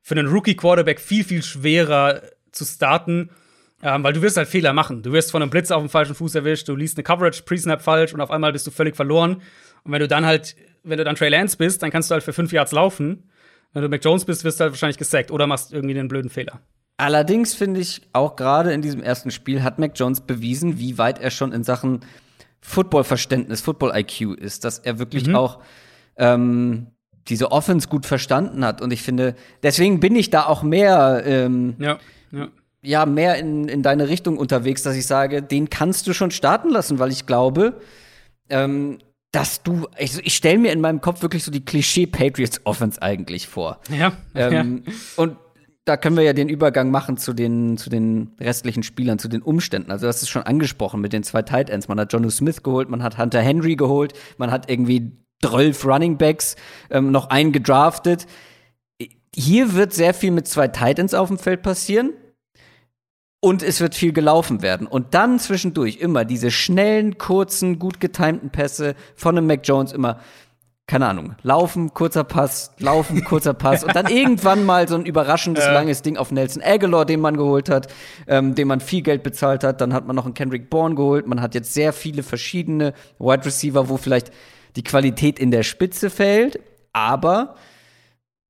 [0.02, 2.22] für einen Rookie-Quarterback viel, viel schwerer
[2.52, 3.30] zu starten,
[3.84, 5.04] ähm, weil du wirst halt Fehler machen.
[5.04, 7.82] Du wirst von einem Blitz auf dem falschen Fuß erwischt, du liest eine Coverage Pre-Snap
[7.82, 9.42] falsch und auf einmal bist du völlig verloren.
[9.84, 12.24] Und wenn du dann halt, wenn du dann Trey Lance bist, dann kannst du halt
[12.24, 13.30] für fünf Yards laufen.
[13.74, 16.30] Wenn du Mac Jones bist, wirst du halt wahrscheinlich gesackt oder machst irgendwie einen blöden
[16.30, 16.62] Fehler.
[16.98, 21.20] Allerdings finde ich, auch gerade in diesem ersten Spiel hat Mac Jones bewiesen, wie weit
[21.20, 22.02] er schon in Sachen
[22.62, 25.60] Football-Verständnis, Football-IQ ist, dass er wirklich auch
[26.16, 26.88] ähm,
[27.28, 28.82] diese Offense gut verstanden hat.
[28.82, 31.98] Und ich finde, deswegen bin ich da auch mehr, ähm, ja,
[32.32, 32.48] ja.
[32.84, 36.70] Ja, mehr in, in deine Richtung unterwegs, dass ich sage, den kannst du schon starten
[36.70, 37.80] lassen, weil ich glaube,
[38.50, 39.00] ähm,
[39.32, 43.80] dass du, ich, ich stelle mir in meinem Kopf wirklich so die Klischee-Patriots-Offense eigentlich vor.
[43.90, 44.14] Ja.
[44.36, 44.94] Ähm, ja.
[45.16, 45.38] Und
[45.86, 49.42] da können wir ja den Übergang machen zu den, zu den restlichen Spielern, zu den
[49.42, 49.92] Umständen.
[49.92, 51.88] Also, das ist schon angesprochen mit den zwei Tight Ends.
[51.88, 55.12] Man hat Jonu Smith geholt, man hat Hunter Henry geholt, man hat irgendwie
[55.42, 56.56] 12 Running Backs
[56.90, 58.28] ähm, noch einen gedraftet.
[59.36, 62.12] Hier wird sehr viel mit zwei Tight Ends auf dem Feld passieren.
[63.44, 64.88] Und es wird viel gelaufen werden.
[64.88, 70.20] Und dann zwischendurch immer diese schnellen, kurzen, gut getimten Pässe von einem Mac Jones immer
[70.88, 75.66] keine Ahnung, laufen, kurzer Pass, laufen, kurzer Pass und dann irgendwann mal so ein überraschendes,
[75.66, 75.74] Ja.
[75.74, 77.88] langes Ding auf Nelson Aguilar, den man geholt hat,
[78.28, 79.82] ähm, dem man viel Geld bezahlt hat.
[79.82, 81.28] Dann hat man noch einen Kendrick Bourne geholt.
[81.28, 84.32] Man hat jetzt sehr viele verschiedene Wide Receiver, wo vielleicht
[84.78, 86.60] die Qualität in der Spitze fällt,
[86.94, 87.56] aber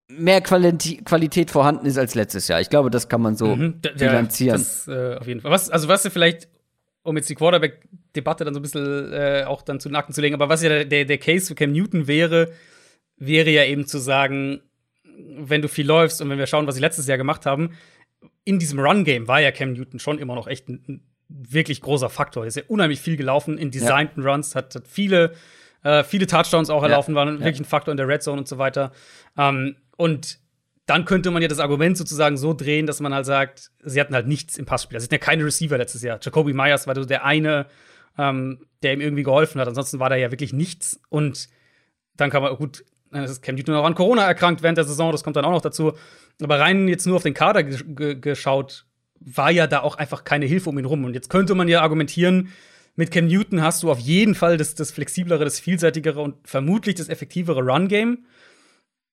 [0.10, 2.62] mehr Qualiti Qualität vorhanden ist als letztes Jahr.
[2.62, 4.58] Ich glaube, das kann man so Mhm, ja, bilanzieren.
[4.60, 5.52] Das, äh, auf jeden Fall.
[5.52, 6.48] Was, also, was vielleicht,
[7.04, 10.22] um jetzt die Quarterback-Debatte dann so ein bisschen äh, auch dann zu den Akten zu
[10.22, 12.52] legen, aber was ja der, der, der Case für Cam Newton wäre,
[13.18, 14.62] wäre ja eben zu sagen,
[15.38, 17.72] wenn du viel läufst und wenn wir schauen, was sie letztes Jahr gemacht haben,
[18.46, 22.10] in diesem Run-Game war ja Cam Newton schon immer noch echt ein, ein wirklich großer
[22.10, 22.44] Faktor.
[22.44, 25.34] Er ist ja unheimlich viel gelaufen in designten Runs, hat, hat viele,
[25.84, 28.58] äh, viele Touchdowns auch erlaufen, war wirklich ein Faktor in der Red Zone und so
[28.58, 28.92] weiter.
[29.38, 30.40] Ähm, und
[30.86, 34.14] dann könnte man ja das Argument sozusagen so drehen, dass man halt sagt, sie hatten
[34.14, 34.98] halt nichts im Passspiel.
[34.98, 36.20] Also, Sie hatten ja keine Receiver letztes Jahr.
[36.22, 37.68] Jacoby Myers war so der eine,
[38.18, 39.68] ähm, der ihm irgendwie geholfen hat.
[39.68, 41.00] Ansonsten war da ja wirklich nichts.
[41.10, 41.48] Und
[42.18, 45.12] dann kann man, gut, dann ist Cam Newton auch an Corona erkrankt während der Saison,
[45.12, 45.94] das kommt dann auch noch dazu.
[46.42, 48.86] Aber rein jetzt nur auf den Kader ge ge geschaut,
[49.20, 51.06] war ja da auch einfach keine Hilfe um ihn rum.
[51.06, 52.50] Und jetzt könnte man ja argumentieren,
[52.96, 56.96] mit Cam Newton hast du auf jeden Fall das, das flexiblere, das vielseitigere und vermutlich
[56.96, 58.26] das effektivere Run-Game.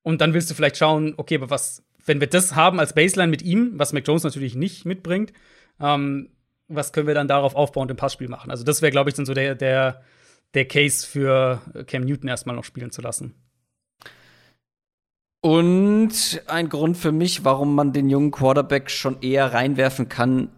[0.03, 3.31] Und dann willst du vielleicht schauen, okay, aber was, wenn wir das haben als Baseline
[3.31, 5.33] mit ihm, was Mac Jones natürlich nicht mitbringt,
[5.81, 6.31] ähm,
[6.69, 8.51] was können wir dann darauf aufbauend im Passspiel machen?
[8.51, 10.03] Also, das wäre, glaube ich, dann so der, der,
[10.55, 13.35] der Case für Cam Newton erstmal noch spielen zu lassen.
[15.43, 20.51] Und ein Grund für mich, warum man den jungen Quarterback schon eher reinwerfen kann,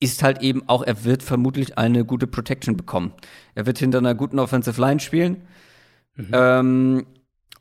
[0.00, 3.12] ist halt eben auch, er wird vermutlich eine gute Protection bekommen.
[3.54, 5.46] Er wird hinter einer guten Offensive Line spielen.
[6.32, 7.06] Ähm,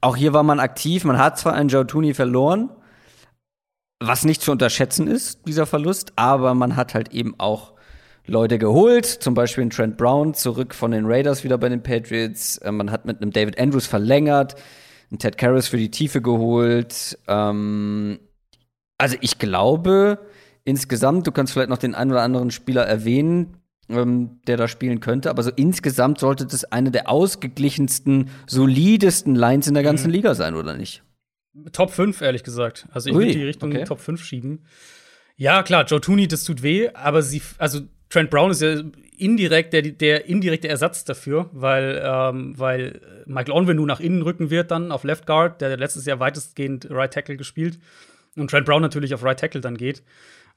[0.01, 1.03] auch hier war man aktiv.
[1.03, 2.69] Man hat zwar einen Joe Tooney verloren,
[3.99, 7.73] was nicht zu unterschätzen ist, dieser Verlust, aber man hat halt eben auch
[8.25, 12.57] Leute geholt, zum Beispiel einen Trent Brown zurück von den Raiders wieder bei den Patriots.
[12.59, 14.55] Äh, man hat mit einem David Andrews verlängert,
[15.09, 17.17] einen Ted Karras für die Tiefe geholt.
[17.27, 18.19] Ähm,
[18.97, 20.19] also ich glaube
[20.63, 23.57] insgesamt, du kannst vielleicht noch den einen oder anderen Spieler erwähnen,
[23.89, 29.67] ähm, der da spielen könnte, aber so insgesamt sollte das eine der ausgeglichensten, solidesten Lines
[29.67, 31.03] in der ganzen Liga sein, oder nicht?
[31.71, 32.87] Top 5, ehrlich gesagt.
[32.91, 33.83] Also ich würde die Richtung okay.
[33.83, 34.65] Top 5 schieben.
[35.35, 38.81] Ja, klar, Joe Tooney, das tut weh, aber sie, also Trent Brown ist ja
[39.17, 44.71] indirekt der, der indirekte Ersatz dafür, weil, ähm, weil Michael Onwenu nach innen rücken wird
[44.71, 47.79] dann auf Left Guard, der letztes Jahr weitestgehend Right Tackle gespielt
[48.35, 50.03] und Trent Brown natürlich auf Right Tackle dann geht.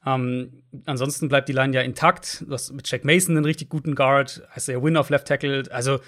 [0.05, 2.43] Ähm, ansonsten bleibt die Line ja intakt.
[2.47, 5.63] Du hast mit Jack Mason einen richtig guten Guard, Isaiah Win auf Left Tackle.
[5.71, 5.99] Also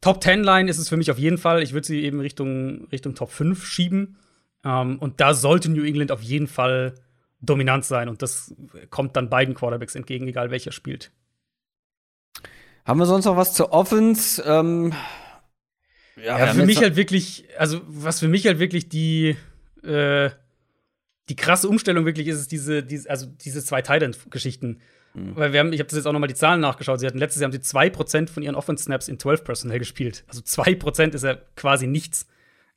[0.00, 1.62] Top 10 Line ist es für mich auf jeden Fall.
[1.62, 4.16] Ich würde sie eben Richtung, Richtung Top 5 schieben.
[4.64, 6.94] Ähm, und da sollte New England auf jeden Fall
[7.40, 8.08] dominant sein.
[8.08, 8.54] Und das
[8.90, 11.12] kommt dann beiden Quarterbacks entgegen, egal welcher spielt.
[12.84, 14.42] Haben wir sonst noch was zur Offense?
[14.44, 14.92] Ähm,
[16.24, 19.36] Ja, haben für mich halt wirklich, also was für mich halt wirklich die,
[19.84, 20.30] äh,
[21.32, 24.80] die krasse Umstellung wirklich ist, ist diese, diese also diese zwei Titan-Geschichten.
[25.14, 25.34] Mhm.
[25.34, 27.00] Weil wir haben, ich habe das jetzt auch noch mal die Zahlen nachgeschaut.
[27.00, 30.24] Sie hatten letztes Jahr haben sie 2% von ihren Offense-Snaps in 12 Personell gespielt.
[30.28, 32.26] Also 2% ist ja quasi nichts.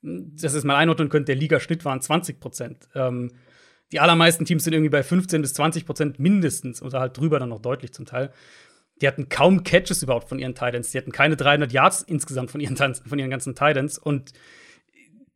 [0.01, 2.77] Das ist mal einordnen könnt, der Ligaschnitt waren 20%.
[2.95, 3.32] Ähm,
[3.91, 7.61] die allermeisten Teams sind irgendwie bei 15 bis 20% mindestens oder halt drüber dann noch
[7.61, 8.32] deutlich zum Teil.
[9.02, 10.91] Die hatten kaum Catches überhaupt von ihren Titans.
[10.91, 13.98] Die hatten keine 300 Yards insgesamt von ihren, von ihren ganzen Titans.
[13.98, 14.32] Und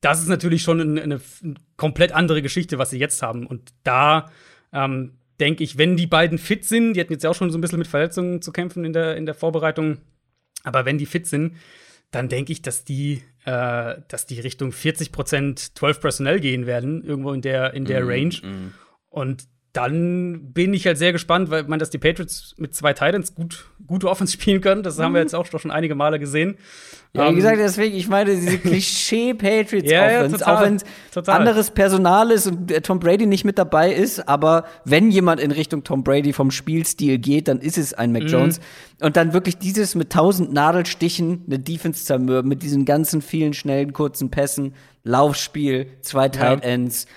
[0.02, 1.22] das ist natürlich schon eine, eine
[1.78, 3.46] komplett andere Geschichte, was sie jetzt haben.
[3.46, 4.32] Und da
[4.72, 7.58] ähm, denke ich, wenn die beiden fit sind, die hatten jetzt ja auch schon so
[7.58, 9.98] ein bisschen mit Verletzungen zu kämpfen in der, in der Vorbereitung,
[10.64, 11.56] aber wenn die fit sind,
[12.12, 17.34] dann denke ich, dass die, äh, dass die Richtung 40% 12 Personnel gehen werden, irgendwo
[17.34, 18.36] in der, in der Range.
[19.10, 19.48] Und
[19.80, 23.66] dann bin ich halt sehr gespannt, weil man, dass die Patriots mit zwei Titans gut,
[23.88, 24.84] gute Offense spielen können.
[24.84, 26.58] Das haben wir jetzt auch schon einige Male gesehen.
[27.14, 32.30] Ja, wie um, gesagt, deswegen, ich meine, diese Klischee-Patriots-Offense, ja, ja, auch wenn anderes Personal
[32.30, 36.34] ist und Tom Brady nicht mit dabei ist, aber wenn jemand in Richtung Tom Brady
[36.34, 38.28] vom Spielstil geht, dann ist es ein Mac mhm.
[38.28, 38.60] Jones.
[39.02, 43.94] Und dann wirklich dieses mit tausend Nadelstichen eine Defense zermürben, mit diesen ganzen vielen schnellen,
[43.94, 47.06] kurzen Pässen, Laufspiel, zwei Tight Ends.
[47.06, 47.12] Ja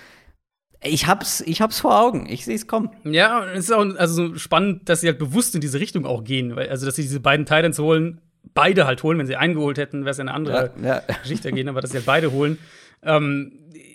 [0.83, 2.27] ich hab's, ich hab's vor Augen.
[2.29, 2.89] Ich sehe es kommen.
[3.03, 6.55] Ja, es ist auch also spannend, dass sie halt bewusst in diese Richtung auch gehen.
[6.55, 8.19] Weil, also, dass sie diese beiden Titans holen,
[8.53, 9.17] beide halt holen.
[9.17, 11.01] Wenn sie einen geholt hätten, wäre es ja eine andere ja, ja.
[11.21, 12.57] Geschichte gehen, aber dass sie halt beide holen.
[13.03, 13.53] Ähm,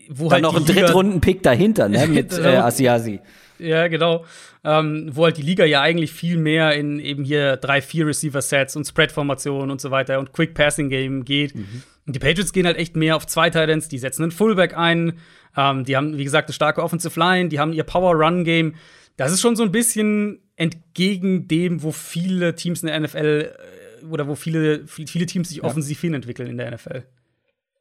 [0.09, 3.21] wo Dann halt noch ein Drittrunden-Pick dahinter, ne, mit äh, Asiasi.
[3.59, 4.25] Ja, genau.
[4.65, 8.77] Ähm, wo halt die Liga ja eigentlich viel mehr in eben hier drei, vier Receiver-Sets
[8.77, 11.55] und Spread-Formationen und so weiter und Quick-Passing-Game geht.
[11.55, 11.83] Mhm.
[12.07, 15.15] Und die Patriots gehen halt echt mehr auf zwei Titans, die setzen einen Fullback ein,
[15.57, 18.75] ähm, die haben, wie gesagt, eine starke Offensive Line, die haben ihr Power-Run-Game.
[19.17, 23.55] Das ist schon so ein bisschen entgegen dem, wo viele Teams in der NFL
[24.03, 25.65] äh, oder wo viele, viele Teams sich ja.
[25.65, 27.05] offensiv hinentwickeln in der NFL.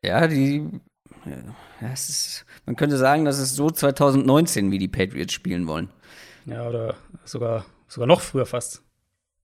[0.04, 0.64] Ja, die.
[1.82, 5.90] Ja, ist, man könnte sagen, das ist so 2019, wie die Patriots spielen wollen.
[6.46, 6.96] Ja, oder
[7.26, 8.84] sogar, sogar noch früher fast.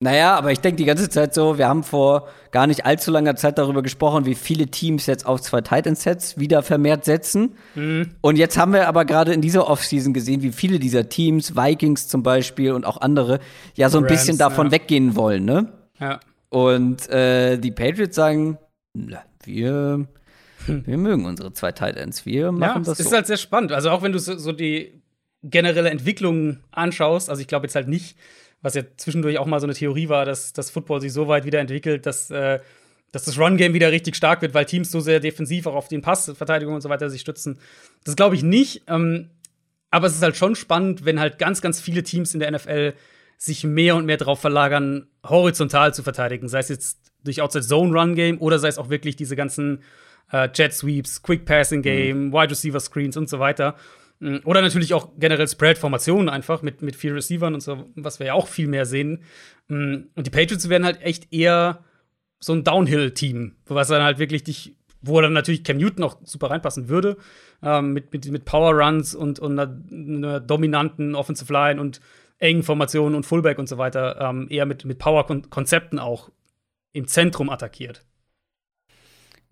[0.00, 3.36] Naja, aber ich denke die ganze Zeit so, wir haben vor gar nicht allzu langer
[3.36, 7.54] Zeit darüber gesprochen, wie viele Teams jetzt auf zwei Titan-Sets wieder vermehrt setzen.
[7.74, 8.10] Mhm.
[8.20, 12.08] Und jetzt haben wir aber gerade in dieser Offseason gesehen, wie viele dieser Teams, Vikings
[12.08, 13.38] zum Beispiel und auch andere,
[13.76, 14.72] ja so ein Rams, bisschen davon ja.
[14.72, 15.72] weggehen wollen, ne?
[16.00, 16.20] Ja.
[16.48, 18.58] Und äh, die Patriots sagen,
[18.92, 20.06] na, wir,
[20.66, 20.86] hm.
[20.86, 23.04] wir mögen unsere zwei Titans, wir machen ja, das so.
[23.04, 23.72] ist halt sehr spannend.
[23.72, 25.02] Also auch wenn du so, so die
[25.42, 28.16] generelle Entwicklung anschaust, also ich glaube jetzt halt nicht,
[28.64, 31.44] was ja zwischendurch auch mal so eine Theorie war, dass das Football sich so weit
[31.44, 32.60] wiederentwickelt, dass, äh,
[33.12, 36.00] dass das Run-Game wieder richtig stark wird, weil Teams so sehr defensiv auch auf den
[36.00, 37.58] Passverteidigung und so weiter sich stützen.
[38.04, 38.84] Das glaube ich nicht.
[38.88, 39.28] Ähm,
[39.90, 42.94] aber es ist halt schon spannend, wenn halt ganz, ganz viele Teams in der NFL
[43.36, 46.48] sich mehr und mehr darauf verlagern, horizontal zu verteidigen.
[46.48, 49.82] Sei es jetzt durch Outside Zone Run Game oder sei es auch wirklich diese ganzen
[50.32, 52.32] äh, Jet Sweeps, Quick Passing Game, mhm.
[52.32, 53.76] Wide Receiver Screens und so weiter.
[54.24, 58.28] Mm, oder natürlich auch generell Spread-Formationen einfach mit, mit vier Receivern und so, was wir
[58.28, 59.22] ja auch viel mehr sehen.
[59.68, 61.84] Mm, und die Patriots werden halt echt eher
[62.40, 66.50] so ein Downhill-Team, was dann halt wirklich dich, wo dann natürlich Cam Newton auch super
[66.50, 67.18] reinpassen würde,
[67.62, 72.00] ähm, mit, mit, mit Power-Runs und, und einer, einer, dominanten Offensive Line und
[72.38, 76.30] engen Formationen und Fullback und so weiter, ähm, eher mit, mit Power-Konzepten auch
[76.92, 78.02] im Zentrum attackiert.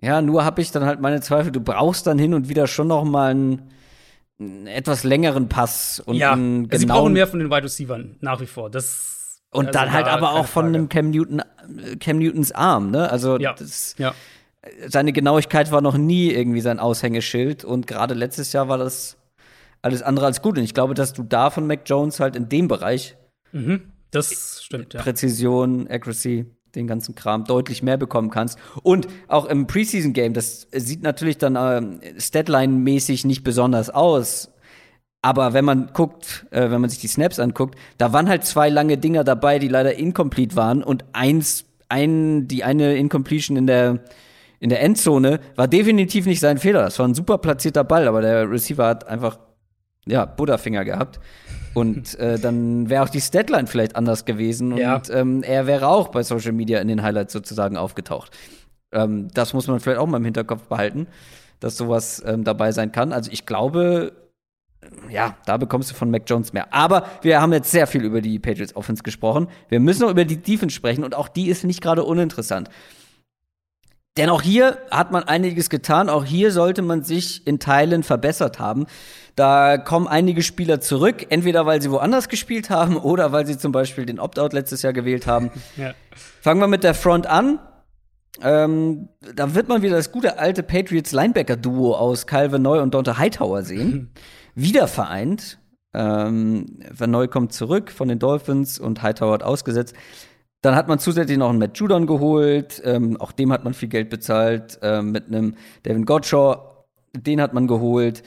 [0.00, 1.52] Ja, nur habe ich dann halt meine Zweifel.
[1.52, 3.70] Du brauchst dann hin und wieder schon noch mal einen
[4.38, 8.40] etwas längeren Pass und ja, einen also sie brauchen mehr von den Wide Receivers nach
[8.40, 8.70] wie vor.
[8.70, 11.42] Das und also dann halt aber auch von einem Cam Newton
[12.00, 13.10] Cam Newtons Arm, ne?
[13.10, 13.52] Also ja.
[13.52, 14.14] Das, ja.
[14.88, 19.16] seine Genauigkeit war noch nie irgendwie sein Aushängeschild und gerade letztes Jahr war das
[19.82, 22.48] alles andere als gut und ich glaube, dass du da von Mac Jones halt in
[22.48, 23.16] dem Bereich
[23.52, 23.92] mhm.
[24.10, 25.02] das stimmt, ja.
[25.02, 28.58] Präzision, Accuracy den ganzen Kram deutlich mehr bekommen kannst.
[28.82, 34.50] Und auch im Preseason-Game, das sieht natürlich dann äh, Statline-mäßig nicht besonders aus.
[35.22, 38.68] Aber wenn man guckt, äh, wenn man sich die Snaps anguckt, da waren halt zwei
[38.68, 40.82] lange Dinger dabei, die leider incomplete waren.
[40.82, 44.00] Und eins, ein, die eine Incompletion in der,
[44.58, 46.82] in der Endzone war definitiv nicht sein Fehler.
[46.82, 49.38] Das war ein super platzierter Ball, aber der Receiver hat einfach,
[50.06, 51.20] ja, Buddha-Finger gehabt.
[51.74, 54.72] Und äh, dann wäre auch die Statline vielleicht anders gewesen.
[54.72, 55.00] Und ja.
[55.10, 58.36] ähm, er wäre auch bei Social Media in den Highlights sozusagen aufgetaucht.
[58.92, 61.06] Ähm, das muss man vielleicht auch mal im Hinterkopf behalten,
[61.60, 63.12] dass sowas ähm, dabei sein kann.
[63.12, 64.12] Also ich glaube,
[65.08, 66.72] ja, da bekommst du von Mac Jones mehr.
[66.74, 69.48] Aber wir haben jetzt sehr viel über die Patriots Offense gesprochen.
[69.68, 72.68] Wir müssen noch über die Defense sprechen und auch die ist nicht gerade uninteressant.
[74.18, 76.10] Denn auch hier hat man einiges getan.
[76.10, 78.86] Auch hier sollte man sich in Teilen verbessert haben.
[79.36, 83.72] Da kommen einige Spieler zurück, entweder weil sie woanders gespielt haben oder weil sie zum
[83.72, 85.50] Beispiel den Opt-out letztes Jahr gewählt haben.
[85.76, 85.94] Ja.
[86.42, 87.58] Fangen wir mit der Front an.
[88.42, 93.16] Ähm, da wird man wieder das gute alte Patriots Linebacker-Duo aus Kyle Vanoy und Dante
[93.16, 94.10] Hightower sehen.
[94.54, 95.58] wieder vereint.
[95.94, 99.94] Ähm, Vanoy kommt zurück von den Dolphins und Hightower hat ausgesetzt.
[100.62, 102.80] Dann hat man zusätzlich noch einen Matt Judon geholt.
[102.84, 104.78] Ähm, auch dem hat man viel Geld bezahlt.
[104.80, 106.58] Ähm, mit einem Devin Gottschall,
[107.14, 108.22] den hat man geholt.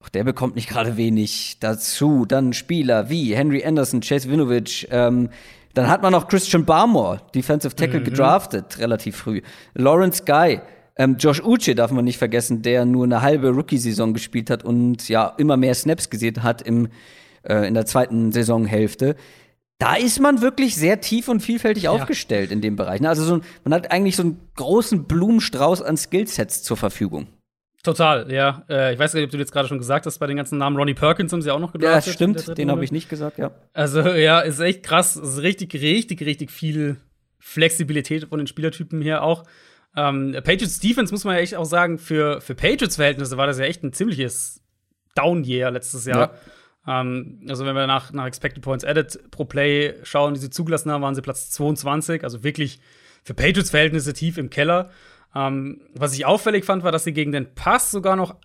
[0.00, 2.26] Auch der bekommt nicht gerade wenig dazu.
[2.26, 4.86] Dann Spieler wie Henry Anderson, Chase Winovich.
[4.90, 5.30] Ähm,
[5.74, 8.04] dann hat man noch Christian Barmore, Defensive Tackle, mhm.
[8.04, 9.42] gedraftet, relativ früh.
[9.74, 10.60] Lawrence Guy.
[10.96, 15.08] Ähm, Josh Uche darf man nicht vergessen, der nur eine halbe Rookie-Saison gespielt hat und
[15.08, 16.86] ja immer mehr Snaps gesehen hat im,
[17.42, 19.16] äh, in der zweiten Saisonhälfte
[19.78, 21.90] da ist man wirklich sehr tief und vielfältig ja.
[21.90, 23.00] aufgestellt in dem Bereich.
[23.00, 23.08] Ne?
[23.08, 27.26] Also so, man hat eigentlich so einen großen Blumenstrauß an Skillsets zur Verfügung.
[27.82, 28.64] Total, ja.
[28.68, 30.76] Äh, ich weiß nicht, ob du jetzt gerade schon gesagt hast, bei den ganzen Namen
[30.76, 32.06] Ronnie Perkins haben sie auch noch gedraftet.
[32.06, 33.50] Ja, stimmt, den habe ich nicht gesagt, ja.
[33.74, 35.16] Also, ja, ist echt krass.
[35.16, 36.96] Ist richtig, richtig, richtig viel
[37.38, 39.44] Flexibilität von den Spielertypen her auch.
[39.96, 43.66] Ähm, Patriots Defense muss man ja echt auch sagen, für, für Patriots-Verhältnisse war das ja
[43.66, 44.62] echt ein ziemliches
[45.14, 46.18] Down-Year letztes Jahr.
[46.18, 46.34] Ja.
[46.86, 50.90] Ähm, also, wenn wir nach, nach Expected Points Added pro Play schauen, die sie zugelassen
[50.90, 52.24] haben, waren sie Platz 22.
[52.24, 52.80] Also wirklich
[53.22, 54.90] für Patriots-Verhältnisse tief im Keller.
[55.34, 58.36] Ähm, was ich auffällig fand, war, dass sie gegen den Pass sogar noch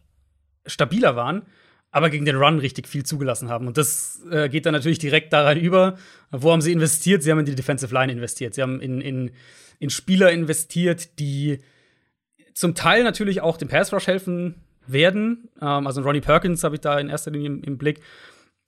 [0.65, 1.43] stabiler waren,
[1.91, 3.67] aber gegen den Run richtig viel zugelassen haben.
[3.67, 5.97] Und das äh, geht dann natürlich direkt daran über.
[6.31, 7.23] Wo haben sie investiert?
[7.23, 8.53] Sie haben in die Defensive Line investiert.
[8.53, 9.31] Sie haben in, in,
[9.79, 11.59] in Spieler investiert, die
[12.53, 14.55] zum Teil natürlich auch dem Pass Rush helfen
[14.91, 15.49] werden.
[15.61, 18.01] Ähm, also Ronnie Perkins habe ich da in erster Linie im, im Blick.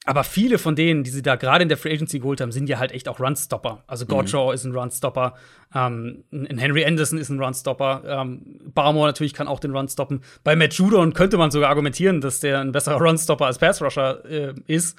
[0.05, 2.67] Aber viele von denen, die sie da gerade in der Free Agency geholt haben, sind
[2.67, 3.83] ja halt echt auch Runstopper.
[3.85, 4.53] Also Godshaw mhm.
[4.55, 5.35] ist ein Runstopper,
[5.75, 10.21] ähm, ein Henry Anderson ist ein Runstopper, ähm, Barmore natürlich kann auch den Run stoppen.
[10.43, 14.53] Bei Matt Judon könnte man sogar argumentieren, dass der ein besserer Runstopper als Passrusher äh,
[14.65, 14.97] ist.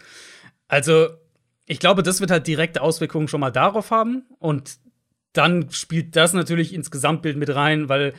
[0.68, 1.08] Also
[1.66, 4.78] ich glaube, das wird halt direkte Auswirkungen schon mal darauf haben und
[5.32, 8.14] dann spielt das natürlich ins Gesamtbild mit rein, weil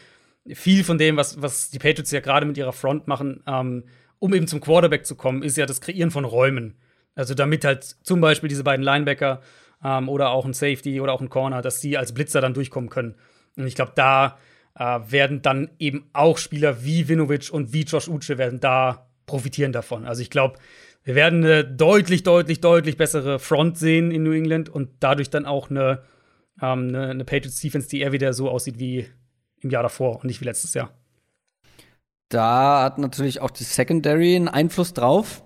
[0.47, 3.83] viel von dem, was, was die Patriots ja gerade mit ihrer Front machen, ähm,
[4.19, 6.75] um eben zum Quarterback zu kommen, ist ja das Kreieren von Räumen.
[7.15, 9.41] Also damit halt zum Beispiel diese beiden Linebacker
[9.83, 12.89] ähm, oder auch ein Safety oder auch ein Corner, dass die als Blitzer dann durchkommen
[12.89, 13.15] können.
[13.55, 14.37] Und ich glaube, da
[14.75, 19.71] äh, werden dann eben auch Spieler wie Vinovic und wie Josh Uche werden da profitieren
[19.71, 20.05] davon.
[20.05, 20.57] Also ich glaube,
[21.03, 25.45] wir werden eine deutlich, deutlich, deutlich bessere Front sehen in New England und dadurch dann
[25.45, 26.01] auch eine,
[26.61, 29.07] ähm, eine, eine Patriots Defense, die eher wieder so aussieht wie
[29.63, 30.91] im Jahr davor und nicht wie letztes Jahr.
[32.29, 35.43] Da hat natürlich auch die Secondary einen Einfluss drauf.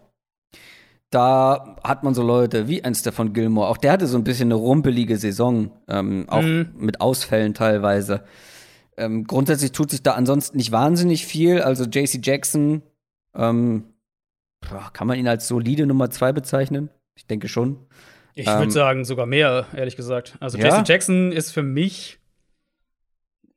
[1.09, 3.69] Da hat man so Leute wie ein Stefan Gilmore.
[3.69, 6.69] Auch der hatte so ein bisschen eine rumpelige Saison, ähm, auch mhm.
[6.77, 8.23] mit Ausfällen teilweise.
[8.97, 11.61] Ähm, grundsätzlich tut sich da ansonsten nicht wahnsinnig viel.
[11.61, 12.81] Also JC Jackson,
[13.35, 13.85] ähm,
[14.93, 16.89] kann man ihn als solide Nummer zwei bezeichnen?
[17.15, 17.85] Ich denke schon.
[18.33, 20.35] Ich würde ähm, sagen, sogar mehr, ehrlich gesagt.
[20.39, 20.77] Also ja?
[20.77, 22.19] JC Jackson ist für mich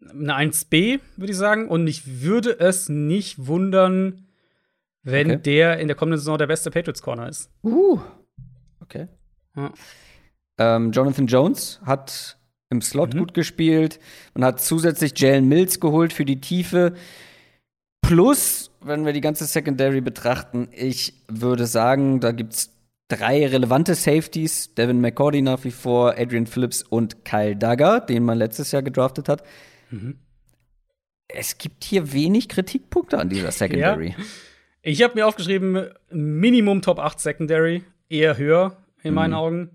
[0.08, 1.68] eine 1b, würde ich sagen.
[1.68, 4.26] Und ich würde es nicht wundern,
[5.02, 5.40] wenn okay.
[5.42, 7.50] der in der kommenden Saison der beste Patriots Corner ist.
[7.62, 8.00] Uh.
[8.80, 9.08] Okay.
[9.56, 9.72] Ja.
[10.58, 12.36] Ähm, Jonathan Jones hat
[12.70, 13.18] im Slot mhm.
[13.20, 13.98] gut gespielt
[14.34, 16.94] und hat zusätzlich Jalen Mills geholt für die Tiefe.
[18.00, 22.70] Plus, wenn wir die ganze Secondary betrachten, ich würde sagen, da gibt es
[23.08, 28.38] drei relevante Safeties: Devin McCordy nach wie vor, Adrian Phillips und Kyle Duggar, den man
[28.38, 29.42] letztes Jahr gedraftet hat.
[29.90, 30.18] Mhm.
[31.28, 34.14] Es gibt hier wenig Kritikpunkte an dieser Secondary.
[34.18, 34.24] Ja.
[34.82, 39.36] Ich habe mir aufgeschrieben, Minimum Top 8 Secondary, eher höher in meinen mhm.
[39.36, 39.70] Augen.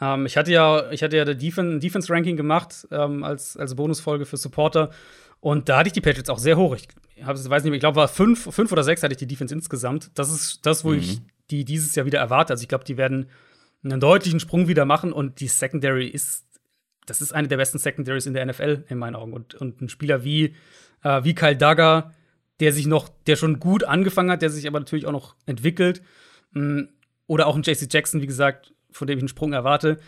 [0.00, 3.74] Ähm, ich hatte ja, ich hatte ja der Defense, Defense Ranking gemacht ähm, als, als
[3.74, 4.90] Bonusfolge für Supporter.
[5.40, 6.76] Und da hatte ich die Patriots auch sehr hoch.
[6.76, 9.54] Ich hab, weiß nicht, ich glaube, war fünf, fünf oder sechs hatte ich die Defense
[9.54, 10.10] insgesamt.
[10.14, 10.98] Das ist das, wo mhm.
[10.98, 11.20] ich
[11.50, 12.52] die dieses Jahr wieder erwarte.
[12.52, 13.30] Also ich glaube, die werden
[13.84, 16.47] einen deutlichen Sprung wieder machen und die Secondary ist
[17.08, 19.32] das ist eine der besten Secondaries in der NFL in meinen Augen.
[19.32, 20.54] Und, und ein Spieler wie,
[21.02, 22.12] äh, wie Kyle Duggar,
[22.60, 26.02] der sich noch, der schon gut angefangen hat, der sich aber natürlich auch noch entwickelt.
[26.52, 26.82] Mm,
[27.26, 29.98] oder auch ein JC Jackson, wie gesagt, von dem ich einen Sprung erwarte.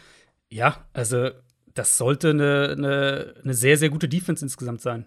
[0.49, 1.31] Ja, also
[1.75, 5.07] das sollte eine, eine, eine sehr, sehr gute Defense insgesamt sein.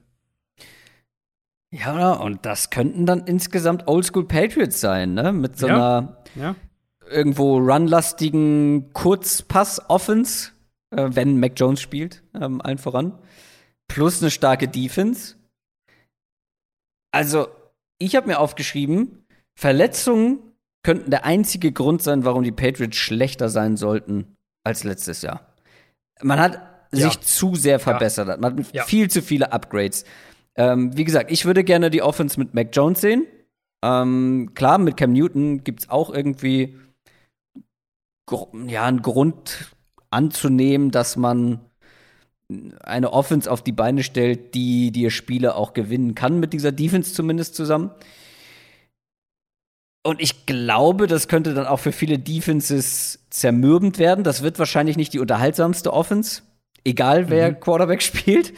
[1.71, 5.33] Ja, und das könnten dann insgesamt Oldschool Patriots sein, ne?
[5.33, 5.75] Mit so ja.
[5.75, 6.55] einer ja.
[7.09, 10.51] irgendwo runlastigen Kurzpass-Offense,
[10.95, 13.17] äh, wenn Mac Jones spielt, ähm, allen voran.
[13.87, 15.35] Plus eine starke Defense.
[17.11, 17.47] Also,
[17.99, 19.25] ich habe mir aufgeschrieben,
[19.59, 20.39] Verletzungen
[20.83, 25.53] könnten der einzige Grund sein, warum die Patriots schlechter sein sollten als letztes Jahr.
[26.21, 26.61] Man hat
[26.91, 27.09] ja.
[27.09, 28.27] sich zu sehr verbessert.
[28.27, 28.37] Ja.
[28.37, 28.83] Man hat ja.
[28.83, 30.05] viel zu viele Upgrades.
[30.55, 33.25] Ähm, wie gesagt, ich würde gerne die Offense mit Mac Jones sehen.
[33.83, 36.77] Ähm, klar, mit Cam Newton gibt es auch irgendwie
[38.67, 39.72] ja, einen Grund,
[40.13, 41.59] anzunehmen, dass man
[42.83, 47.13] eine Offense auf die Beine stellt, die dir Spiele auch gewinnen kann, mit dieser Defense
[47.13, 47.91] zumindest zusammen.
[50.03, 54.23] Und ich glaube, das könnte dann auch für viele Defenses zermürbend werden.
[54.23, 56.41] Das wird wahrscheinlich nicht die unterhaltsamste Offense,
[56.83, 57.59] egal wer mhm.
[57.61, 58.53] Quarterback spielt.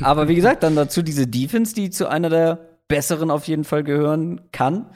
[0.00, 3.82] Aber wie gesagt, dann dazu diese Defense, die zu einer der besseren auf jeden Fall
[3.82, 4.86] gehören kann.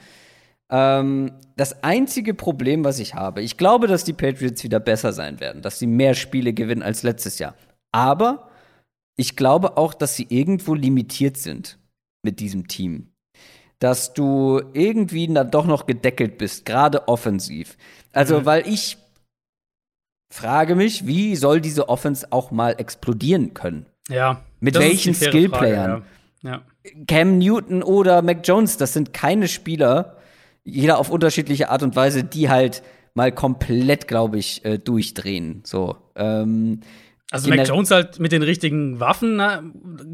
[0.71, 5.39] Ähm, das einzige Problem, was ich habe, ich glaube, dass die Patriots wieder besser sein
[5.39, 7.55] werden, dass sie mehr Spiele gewinnen als letztes Jahr.
[7.91, 8.49] Aber
[9.17, 11.79] ich glaube auch, dass sie irgendwo limitiert sind
[12.23, 13.11] mit diesem Team.
[13.79, 17.77] Dass du irgendwie dann doch noch gedeckelt bist, gerade offensiv.
[18.13, 18.45] Also, mhm.
[18.45, 18.97] weil ich
[20.31, 23.85] frage mich, wie soll diese Offense auch mal explodieren können?
[24.09, 24.43] Ja.
[24.59, 26.03] Mit welchen Skillplayern?
[26.03, 26.05] Ja.
[26.41, 26.61] Ja.
[27.07, 30.18] Cam Newton oder Mac Jones, das sind keine Spieler,
[30.69, 32.81] jeder auf unterschiedliche Art und Weise, die halt
[33.13, 35.61] mal komplett, glaube ich, äh, durchdrehen.
[35.65, 35.97] So.
[36.15, 36.81] Ähm,
[37.31, 39.61] also Mac Jones halt mit den richtigen Waffen na,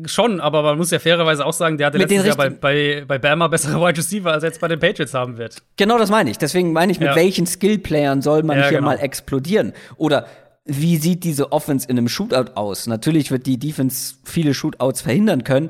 [0.05, 3.17] schon, aber man muss ja fairerweise auch sagen, der hatte letztes Jahr bei, bei, bei
[3.17, 5.61] Bama bessere Wide Receiver, als er jetzt bei den Patriots haben wird.
[5.77, 6.37] Genau das meine ich.
[6.37, 7.15] Deswegen meine ich, mit Ja.
[7.15, 8.89] welchen Skillplayern soll man Ja, hier genau.
[8.89, 9.71] mal explodieren?
[9.95, 10.25] Oder
[10.65, 12.85] wie sieht diese Offense in einem Shootout aus?
[12.85, 15.69] Natürlich wird die Defense viele Shootouts verhindern können,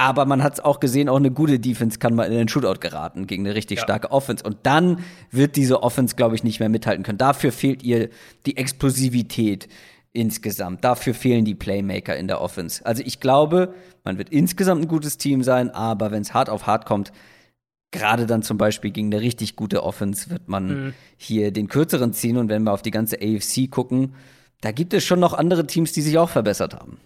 [0.00, 2.80] aber man hat es auch gesehen, auch eine gute Defense kann mal in den Shootout
[2.80, 3.84] geraten gegen eine richtig Ja.
[3.84, 4.42] starke Offense.
[4.42, 5.00] Und dann
[5.30, 7.18] wird diese Offense, glaube ich, nicht mehr mithalten können.
[7.18, 8.08] Dafür fehlt ihr
[8.46, 9.68] die Explosivität
[10.12, 10.84] insgesamt.
[10.84, 12.84] Dafür fehlen die Playmaker in der Offense.
[12.86, 16.66] Also ich glaube, man wird insgesamt ein gutes Team sein, aber wenn es hart auf
[16.66, 17.12] hart kommt,
[17.90, 22.38] gerade dann zum Beispiel gegen eine richtig gute Offense wird man hier den kürzeren ziehen.
[22.38, 24.14] Und wenn wir auf die ganze AFC gucken,
[24.62, 26.98] da gibt es schon noch andere Teams, die sich auch verbessert haben.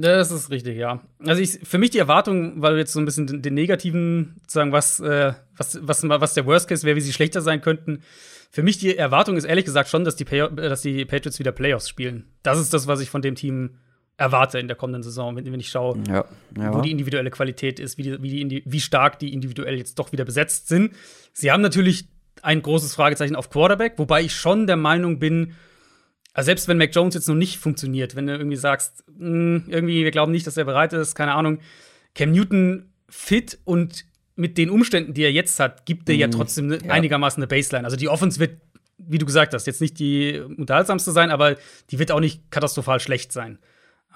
[0.00, 1.00] Das ist richtig, ja.
[1.24, 4.36] Also ich, für mich die Erwartung, weil du jetzt so ein bisschen den, den negativen,
[4.42, 8.02] sozusagen, was, äh, was, was, was der Worst Case wäre, wie sie schlechter sein könnten.
[8.50, 11.52] Für mich die Erwartung ist ehrlich gesagt schon, dass die, Pay dass die Patriots wieder
[11.52, 12.26] Playoffs spielen.
[12.42, 13.76] Das ist das, was ich von dem Team
[14.16, 16.24] erwarte in der kommenden Saison, wenn, wenn ich schaue, Ja,
[16.56, 16.74] ja.
[16.74, 20.12] wo die individuelle Qualität ist, wie, die, wie, die, wie stark die individuell jetzt doch
[20.12, 20.94] wieder besetzt sind.
[21.32, 22.08] Sie haben natürlich
[22.42, 25.54] ein großes Fragezeichen auf Quarterback, wobei ich schon der Meinung bin,
[26.32, 30.04] also selbst wenn Mac Jones jetzt noch nicht funktioniert, wenn du irgendwie sagst, "Hm, irgendwie,
[30.04, 31.58] wir glauben nicht, dass er bereit ist, keine Ahnung,
[32.14, 34.04] Cam Newton fit und
[34.34, 36.90] mit den Umständen, die er jetzt hat, gibt er ja trotzdem ne, ja.
[36.90, 37.84] einigermaßen eine Baseline.
[37.84, 38.60] Also die Offense wird,
[38.96, 41.56] wie du gesagt hast, jetzt nicht die unterhaltsamste sein, aber
[41.90, 43.58] die wird auch nicht katastrophal schlecht sein.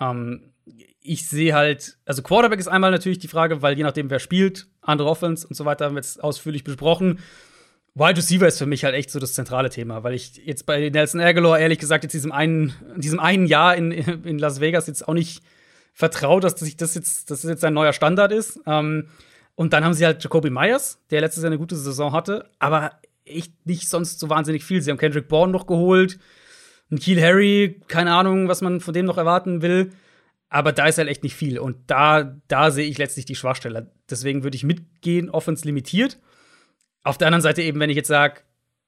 [0.00, 0.52] Ähm,
[1.00, 4.66] ich sehe halt, also Quarterback ist einmal natürlich die Frage, weil je nachdem, wer spielt,
[4.80, 7.20] andere Offense und so weiter, haben wir jetzt ausführlich besprochen.
[7.96, 10.90] Wide Receiver ist für mich halt echt so das zentrale Thema, weil ich jetzt bei
[10.90, 15.08] Nelson Aguilar ehrlich gesagt jetzt diesem einen, diesem einen Jahr in, in Las Vegas jetzt
[15.08, 15.42] auch nicht
[15.94, 18.60] vertraue, dass sich das jetzt, dass das jetzt ein neuer Standard ist.
[18.66, 19.08] Ähm,
[19.54, 22.92] und dann haben sie halt Jacoby Myers, der letztes Jahr eine gute Saison hatte, aber
[23.24, 24.82] echt nicht sonst so wahnsinnig viel.
[24.82, 26.18] Sie haben Kendrick Bourne noch geholt,
[26.90, 29.92] ein Keel Harry, keine Ahnung, was man von dem noch erwarten will.
[30.50, 31.58] Aber da ist halt echt nicht viel.
[31.58, 33.90] Und da, da sehe ich letztlich die Schwachstelle.
[34.10, 36.18] Deswegen würde ich mitgehen, Offense limitiert.
[37.06, 38.40] Auf der anderen Seite eben, wenn ich jetzt sage,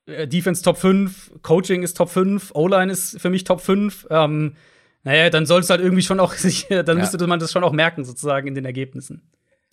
[0.06, 4.56] Defense Top 5, Coaching ist Top 5, O-Line ist für mich Top 5, ähm,
[5.04, 7.72] naja, dann soll es halt irgendwie schon auch sich, dann müsste man das schon auch
[7.72, 9.22] merken, sozusagen in den Ergebnissen.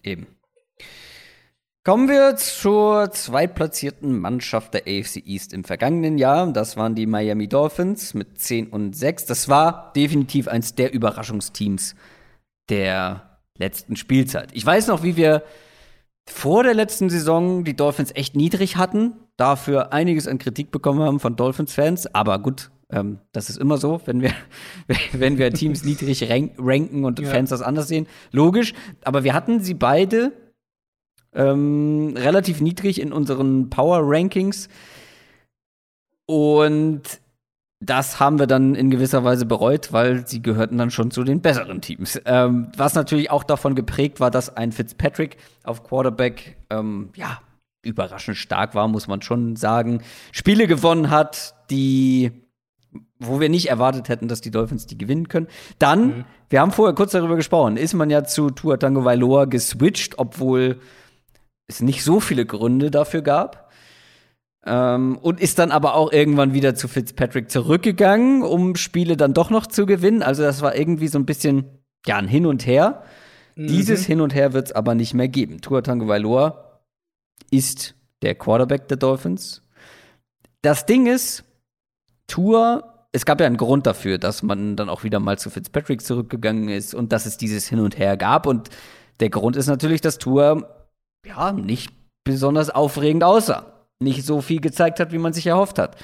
[0.03, 0.27] Eben.
[1.83, 6.51] Kommen wir zur zweitplatzierten Mannschaft der AFC East im vergangenen Jahr.
[6.51, 9.25] Das waren die Miami Dolphins mit 10 und 6.
[9.25, 11.95] Das war definitiv eins der Überraschungsteams
[12.69, 14.49] der letzten Spielzeit.
[14.53, 15.43] Ich weiß noch, wie wir
[16.27, 21.19] vor der letzten Saison die Dolphins echt niedrig hatten, dafür einiges an Kritik bekommen haben
[21.19, 22.13] von Dolphins-Fans.
[22.15, 24.31] Aber gut, ähm, das ist immer so, wenn wir,
[25.13, 27.29] wenn wir Teams niedrig rank ranken und Ja.
[27.29, 28.07] Fans das anders sehen.
[28.31, 28.73] Logisch.
[29.03, 30.31] Aber wir hatten sie beide
[31.33, 34.69] ähm, relativ niedrig in unseren Power-Rankings.
[36.27, 37.03] Und
[37.85, 41.41] das haben wir dann in gewisser Weise bereut, weil sie gehörten dann schon zu den
[41.41, 42.19] besseren Teams.
[42.25, 47.39] Ähm, was natürlich auch davon geprägt war, dass ein Fitzpatrick auf Quarterback, ähm, ja,
[47.83, 50.01] überraschend stark war, muss man schon sagen.
[50.31, 52.31] Spiele gewonnen hat, die,
[53.19, 55.47] wo wir nicht erwartet hätten, dass die Dolphins die gewinnen können.
[55.77, 60.17] Dann, wir haben vorher kurz darüber gesprochen, ist man ja zu Tua Tango Vailoa geswitcht,
[60.17, 60.79] obwohl
[61.67, 63.64] es nicht so viele Gründe dafür gab.
[64.65, 69.49] Ähm, und ist dann aber auch irgendwann wieder zu Fitzpatrick zurückgegangen, um Spiele dann doch
[69.49, 70.23] noch zu gewinnen.
[70.23, 71.65] Also das war irgendwie so ein bisschen,
[72.05, 73.03] ja, ein Hin und Her.
[73.57, 75.61] Dieses Hin und Her wird es aber nicht mehr geben.
[75.61, 76.81] Tua Tagovailoa
[77.51, 79.61] ist der Quarterback der Dolphins.
[80.61, 81.45] Das Ding ist,
[82.27, 86.01] Tua, es gab ja einen Grund dafür, dass man dann auch wieder mal zu Fitzpatrick
[86.01, 88.45] zurückgegangen ist und dass es dieses Hin und Her gab.
[88.45, 88.69] Und
[89.21, 90.85] der Grund ist natürlich, dass Tua
[91.25, 91.93] ja nicht
[92.25, 93.74] besonders aufregend aussah.
[93.99, 95.97] Nicht so viel gezeigt hat, wie man sich erhofft hat.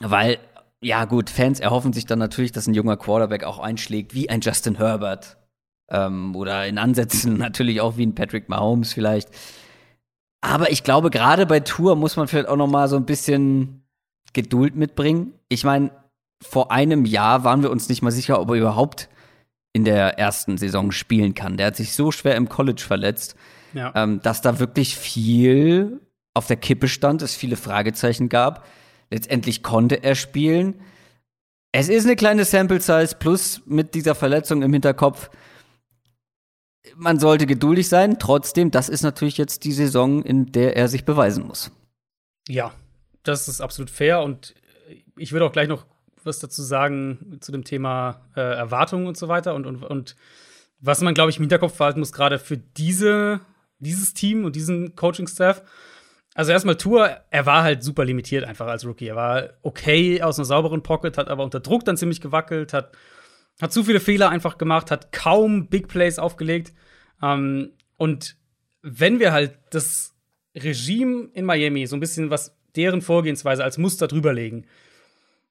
[0.00, 0.38] Weil,
[0.80, 4.40] ja gut, Fans erhoffen sich dann natürlich, dass ein junger Quarterback auch einschlägt, wie ein
[4.40, 5.36] Justin Herbert.
[5.90, 9.28] Ähm, oder in Ansätzen natürlich auch wie ein Patrick Mahomes vielleicht.
[10.40, 13.84] Aber ich glaube, gerade bei Tour muss man vielleicht auch noch mal so ein bisschen
[14.32, 15.34] Geduld mitbringen.
[15.48, 15.90] Ich meine,
[16.42, 19.08] vor einem Jahr waren wir uns nicht mal sicher, ob er überhaupt
[19.72, 21.56] in der ersten Saison spielen kann.
[21.56, 23.36] Der hat sich so schwer im College verletzt,
[23.74, 23.92] Ja.
[23.94, 26.00] ähm, dass da wirklich viel
[26.34, 28.66] auf der Kippe stand, es viele Fragezeichen gab.
[29.10, 30.80] Letztendlich konnte er spielen.
[31.72, 35.30] Es ist eine kleine Sample Size plus mit dieser Verletzung im Hinterkopf.
[36.96, 38.18] Man sollte geduldig sein.
[38.18, 41.70] Trotzdem, das ist natürlich jetzt die Saison, in der er sich beweisen muss.
[42.48, 42.72] Ja,
[43.22, 44.54] das ist absolut fair und
[45.16, 45.86] ich würde auch gleich noch
[46.24, 50.16] was dazu sagen zu dem Thema äh, Erwartungen und so weiter und, und, und
[50.80, 53.40] was man, glaube ich, im Hinterkopf behalten muss, gerade für diese,
[53.84, 55.62] dieses Team und diesen Coaching-Staff.
[56.34, 59.08] Also erstmal Tour, er war halt super limitiert einfach als Rookie.
[59.08, 62.92] Er war okay aus einer sauberen Pocket, hat aber unter Druck dann ziemlich gewackelt, hat,
[63.60, 66.72] hat zu viele Fehler einfach gemacht, hat kaum Big Plays aufgelegt.
[67.22, 68.36] Ähm, und
[68.80, 70.14] wenn wir halt das
[70.56, 74.66] Regime in Miami so ein bisschen was deren Vorgehensweise als Muster drüberlegen,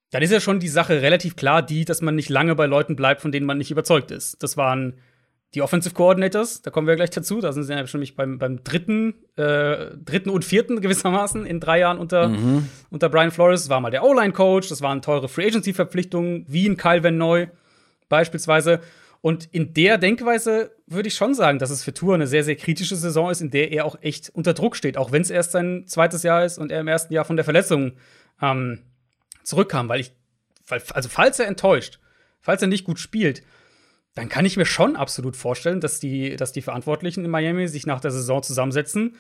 [0.10, 2.96] dann ist ja schon die Sache relativ klar, die, dass man nicht lange bei Leuten
[2.96, 4.42] bleibt, von denen man nicht überzeugt ist.
[4.44, 5.00] Das waren
[5.54, 7.42] die Offensive Coordinators, da kommen wir gleich dazu.
[7.42, 11.80] Da sind sie ja nämlich beim, beim dritten, äh, dritten und vierten gewissermaßen in drei
[11.80, 12.70] Jahren unter, mhm.
[12.90, 13.64] unter Brian Flores.
[13.64, 17.48] Das war mal der O-Line-Coach, das waren teure Free Agency-Verpflichtungen, wie in Kyle Van Neu
[18.08, 18.80] beispielsweise.
[19.20, 22.56] Und in der Denkweise würde ich schon sagen, dass es für Tour eine sehr, sehr
[22.56, 25.52] kritische Saison ist, in der er auch echt unter Druck steht, auch wenn es erst
[25.52, 27.94] sein zweites Jahr ist und er im ersten Jahr von der Verletzung
[28.42, 28.80] ähm,
[29.44, 29.90] zurückkam.
[29.90, 30.14] Weil ich,
[30.68, 32.00] weil, also falls er enttäuscht,
[32.40, 33.44] falls er nicht gut spielt,
[34.16, 37.86] dann kann ich mir schon absolut vorstellen, dass die, dass die Verantwortlichen in Miami sich
[37.86, 39.16] nach der Saison zusammensetzen,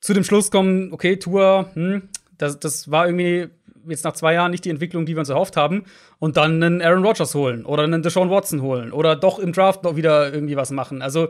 [0.00, 3.48] zu dem Schluss kommen, okay, Tour, hm, das, das war irgendwie
[3.88, 5.84] jetzt nach zwei Jahren nicht die Entwicklung, die wir uns erhofft haben,
[6.18, 9.84] und dann einen Aaron Rodgers holen oder einen Deshaun Watson holen oder doch im Draft
[9.84, 11.02] noch wieder irgendwie was machen.
[11.02, 11.28] Also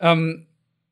[0.00, 0.46] ähm,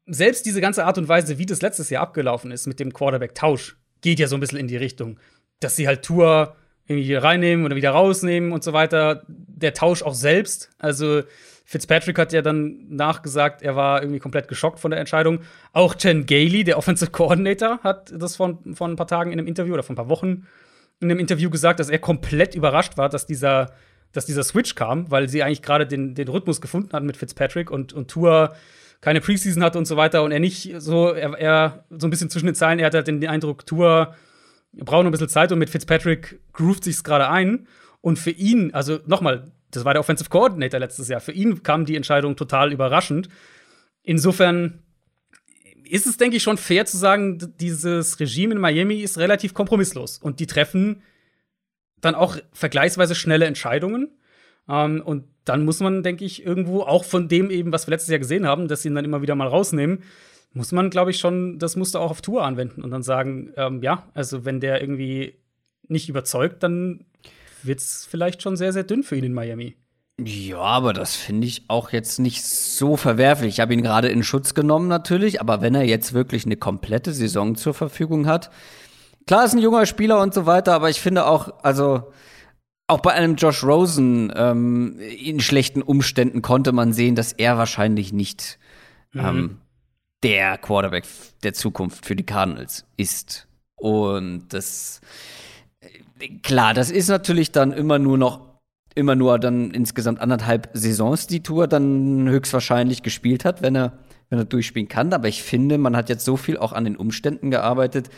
[0.06, 3.76] selbst diese ganze Art und Weise, wie das letztes Jahr abgelaufen ist mit dem Quarterback-Tausch,
[4.00, 5.18] geht ja so ein bisschen in die Richtung,
[5.60, 6.56] dass sie halt Tour
[6.86, 9.22] irgendwie reinnehmen oder wieder rausnehmen und so weiter.
[9.28, 10.70] Der Tausch auch selbst.
[10.78, 11.22] Also
[11.64, 15.40] Fitzpatrick hat ja dann nachgesagt, er war irgendwie komplett geschockt von der Entscheidung.
[15.72, 19.48] Auch Jen Gailey, der Offensive Coordinator, hat das von, von ein paar Tagen in einem
[19.48, 20.46] Interview oder von ein paar Wochen
[21.00, 23.72] in einem Interview gesagt, dass er komplett überrascht war, dass dieser,
[24.12, 27.70] dass dieser Switch kam, weil sie eigentlich gerade den, den Rhythmus gefunden hatten mit Fitzpatrick
[27.70, 28.54] und, und Tour
[29.00, 32.30] keine Preseason hatte und so weiter und er nicht so, er, er so ein bisschen
[32.30, 34.14] zwischen den Zeilen, er hat halt den Eindruck, Tour
[34.84, 37.66] braucht noch ein bisschen Zeit und mit Fitzpatrick groovt sich's gerade ein.
[38.00, 41.84] Und für ihn, also nochmal, das war der Offensive Coordinator letztes Jahr, für ihn kam
[41.84, 43.28] die Entscheidung total überraschend.
[44.02, 44.82] Insofern
[45.88, 50.18] ist es, denke ich, schon fair zu sagen, dieses Regime in Miami ist relativ kompromisslos
[50.18, 51.02] und die treffen
[52.00, 54.10] dann auch vergleichsweise schnelle Entscheidungen.
[54.68, 58.10] Ähm, und dann muss man, denke ich, irgendwo auch von dem eben, was wir letztes
[58.10, 60.02] Jahr gesehen haben, dass sie ihn dann immer wieder mal rausnehmen,
[60.52, 63.82] muss man, glaube ich, schon das Muster auch auf Tour anwenden und dann sagen, ähm,
[63.82, 65.34] ja, also wenn der irgendwie
[65.88, 67.04] nicht überzeugt, dann
[67.62, 69.76] wird es vielleicht schon sehr, sehr dünn für ihn in Miami.
[70.18, 73.54] Ja, aber das finde ich auch jetzt nicht so verwerflich.
[73.54, 77.12] Ich habe ihn gerade in Schutz genommen natürlich, aber wenn er jetzt wirklich eine komplette
[77.12, 78.50] Saison zur Verfügung hat,
[79.26, 82.12] klar ist ein junger Spieler und so weiter, aber ich finde auch, also
[82.86, 88.12] auch bei einem Josh Rosen ähm, in schlechten Umständen konnte man sehen, dass er wahrscheinlich
[88.14, 88.58] nicht
[89.12, 89.20] mhm.
[89.20, 89.58] ähm,
[90.22, 91.04] der Quarterback
[91.42, 93.46] der Zukunft für die Cardinals ist.
[93.76, 95.00] Und das,
[96.42, 98.40] klar, das ist natürlich dann immer nur noch,
[98.94, 103.98] immer nur dann insgesamt anderthalb Saisons die Tour dann höchstwahrscheinlich gespielt hat, wenn er,
[104.30, 105.12] wenn er durchspielen kann.
[105.12, 108.08] Aber ich finde, man hat jetzt so viel auch an den Umständen gearbeitet,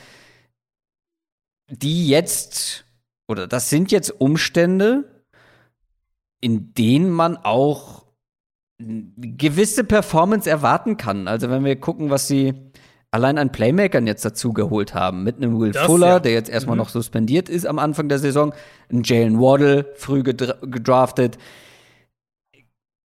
[1.69, 2.85] die jetzt,
[3.27, 5.23] oder das sind jetzt Umstände,
[6.41, 7.98] in denen man auch
[8.79, 11.27] gewisse Performance erwarten kann.
[11.27, 12.55] Also wenn wir gucken, was sie
[13.11, 16.21] allein an Playmakern jetzt dazu geholt haben, mit einem Will das, Fuller, ja.
[16.21, 16.83] der jetzt erstmal mhm.
[16.83, 18.53] noch suspendiert ist am Anfang der Saison,
[18.93, 21.39] ein Jalen Waddle, früh gedraftet.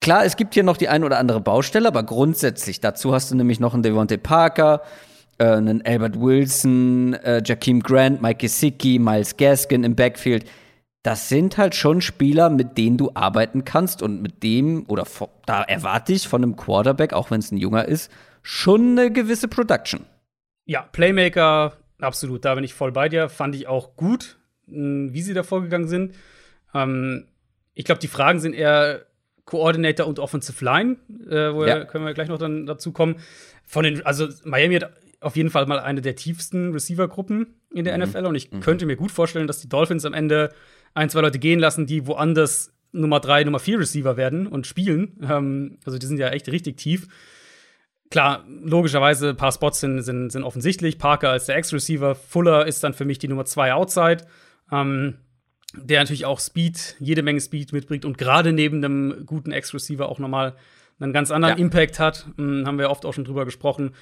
[0.01, 3.35] Klar, es gibt hier noch die ein oder andere Baustelle, aber grundsätzlich dazu hast du
[3.35, 4.81] nämlich noch einen Devontae Parker,
[5.37, 10.45] äh, einen Albert Wilson, äh, Jakeem Grant, Mike Gesicki, Miles Gaskin im Backfield
[11.03, 15.05] das sind halt schon Spieler, mit denen du arbeiten kannst und mit dem, oder
[15.45, 18.09] da erwarte ich von einem Quarterback, auch wenn es ein junger ist,
[18.41, 20.05] schon eine gewisse Production.
[20.65, 23.27] Ja, Playmaker, absolut, da bin ich voll bei dir.
[23.27, 26.15] Fand ich auch gut, hm, wie sie da vorgegangen sind.
[26.73, 27.27] Ähm,
[27.73, 29.05] ich glaube, die Fragen sind eher
[29.43, 30.95] Coordinator und Offensive Line,
[31.30, 31.84] äh, wo ja.
[31.84, 33.17] können wir gleich noch dann dazu kommen.
[33.65, 37.97] Von den, also Miami hat auf jeden Fall mal eine der tiefsten Receiver-Gruppen in der
[37.97, 38.03] mhm.
[38.03, 38.61] NFL und ich mhm.
[38.61, 40.53] könnte mir gut vorstellen, dass die Dolphins am Ende
[40.93, 45.17] ein, zwei Leute gehen lassen, die woanders Nummer drei, Nummer vier Receiver werden und spielen.
[45.23, 47.07] Ähm, also die sind ja echt richtig tief.
[48.11, 50.99] Klar, logischerweise, ein paar Spots sind, sind, sind offensichtlich.
[50.99, 54.27] Parker als der Ex-Receiver, Fuller ist dann für mich die Nummer zwei Outside.
[54.71, 55.15] Ähm,
[55.75, 60.19] der natürlich auch Speed, jede Menge Speed mitbringt und gerade neben einem guten Ex-Receiver auch
[60.19, 60.55] nochmal
[60.99, 61.63] einen ganz anderen ja.
[61.63, 62.27] Impact hat.
[62.37, 63.93] Hm, haben wir oft auch schon drüber gesprochen.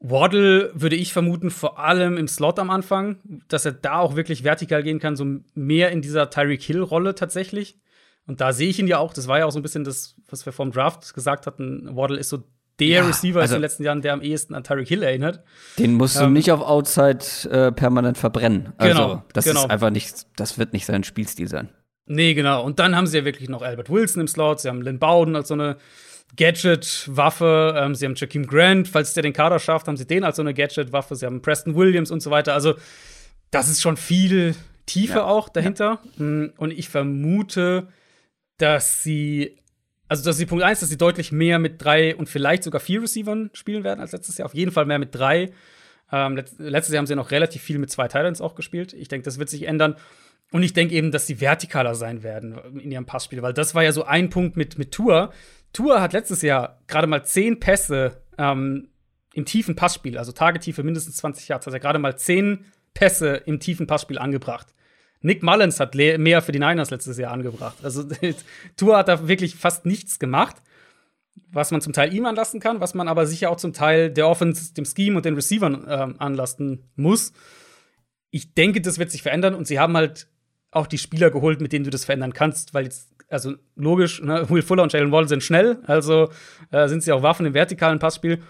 [0.00, 3.18] Waddle würde ich vermuten, vor allem im Slot am Anfang,
[3.48, 7.78] dass er da auch wirklich vertikal gehen kann, so mehr in dieser Tyreek Hill-Rolle tatsächlich.
[8.26, 10.16] Und da sehe ich ihn ja auch, das war ja auch so ein bisschen das,
[10.28, 11.96] was wir vom Draft gesagt hatten.
[11.96, 12.42] Waddle ist so
[12.78, 15.42] der ja, Receiver also, in den letzten Jahren, der am ehesten an Tyreek Hill erinnert.
[15.78, 18.74] Den musst ähm, du nicht auf Outside äh, permanent verbrennen.
[18.76, 19.60] Also, genau, das genau.
[19.60, 21.70] ist einfach nicht, das wird nicht sein Spielstil sein.
[22.06, 22.62] Nee, genau.
[22.64, 25.34] Und dann haben sie ja wirklich noch Albert Wilson im Slot, sie haben Lynn Bowden
[25.36, 25.76] als so eine
[26.36, 27.74] Gadget-Waffe.
[27.76, 30.42] Ähm, sie haben Jakeem Grant, falls der den Kader schafft, haben sie den als so
[30.42, 31.14] eine Gadget-Waffe.
[31.14, 32.54] Sie haben Preston Williams und so weiter.
[32.54, 32.74] Also,
[33.50, 34.54] das ist schon viel
[34.86, 35.24] Tiefe ja.
[35.24, 36.00] auch dahinter.
[36.18, 36.24] Ja.
[36.24, 37.88] Mm, und ich vermute,
[38.58, 39.58] dass sie,
[40.08, 42.80] also das ist die Punkt eins, dass sie deutlich mehr mit drei und vielleicht sogar
[42.80, 44.46] vier Receivern spielen werden als letztes Jahr.
[44.46, 45.52] Auf jeden Fall mehr mit drei.
[46.12, 48.92] Ähm, letztes Jahr haben sie noch relativ viel mit zwei Titans auch gespielt.
[48.92, 49.96] Ich denke, das wird sich ändern.
[50.52, 53.82] Und ich denke eben, dass sie vertikaler sein werden in ihrem Passspiel, weil das war
[53.82, 55.32] ja so ein Punkt mit, mit Tour.
[55.76, 58.88] Tour hat letztes Jahr gerade mal zehn Pässe ähm,
[59.34, 63.60] im tiefen Passspiel, also Tagetiefe mindestens 20 Yards, hat er gerade mal zehn Pässe im
[63.60, 64.68] tiefen Passspiel angebracht.
[65.20, 67.76] Nick Mullins hat mehr für die Niners letztes Jahr angebracht.
[67.82, 68.04] Also
[68.78, 70.56] Tour hat da wirklich fast nichts gemacht,
[71.52, 74.28] was man zum Teil ihm anlasten kann, was man aber sicher auch zum Teil der
[74.28, 77.34] Offense, dem Scheme und den Receivern äh, anlasten muss.
[78.30, 80.26] Ich denke, das wird sich verändern und sie haben halt
[80.70, 84.46] auch die Spieler geholt, mit denen du das verändern kannst, weil jetzt, also logisch, ne,
[84.50, 86.30] Will Fuller und Jalen Wall sind schnell, also
[86.70, 88.42] äh, sind sie auch Waffen im vertikalen Passspiel.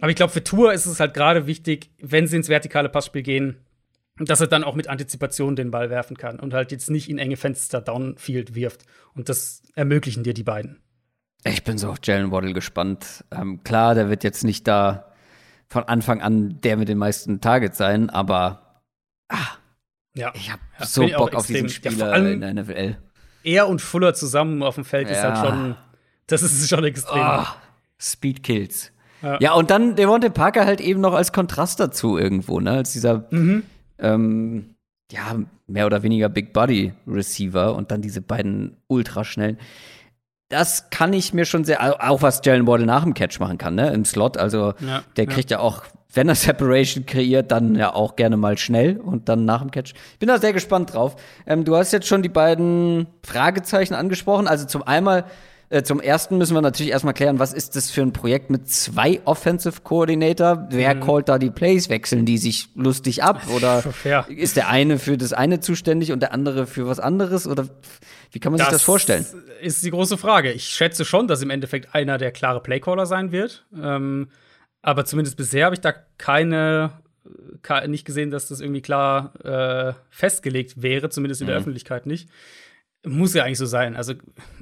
[0.00, 3.22] Aber ich glaube, für Tour ist es halt gerade wichtig, wenn sie ins vertikale Passspiel
[3.22, 3.58] gehen,
[4.18, 7.18] dass er dann auch mit Antizipation den Ball werfen kann und halt jetzt nicht in
[7.18, 8.84] enge Fenster Downfield wirft.
[9.14, 10.80] Und das ermöglichen dir die beiden.
[11.44, 13.24] Ich bin so auf Jalen Waddle gespannt.
[13.30, 15.12] Ähm, klar, der wird jetzt nicht da
[15.68, 18.82] von Anfang an der mit den meisten Targets sein, aber
[19.28, 19.38] ah,
[20.14, 20.32] ja.
[20.34, 22.96] ich habe so Bock auf diesen Spieler ja, in der NFL.
[23.44, 25.14] Er und Fuller zusammen auf dem Feld ja.
[25.14, 25.76] ist halt schon,
[26.26, 27.22] das ist schon extrem.
[27.22, 27.44] Oh,
[27.98, 28.92] Speed Kills.
[29.22, 29.38] Ja.
[29.40, 32.70] ja, und dann Devonte Parker halt eben noch als Kontrast dazu irgendwo, ne?
[32.70, 33.64] Als dieser mhm
[34.00, 34.74] ähm,
[35.10, 35.36] ja,
[35.66, 39.58] mehr oder weniger Big Body Receiver und dann diese beiden ultraschnellen.
[40.48, 43.76] Das kann ich mir schon sehr, auch was Jalen Waddle nach dem Catch machen kann,
[43.76, 44.36] ne, im Slot.
[44.36, 48.58] Also, ja, der kriegt ja auch, wenn er Separation kreiert, dann ja auch gerne mal
[48.58, 49.94] schnell und dann nach dem Catch.
[50.12, 51.16] Ich bin da sehr gespannt drauf.
[51.46, 54.46] Ähm, du hast jetzt schon die beiden Fragezeichen angesprochen.
[54.48, 55.24] Also zum einmal
[55.72, 58.68] äh, zum ersten müssen wir natürlich erstmal klären, was ist das für ein Projekt mit
[58.68, 60.66] zwei Offensive Coordinator?
[60.68, 61.00] Wer mhm.
[61.00, 61.88] callt da die Plays?
[61.88, 63.42] Wechseln die sich lustig ab?
[63.54, 64.26] Oder ja.
[64.28, 67.46] ist der eine für das eine zuständig und der andere für was anderes?
[67.46, 67.68] Oder
[68.32, 69.24] wie kann man das sich das vorstellen?
[69.62, 70.50] Ist die große Frage.
[70.50, 73.64] Ich schätze schon, dass im Endeffekt einer der klare Playcaller sein wird.
[73.80, 74.26] Ähm,
[74.82, 76.92] aber zumindest bisher habe ich da keine
[77.86, 81.60] nicht gesehen, dass das irgendwie klar äh, festgelegt wäre, zumindest in der mhm.
[81.60, 82.28] Öffentlichkeit nicht.
[83.06, 83.96] Muss ja eigentlich so sein.
[83.96, 84.12] Also,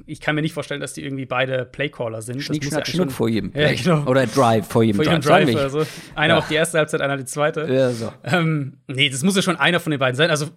[0.05, 2.41] ich kann mir nicht vorstellen, dass die irgendwie beide Playcaller sind.
[2.41, 3.75] Schnick, das schnack, ja schnuck vor jedem Play.
[3.75, 4.09] Ja, genau.
[4.09, 5.51] Oder Drive vor jedem, vor jedem Drive.
[5.51, 5.85] Drive also.
[6.15, 6.37] Einer ja.
[6.37, 7.67] auf die erste Halbzeit, einer die zweite.
[7.69, 8.13] Ja, so.
[8.23, 10.29] Ähm, nee, das muss ja schon einer von den beiden sein.
[10.29, 10.47] Also,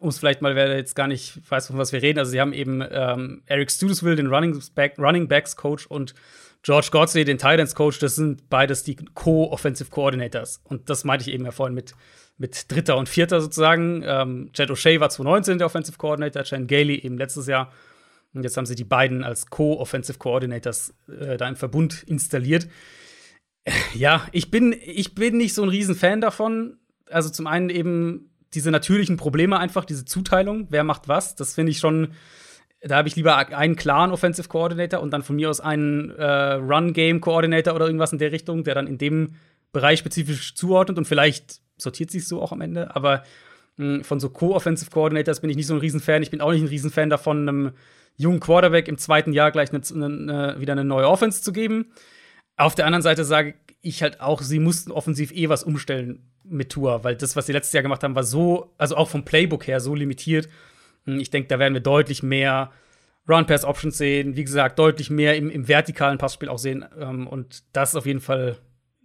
[0.00, 2.18] um es vielleicht mal, wer jetzt gar nicht weiß, von was wir reden.
[2.18, 6.14] Also, sie haben eben ähm, Eric Studesville, den Running, Back, Running Backs Coach, und
[6.62, 7.98] George Godsley, den Titans Coach.
[7.98, 10.60] Das sind beides die Co-Offensive Coordinators.
[10.64, 11.94] Und das meinte ich eben ja vorhin mit
[12.38, 14.02] mit Dritter und Vierter sozusagen.
[14.04, 17.72] Ähm, Jed O'Shea war 2019 der Offensive Coordinator, Chen Gailey eben letztes Jahr.
[18.32, 22.68] Und jetzt haben sie die beiden als Co-Offensive Coordinators äh, da im Verbund installiert.
[23.94, 26.78] Ja, ich bin, ich bin nicht so ein Riesenfan davon.
[27.10, 31.72] Also zum einen eben diese natürlichen Probleme einfach, diese Zuteilung, wer macht was, das finde
[31.72, 32.14] ich schon,
[32.80, 36.52] da habe ich lieber einen klaren Offensive Coordinator und dann von mir aus einen äh,
[36.54, 39.34] Run-Game-Coordinator oder irgendwas in der Richtung, der dann in dem
[39.72, 42.94] Bereich spezifisch zuordnet und vielleicht sortiert sich so auch am Ende.
[42.94, 43.24] Aber
[43.76, 46.22] mh, hm, von so Co-Offensive Coordinators bin ich nicht so ein Riesenfan.
[46.22, 47.72] Ich bin auch nicht ein Riesenfan davon, einem
[48.16, 51.92] jungen Quarterback im zweiten Jahr gleich eine, eine, wieder eine neue Offense zu geben.
[52.56, 56.70] Auf der anderen Seite sage ich halt auch, sie mussten offensiv eh was umstellen mit
[56.70, 59.66] Tour, weil das, was sie letztes Jahr gemacht haben, war so, also auch vom Playbook
[59.66, 60.48] her so limitiert.
[61.08, 62.70] Ich denke, da werden wir deutlich mehr
[63.28, 66.84] Run-Pass-Options sehen, wie gesagt, deutlich mehr im, im vertikalen Passspiel auch sehen.
[66.98, 68.56] Ähm, und das ist auf jeden Fall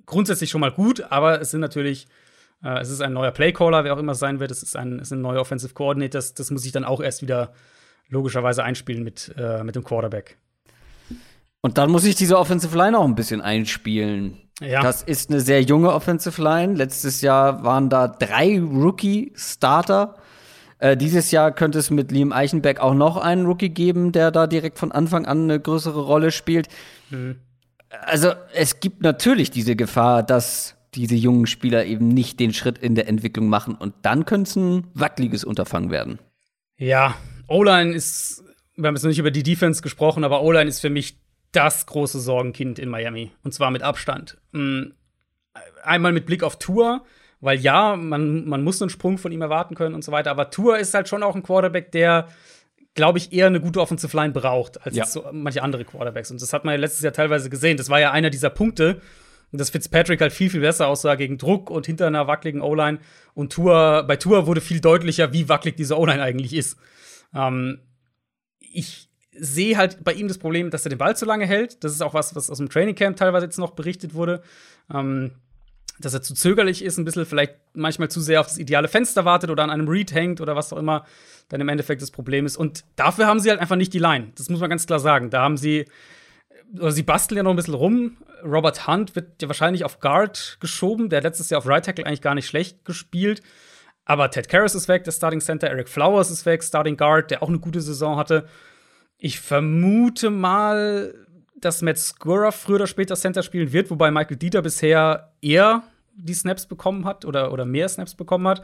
[0.06, 2.08] grundsätzlich schon mal gut, aber es sind natürlich
[2.64, 4.52] äh, es ist ein neuer Playcaller, wer auch immer es sein wird.
[4.52, 6.34] Es ist ein, es sind neue Offensive Coordinators.
[6.34, 7.54] Das muss ich dann auch erst wieder
[8.10, 10.38] logischerweise einspielen mit, äh, mit dem Quarterback.
[11.62, 14.42] Und dann muss ich diese Offensive Line auch ein bisschen einspielen.
[14.62, 14.82] Ja.
[14.82, 16.76] Das ist eine sehr junge Offensive Line.
[16.76, 20.16] Letztes Jahr waren da drei Rookie-Starter.
[20.84, 24.48] Äh, dieses Jahr könnte es mit Liam Eichenberg auch noch einen Rookie geben, der da
[24.48, 26.68] direkt von Anfang an eine größere Rolle spielt.
[27.10, 27.38] Mhm.
[28.02, 32.96] Also es gibt natürlich diese Gefahr, dass diese jungen Spieler eben nicht den Schritt in
[32.96, 36.20] der Entwicklung machen und dann könnte es ein wackeliges Unterfangen werden.
[36.76, 37.16] Ja,
[37.48, 38.44] O-Line ist,
[38.76, 41.18] wir haben jetzt noch nicht über die Defense gesprochen, aber O-Line ist für mich
[41.54, 44.38] das große Sorgenkind in Miami und zwar mit Abstand.
[44.52, 44.88] Mm,
[45.82, 47.06] einmal mit Blick auf Tour,
[47.44, 50.50] weil ja, man, man muss einen Sprung von ihm erwarten können und so weiter, aber
[50.50, 52.28] Tour ist halt schon auch ein Quarterback, der
[52.96, 55.06] glaube ich, eher eine gute Offensive Line braucht als ja.
[55.06, 56.30] so manche andere Quarterbacks.
[56.30, 57.78] Und das hat man ja letztes Jahr teilweise gesehen.
[57.78, 59.02] Das war ja einer dieser Punkte,
[59.52, 63.00] dass Fitzpatrick halt viel, viel besser aussah gegen Druck und hinter einer wackeligen O-Line.
[63.34, 66.78] Und Tour, bei Tour wurde viel deutlicher, wie wackelig diese O-Line eigentlich ist.
[67.34, 67.80] Ähm,
[68.60, 71.84] ich sehe halt bei ihm das Problem, dass er den Ball zu lange hält.
[71.84, 74.42] Das ist auch was, was aus dem Training Camp teilweise jetzt noch berichtet wurde.
[74.94, 75.32] Ähm,
[76.00, 79.26] dass er zu zögerlich ist, ein bisschen vielleicht manchmal zu sehr auf das ideale Fenster
[79.26, 81.06] wartet oder an einem Read hängt oder was auch immer
[81.50, 82.58] dann im Endeffekt das Problem ist.
[82.58, 84.32] Und dafür haben sie halt einfach nicht die Line.
[84.36, 85.30] Das muss man ganz klar sagen.
[85.30, 85.86] Da haben sie,
[86.80, 88.18] oder sie basteln ja noch ein bisschen rum.
[88.44, 91.10] Robert Hunt wird ja wahrscheinlich auf Guard geschoben.
[91.10, 93.42] Der hat letztes Jahr auf Right Tackle eigentlich gar nicht schlecht gespielt.
[94.06, 95.68] Aber Ted Karras ist weg, der Starting Center.
[95.68, 98.48] Eric Flowers ist weg, Starting Guard, der auch eine gute Saison hatte.
[99.18, 101.14] Ich vermute mal,
[101.66, 105.84] dass Matt Skura früher oder später Center spielen wird, wobei Michael Dieter bisher eher
[106.16, 108.64] die Snaps bekommen hat oder, oder mehr Snaps bekommen hat.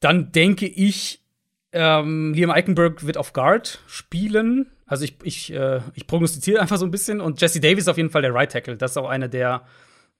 [0.00, 1.24] Dann denke ich,
[1.72, 4.70] ähm, Liam Eichenberg wird auf Guard spielen.
[4.86, 7.20] Also ich, ich, äh, ich prognostiziere einfach so ein bisschen.
[7.20, 8.76] Und Jesse Davis ist auf jeden Fall der Right Tackle.
[8.76, 9.64] Das ist auch einer der,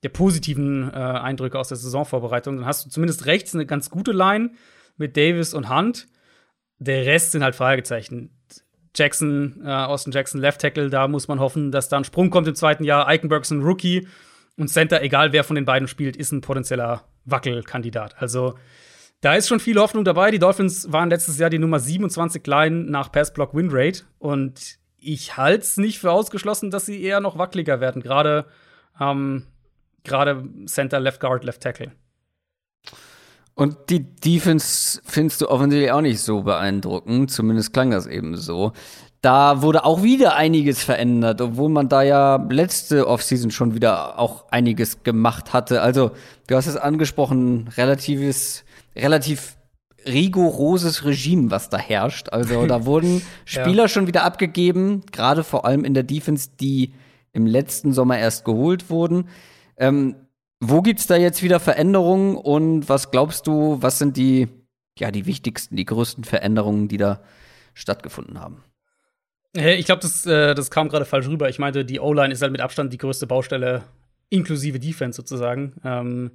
[0.02, 2.56] der positiven äh, Eindrücke aus der Saisonvorbereitung.
[2.56, 4.52] Dann hast du zumindest rechts eine ganz gute Line
[4.96, 6.06] mit Davis und Hunt.
[6.78, 8.30] Der Rest sind halt Fragezeichen.
[8.94, 12.48] Jackson, äh, Austin Jackson, Left Tackle, da muss man hoffen, dass da ein Sprung kommt
[12.48, 13.06] im zweiten Jahr.
[13.06, 14.08] Eichenberg ist ein Rookie
[14.56, 18.20] und Center, egal wer von den beiden spielt, ist ein potenzieller Wackelkandidat.
[18.20, 18.54] Also
[19.20, 20.30] da ist schon viel Hoffnung dabei.
[20.30, 25.62] Die Dolphins waren letztes Jahr die Nummer 27 Line nach Pass-Block Winrate und ich halte
[25.62, 28.02] es nicht für ausgeschlossen, dass sie eher noch wackeliger werden.
[28.02, 28.46] Gerade
[29.00, 29.46] ähm,
[30.04, 31.92] gerade Center, Left Guard, Left Tackle.
[33.58, 37.32] Und die Defense findest du offensichtlich auch nicht so beeindruckend.
[37.32, 38.70] Zumindest klang das eben so.
[39.20, 44.44] Da wurde auch wieder einiges verändert, obwohl man da ja letzte Offseason schon wieder auch
[44.52, 45.82] einiges gemacht hatte.
[45.82, 46.12] Also,
[46.46, 48.64] du hast es angesprochen, relatives,
[48.94, 49.56] relativ
[50.06, 52.28] rigoroses Regime, was da herrscht.
[52.28, 53.88] Also, da wurden Spieler ja.
[53.88, 56.92] schon wieder abgegeben, gerade vor allem in der Defense, die
[57.32, 59.28] im letzten Sommer erst geholt wurden.
[59.76, 60.14] Ähm,
[60.60, 64.48] wo gibt's da jetzt wieder Veränderungen und was glaubst du, was sind die,
[64.98, 67.20] ja, die wichtigsten, die größten Veränderungen, die da
[67.74, 68.64] stattgefunden haben?
[69.54, 71.48] Ich glaube, das, äh, das kam gerade falsch rüber.
[71.48, 73.82] Ich meinte, die O-Line ist halt mit Abstand die größte Baustelle,
[74.30, 75.74] inklusive Defense sozusagen.
[75.84, 76.32] Ähm,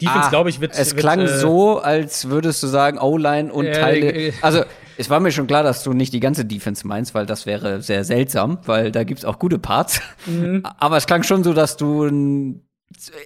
[0.00, 0.78] Defense, ah, glaube ich, wird.
[0.78, 4.12] Es wird, klang äh, so, als würdest du sagen, O-Line und äh, Teile.
[4.12, 4.62] Äh, also,
[4.96, 7.82] es war mir schon klar, dass du nicht die ganze Defense meinst, weil das wäre
[7.82, 10.00] sehr seltsam, weil da gibt's auch gute Parts.
[10.26, 10.62] Mhm.
[10.78, 12.08] Aber es klang schon so, dass du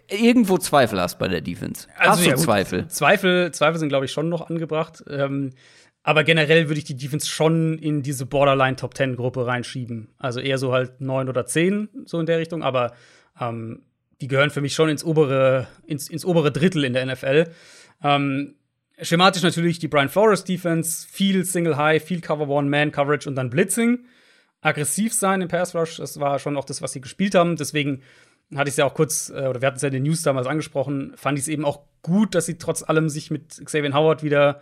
[0.09, 1.89] irgendwo Zweifel hast bei der Defense.
[1.97, 2.89] Also, hast du ja, Zweifel?
[2.89, 3.52] Zweifel?
[3.52, 5.05] Zweifel sind, glaube ich, schon noch angebracht.
[5.09, 5.51] Ähm,
[6.02, 10.09] aber generell würde ich die Defense schon in diese Borderline Top 10 Gruppe reinschieben.
[10.18, 12.62] Also eher so halt neun oder zehn, so in der Richtung.
[12.62, 12.93] Aber
[13.40, 13.82] ähm,
[14.20, 17.51] die gehören für mich schon ins obere, ins, ins obere Drittel in der NFL.
[18.02, 18.56] Ähm,
[19.01, 23.36] schematisch natürlich die Brian Flores Defense, viel Single High, viel Cover One, Man Coverage und
[23.36, 24.06] dann Blitzing.
[24.60, 27.56] Aggressiv sein im Pass Rush, das war schon auch das, was sie gespielt haben.
[27.56, 28.02] Deswegen
[28.56, 30.22] hatte ich es ja auch kurz, äh, oder wir hatten es ja in den News
[30.22, 33.94] damals angesprochen, fand ich es eben auch gut, dass sie trotz allem sich mit Xavier
[33.94, 34.60] Howard wieder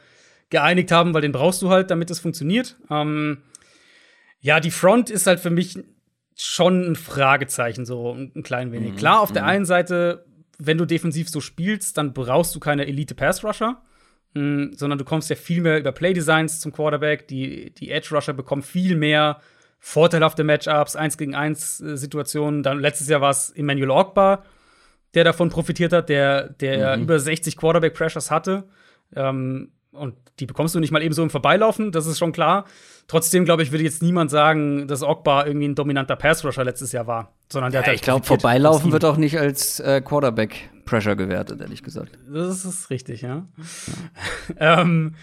[0.50, 2.76] geeinigt haben, weil den brauchst du halt, damit es funktioniert.
[2.90, 3.38] Ähm,
[4.40, 5.78] ja, die Front ist halt für mich
[6.36, 8.92] schon ein Fragezeichen, so ein klein wenig.
[8.92, 8.96] Mhm.
[8.96, 9.34] Klar, auf mhm.
[9.34, 10.24] der einen Seite,
[10.58, 13.82] wenn du defensiv so spielst, dann brauchst du keine Elite-Pass-Rusher,
[14.34, 17.28] mhm, sondern du kommst ja viel mehr über Play-Designs zum Quarterback.
[17.28, 19.40] Die, die Edge-Rusher bekommen viel mehr
[19.80, 22.62] vorteilhafte Matchups, 1 gegen 1 äh, Situationen.
[22.62, 24.44] Dann letztes Jahr war es Emmanuel Ogbar,
[25.14, 27.04] der davon profitiert hat, der, der mhm.
[27.04, 28.68] über 60 Quarterback Pressures hatte.
[29.16, 32.64] Ähm, und die bekommst du nicht mal eben so im Vorbeilaufen, das ist schon klar.
[33.08, 37.08] Trotzdem, glaube ich, würde jetzt niemand sagen, dass Ogbar irgendwie ein dominanter Pass-Rusher letztes Jahr
[37.08, 37.34] war.
[37.50, 41.60] Sondern der ja, hat halt ich glaube, Vorbeilaufen wird auch nicht als äh, Quarterback-Pressure gewertet,
[41.60, 42.16] ehrlich gesagt.
[42.32, 43.46] Das ist richtig, ja.
[44.60, 44.80] ja.
[44.82, 45.16] ähm,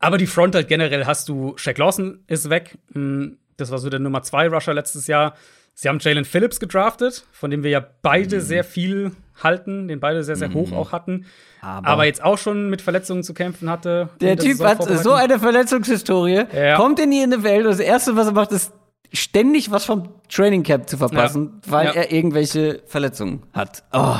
[0.00, 2.78] aber die Front halt generell hast du, Shaq Lawson ist weg.
[2.92, 5.34] Hm, das war so der Nummer 2 Rusher letztes Jahr.
[5.74, 8.40] Sie haben Jalen Phillips gedraftet, von dem wir ja beide mhm.
[8.40, 9.12] sehr viel
[9.42, 10.54] halten, den beide sehr, sehr mhm.
[10.54, 11.26] hoch auch hatten.
[11.60, 14.10] Aber, aber, jetzt auch schon mit Verletzungen zu kämpfen hatte.
[14.20, 16.76] Der Typ hat so eine Verletzungshistorie, ja.
[16.76, 18.72] kommt in die NFL und das Erste, was er macht, ist
[19.12, 21.72] ständig was vom Training Camp zu verpassen, ja.
[21.72, 21.92] weil ja.
[21.92, 23.82] er irgendwelche Verletzungen hat.
[23.92, 24.16] Oh.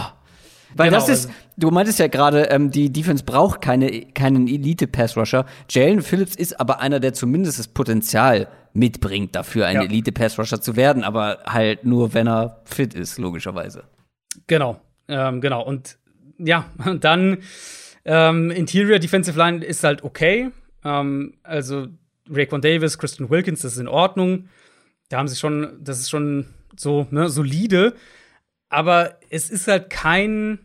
[0.76, 4.48] Weil genau, das ist, also du meintest ja gerade, ähm, die Defense braucht keine, keinen
[4.48, 5.44] Elite-Pass-Rusher.
[5.70, 9.82] Jalen Phillips ist aber einer, der zumindest das Potenzial mitbringt, dafür ein ja.
[9.82, 13.84] Elite-Pass-Rusher zu werden, aber halt nur, wenn er fit ist, logischerweise.
[14.46, 15.62] Genau, ähm, genau.
[15.62, 15.96] Und
[16.38, 16.66] ja,
[17.00, 17.38] dann
[18.04, 20.50] ähm, Interior Defensive Line ist halt okay.
[20.84, 21.86] Ähm, also
[22.28, 24.48] Raekwon Davis, Christian Wilkins, das ist in Ordnung.
[25.08, 26.46] Da haben sie schon, das ist schon
[26.76, 27.94] so ne, solide.
[28.68, 30.58] Aber es ist halt kein,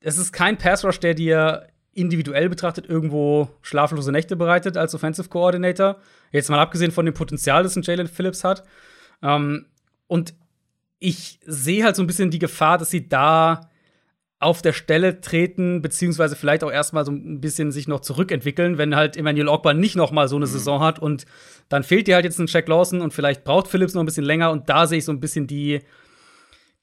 [0.00, 1.66] es ist kein Pass Rush, der dir
[1.96, 5.96] individuell betrachtet irgendwo schlaflose Nächte bereitet als Offensive Coordinator.
[6.30, 8.64] Jetzt mal abgesehen von dem Potenzial, das ein Jalen Phillips hat.
[9.22, 9.66] Ähm,
[10.06, 10.34] und
[10.98, 13.70] ich sehe halt so ein bisschen die Gefahr, dass sie da
[14.38, 18.94] auf der Stelle treten, beziehungsweise vielleicht auch erstmal so ein bisschen sich noch zurückentwickeln, wenn
[18.94, 20.50] halt Emmanuel Ogba nicht noch mal so eine mhm.
[20.50, 21.24] Saison hat und
[21.70, 24.24] dann fehlt dir halt jetzt ein Jack Lawson und vielleicht braucht Phillips noch ein bisschen
[24.24, 25.80] länger und da sehe ich so ein bisschen die,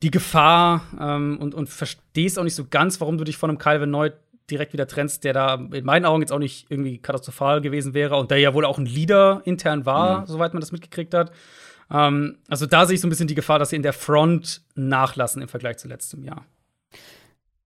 [0.01, 3.59] die Gefahr ähm, und, und verstehst auch nicht so ganz, warum du dich von einem
[3.59, 4.11] Calvin Neu
[4.49, 8.17] direkt wieder trennst, der da in meinen Augen jetzt auch nicht irgendwie katastrophal gewesen wäre
[8.17, 10.25] und der ja wohl auch ein Leader intern war, mhm.
[10.25, 11.31] soweit man das mitgekriegt hat.
[11.89, 14.61] Ähm, also da sehe ich so ein bisschen die Gefahr, dass sie in der Front
[14.75, 16.45] nachlassen im Vergleich zu letztem Jahr.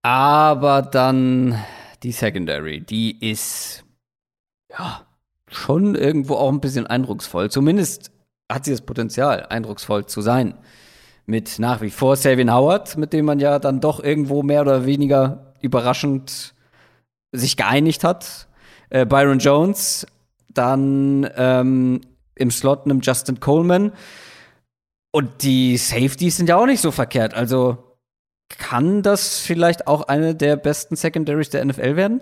[0.03, 1.59] Aber dann
[2.03, 3.83] die Secondary, die ist
[4.69, 5.05] ja
[5.49, 7.49] schon irgendwo auch ein bisschen eindrucksvoll.
[7.49, 8.11] Zumindest
[8.51, 10.55] hat sie das Potenzial, eindrucksvoll zu sein.
[11.25, 14.85] Mit nach wie vor Savin Howard, mit dem man ja dann doch irgendwo mehr oder
[14.85, 16.53] weniger überraschend
[17.39, 18.47] sich geeinigt hat.
[18.89, 20.07] Äh, Byron Jones,
[20.49, 22.01] dann ähm,
[22.35, 23.91] im Slot einem Justin Coleman.
[25.11, 27.33] Und die Safeties sind ja auch nicht so verkehrt.
[27.33, 27.77] Also
[28.49, 32.21] kann das vielleicht auch eine der besten Secondaries der NFL werden?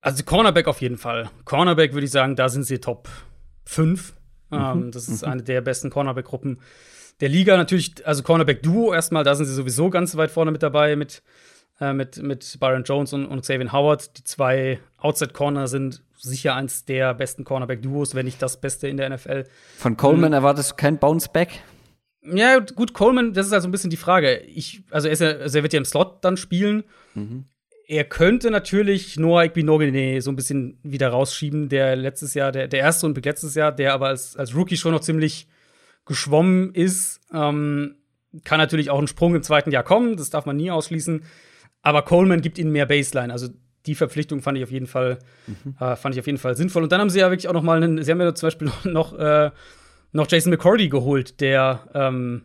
[0.00, 1.30] Also Cornerback auf jeden Fall.
[1.44, 3.08] Cornerback würde ich sagen, da sind sie Top
[3.64, 4.14] 5.
[4.50, 4.58] Mhm.
[4.58, 5.32] Ähm, das ist mhm.
[5.32, 6.60] eine der besten Cornerback-Gruppen
[7.20, 7.56] der Liga.
[7.56, 11.22] Natürlich, also Cornerback-Duo erstmal, da sind sie sowieso ganz weit vorne mit dabei mit,
[11.80, 14.16] äh, mit, mit Byron Jones und, und Xavier Howard.
[14.18, 19.10] Die zwei Outside-Corner sind sicher eins der besten Cornerback-Duos, wenn nicht das Beste in der
[19.10, 19.44] NFL.
[19.76, 20.34] Von Coleman mhm.
[20.34, 21.50] erwartest du kein Bounce-Back?
[22.22, 24.38] Ja, gut, Coleman, das ist also ein bisschen die Frage.
[24.38, 26.84] Ich, also, er, ist ja, also er wird ja im Slot dann spielen.
[27.14, 27.44] Mhm.
[27.88, 32.80] Er könnte natürlich Noah Igbinogene so ein bisschen wieder rausschieben, der letztes Jahr, der, der
[32.80, 35.46] erste und letztes Jahr, der aber als, als Rookie schon noch ziemlich
[36.04, 37.20] geschwommen ist.
[37.32, 37.96] Ähm,
[38.44, 41.22] kann natürlich auch ein Sprung im zweiten Jahr kommen, das darf man nie ausschließen.
[41.86, 43.32] Aber Coleman gibt ihnen mehr Baseline.
[43.32, 43.46] Also
[43.86, 45.76] die Verpflichtung fand ich auf jeden Fall, mhm.
[45.78, 46.82] äh, fand ich auf jeden Fall sinnvoll.
[46.82, 48.72] Und dann haben sie ja wirklich auch noch mal einen, sie haben ja zum Beispiel
[48.90, 49.52] noch, äh,
[50.10, 52.42] noch Jason McCordy geholt, der, ähm,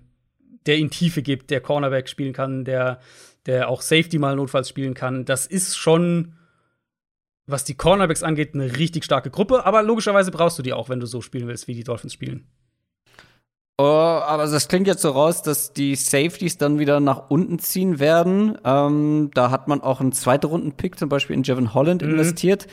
[0.67, 2.99] der in Tiefe gibt, der Cornerback spielen kann, der,
[3.47, 5.25] der auch Safety mal notfalls spielen kann.
[5.25, 6.33] Das ist schon,
[7.47, 9.65] was die Cornerbacks angeht, eine richtig starke Gruppe.
[9.65, 12.45] Aber logischerweise brauchst du die auch, wenn du so spielen willst, wie die Dolphins spielen.
[13.77, 17.99] Oh, aber das klingt jetzt so raus, dass die Safeties dann wieder nach unten ziehen
[17.99, 18.57] werden.
[18.63, 22.11] Ähm, da hat man auch einen zweiten Runden-Pick, zum Beispiel in Jevin Holland, mhm.
[22.11, 22.67] investiert.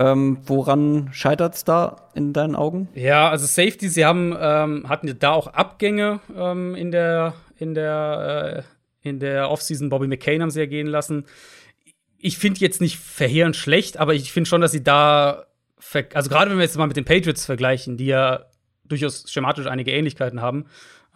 [0.00, 2.88] Ähm, woran scheitert es da in deinen Augen?
[2.94, 8.64] Ja, also Safety, sie haben, ähm, hatten da auch Abgänge ähm, in der, in der,
[9.02, 9.90] äh, in der Offseason.
[9.90, 11.26] Bobby McCain haben sie ja gehen lassen.
[12.18, 15.44] Ich finde jetzt nicht verheerend schlecht, aber ich finde schon, dass sie da,
[16.14, 18.46] also gerade wenn wir jetzt mal mit den Patriots vergleichen, die ja
[18.84, 20.66] durchaus schematisch einige Ähnlichkeiten haben,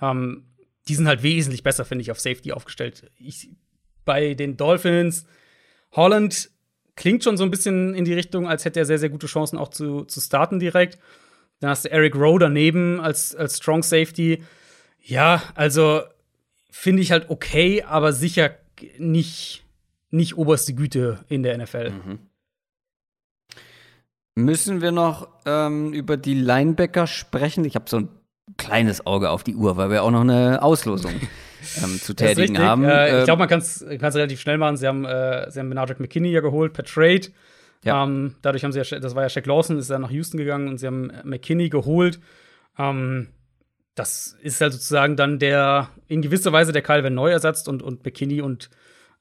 [0.01, 0.45] ähm,
[0.89, 3.11] die sind halt wesentlich besser, finde ich, auf Safety aufgestellt.
[3.19, 3.51] Ich,
[4.05, 5.27] bei den Dolphins,
[5.93, 6.51] Holland
[6.97, 9.59] klingt schon so ein bisschen in die Richtung, als hätte er sehr, sehr gute Chancen
[9.59, 10.99] auch zu, zu starten direkt.
[11.61, 14.43] Dann hast du Eric Rowe daneben als, als Strong Safety.
[15.03, 16.03] Ja, also
[16.71, 18.57] finde ich halt okay, aber sicher
[18.99, 19.65] nicht,
[20.11, 21.91] nicht oberste Güte in der NFL.
[21.91, 22.19] Mhm.
[24.39, 27.65] Müssen wir noch ähm, über die Linebacker sprechen?
[27.65, 28.09] Ich habe so ein
[28.57, 31.13] kleines Auge auf die Uhr, weil wir auch noch eine Auslosung
[31.83, 32.85] ähm, zu tätigen haben.
[32.85, 34.77] Äh, ich ähm, glaube, man kann es relativ schnell machen.
[34.77, 37.33] Sie haben, äh, sie haben Benardrick McKinney ja geholt per Trade.
[37.83, 38.05] Ja.
[38.05, 40.69] Ähm, dadurch haben sie ja, das war ja Shaq Lawson, ist ja nach Houston gegangen
[40.69, 42.21] und sie haben McKinney geholt.
[42.79, 43.31] Ähm,
[43.97, 48.05] das ist halt sozusagen dann der, in gewisser Weise der Calvin Neu ersetzt und, und
[48.05, 48.71] McKinney und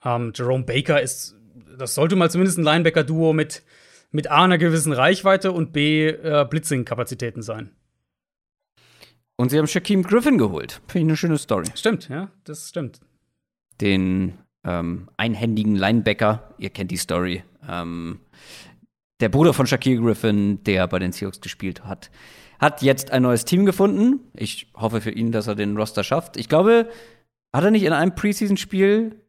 [0.06, 1.36] ähm, Jerome Baker ist,
[1.76, 3.64] das sollte mal zumindest ein Linebacker-Duo mit,
[4.12, 7.72] mit A einer gewissen Reichweite und B äh, Blitzing-Kapazitäten sein.
[9.36, 10.82] Und sie haben Shaquem Griffin geholt.
[10.88, 11.66] Finde ich eine schöne Story.
[11.76, 13.00] Stimmt, ja, das stimmt.
[13.80, 17.44] Den ähm, einhändigen Linebacker, ihr kennt die Story.
[17.68, 18.20] Ähm,
[19.20, 22.10] der Bruder von Shaquille Griffin, der bei den Seahawks gespielt hat,
[22.60, 24.20] hat jetzt ein neues Team gefunden.
[24.34, 26.38] Ich hoffe für ihn, dass er den Roster schafft.
[26.38, 26.90] Ich glaube,
[27.54, 29.22] hat er nicht in einem Preseason-Spiel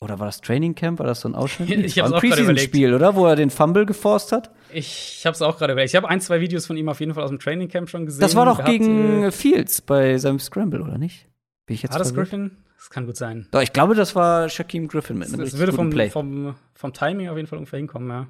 [0.00, 1.00] oder war das Training Camp?
[1.00, 1.70] War das so ein Ausschnitt?
[1.84, 3.16] ich habe ein Preseason-Spiel, oder?
[3.16, 4.50] Wo er den Fumble geforst hat?
[4.72, 5.90] Ich habe es auch gerade überlegt.
[5.90, 8.06] Ich habe ein, zwei Videos von ihm auf jeden Fall aus dem Training Camp schon
[8.06, 8.20] gesehen.
[8.20, 11.26] Das war doch gegen äh, Fields bei seinem Scramble, oder nicht?
[11.66, 12.52] Bin ich jetzt war das Griffin?
[12.76, 13.48] Das kann gut sein.
[13.50, 16.92] Doch, ich glaube, das war Shaquem Griffin mit einem Das, das würde vom, vom, vom,
[16.92, 18.26] Timing auf jeden Fall ungefähr hinkommen, ja.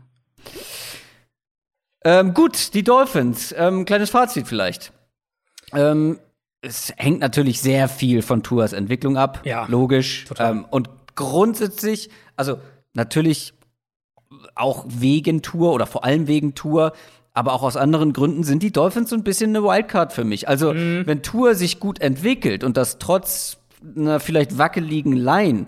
[2.05, 3.55] Ähm, gut, die Dolphins.
[3.57, 4.93] Ähm, kleines Fazit vielleicht.
[5.75, 6.19] Ähm,
[6.63, 9.43] es hängt natürlich sehr viel von Tours Entwicklung ab.
[9.45, 10.25] Ja, logisch.
[10.25, 10.53] Total.
[10.53, 10.89] Ähm, und
[11.19, 12.59] grundsätzlich, also
[12.95, 13.55] natürlich
[14.55, 16.93] auch wegen Tour oder vor allem wegen Tour,
[17.35, 20.49] aber auch aus anderen Gründen sind die Dolphins so ein bisschen eine Wildcard für mich.
[20.49, 21.07] Also, mhm.
[21.07, 23.59] wenn Tour sich gut entwickelt und das trotz
[23.97, 25.67] einer vielleicht wackeligen Line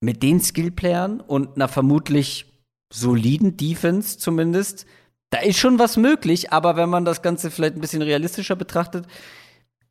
[0.00, 2.46] mit den Skillplayern und einer vermutlich
[2.92, 4.86] soliden Defense zumindest,
[5.30, 9.06] da ist schon was möglich, aber wenn man das Ganze vielleicht ein bisschen realistischer betrachtet,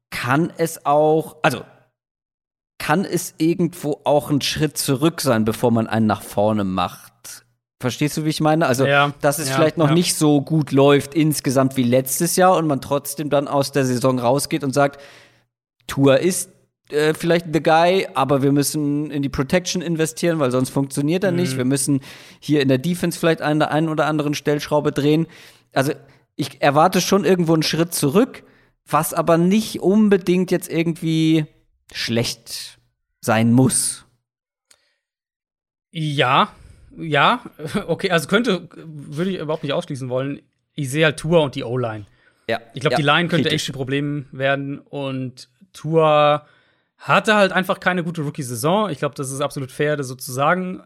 [0.09, 1.61] kann es auch, also
[2.81, 7.45] kann es irgendwo auch ein Schritt zurück sein, bevor man einen nach vorne macht.
[7.79, 8.65] Verstehst du, wie ich meine?
[8.65, 9.93] Also, Ja, dass es ja, vielleicht noch ja.
[9.93, 14.17] nicht so gut läuft insgesamt wie letztes Jahr und man trotzdem dann aus der Saison
[14.17, 14.99] rausgeht und sagt,
[15.85, 16.49] Tour ist
[16.89, 21.31] äh, vielleicht the guy, aber wir müssen in die Protection investieren, weil sonst funktioniert er
[21.31, 21.37] Mhm.
[21.37, 21.57] nicht.
[21.57, 22.01] Wir müssen
[22.39, 25.27] hier in der Defense vielleicht an der einen oder anderen Stellschraube drehen.
[25.71, 25.91] Also
[26.35, 28.43] ich erwarte schon irgendwo einen Schritt zurück,
[28.89, 31.45] was aber nicht unbedingt jetzt irgendwie
[31.91, 32.79] schlecht
[33.21, 34.05] sein muss.
[35.91, 36.53] Ja,
[36.97, 37.41] ja,
[37.87, 40.41] okay, also könnte, würde ich überhaupt nicht ausschließen wollen.
[40.73, 42.05] Ich sehe halt Tour und die O-Line.
[42.47, 43.63] Ja, Ich glaube, ja, die Line könnte kritisch.
[43.63, 46.45] echt ein Problem werden und Tour
[46.97, 48.89] hatte halt einfach keine gute Rookie-Saison.
[48.89, 50.83] Ich glaube, das ist absolut fair, das so zu sagen.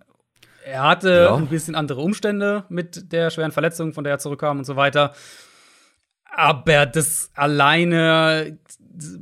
[0.64, 1.36] Er hatte Ja.
[1.36, 5.14] ein bisschen andere Umstände mit der schweren Verletzung, von der er zurückkam und so weiter.
[6.24, 8.58] Aber das alleine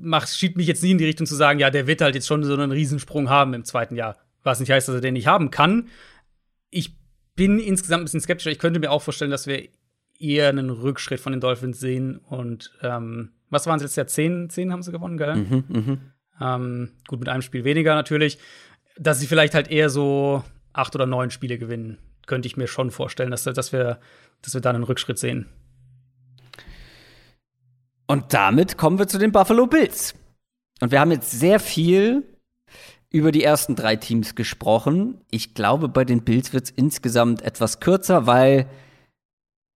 [0.02, 2.28] macht, schiebt mich jetzt nie in die Richtung zu sagen, ja, der wird halt jetzt
[2.28, 4.18] schon so einen Riesensprung haben im zweiten Jahr.
[4.44, 5.88] Was nicht heißt, dass er den nicht haben kann.
[6.70, 6.96] Ich
[7.36, 8.52] bin insgesamt ein bisschen skeptischer.
[8.52, 9.68] Ich könnte mir auch vorstellen, dass wir
[10.20, 12.18] eher einen Rückschritt von den Dolphins sehen.
[12.18, 14.08] Und ähm, was waren es letztes Jahr?
[14.08, 15.36] Zehn, zehn haben sie gewonnen, gell?
[15.36, 16.00] Mhm,
[16.42, 18.40] Ähm, gut, mit einem Spiel weniger natürlich.
[18.98, 20.44] Dass sie vielleicht halt eher so
[20.74, 24.00] acht oder neun Spiele gewinnen, könnte ich mir schon vorstellen, dass, dass, wir,
[24.42, 25.48] dass wir da einen Rückschritt sehen.
[28.08, 30.14] Und damit kommen wir zu den Buffalo Bills.
[30.82, 32.24] Und wir haben jetzt sehr viel
[33.10, 35.22] über die ersten drei Teams gesprochen.
[35.30, 38.68] Ich glaube, bei den Bills wird es insgesamt etwas kürzer, weil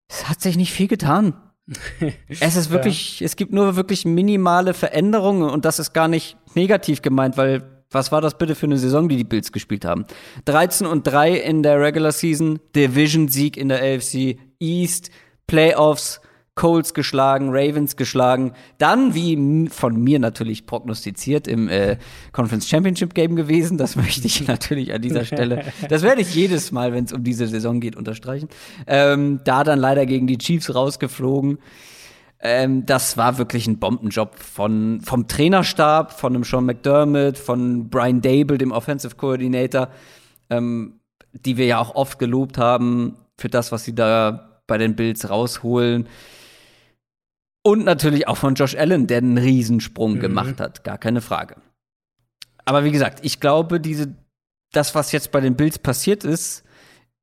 [0.09, 1.33] es hat sich nicht viel getan.
[2.27, 7.01] es ist wirklich, es gibt nur wirklich minimale Veränderungen und das ist gar nicht negativ
[7.01, 10.05] gemeint, weil was war das bitte für eine Saison, die die Bills gespielt haben?
[10.45, 15.09] 13 und 3 in der Regular Season, Division-Sieg in der AFC East,
[15.45, 16.21] Playoffs,
[16.57, 21.97] Colts geschlagen, Ravens geschlagen, dann wie von mir natürlich prognostiziert im äh,
[22.33, 23.77] Conference Championship Game gewesen.
[23.77, 25.63] Das möchte ich natürlich an dieser Stelle.
[25.87, 28.49] Das werde ich jedes Mal, wenn es um diese Saison geht, unterstreichen.
[28.87, 31.59] Ähm, da dann leider gegen die Chiefs rausgeflogen.
[32.39, 38.21] Ähm, das war wirklich ein Bombenjob von, vom Trainerstab, von dem Sean McDermott, von Brian
[38.21, 39.89] Dable, dem Offensive Coordinator,
[40.49, 40.99] ähm,
[41.33, 45.29] die wir ja auch oft gelobt haben für das, was sie da bei den Bills
[45.29, 46.07] rausholen.
[47.67, 51.57] Und natürlich auch von Josh Allen, der einen Riesensprung gemacht hat, gar keine Frage.
[52.63, 54.15] Aber wie gesagt, ich glaube, diese,
[54.71, 56.63] das, was jetzt bei den Bills passiert ist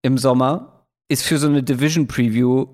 [0.02, 2.66] im Sommer, ist für so eine Division Preview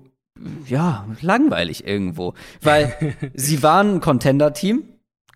[0.67, 2.33] ja, langweilig irgendwo.
[2.61, 4.83] Weil sie waren ein Contender-Team.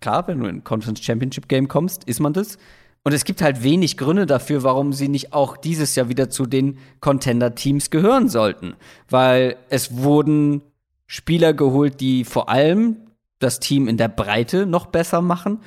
[0.02, 2.58] Klar, wenn du in ein Conference Championship Game kommst, ist man das.
[3.02, 6.44] Und es gibt halt wenig Gründe dafür, warum sie nicht auch dieses Jahr wieder zu
[6.44, 8.74] den Contender-Teams gehören sollten.
[9.08, 10.60] Weil es wurden
[11.06, 12.96] Spieler geholt, die vor allem
[13.38, 15.60] das Team in der Breite noch besser machen.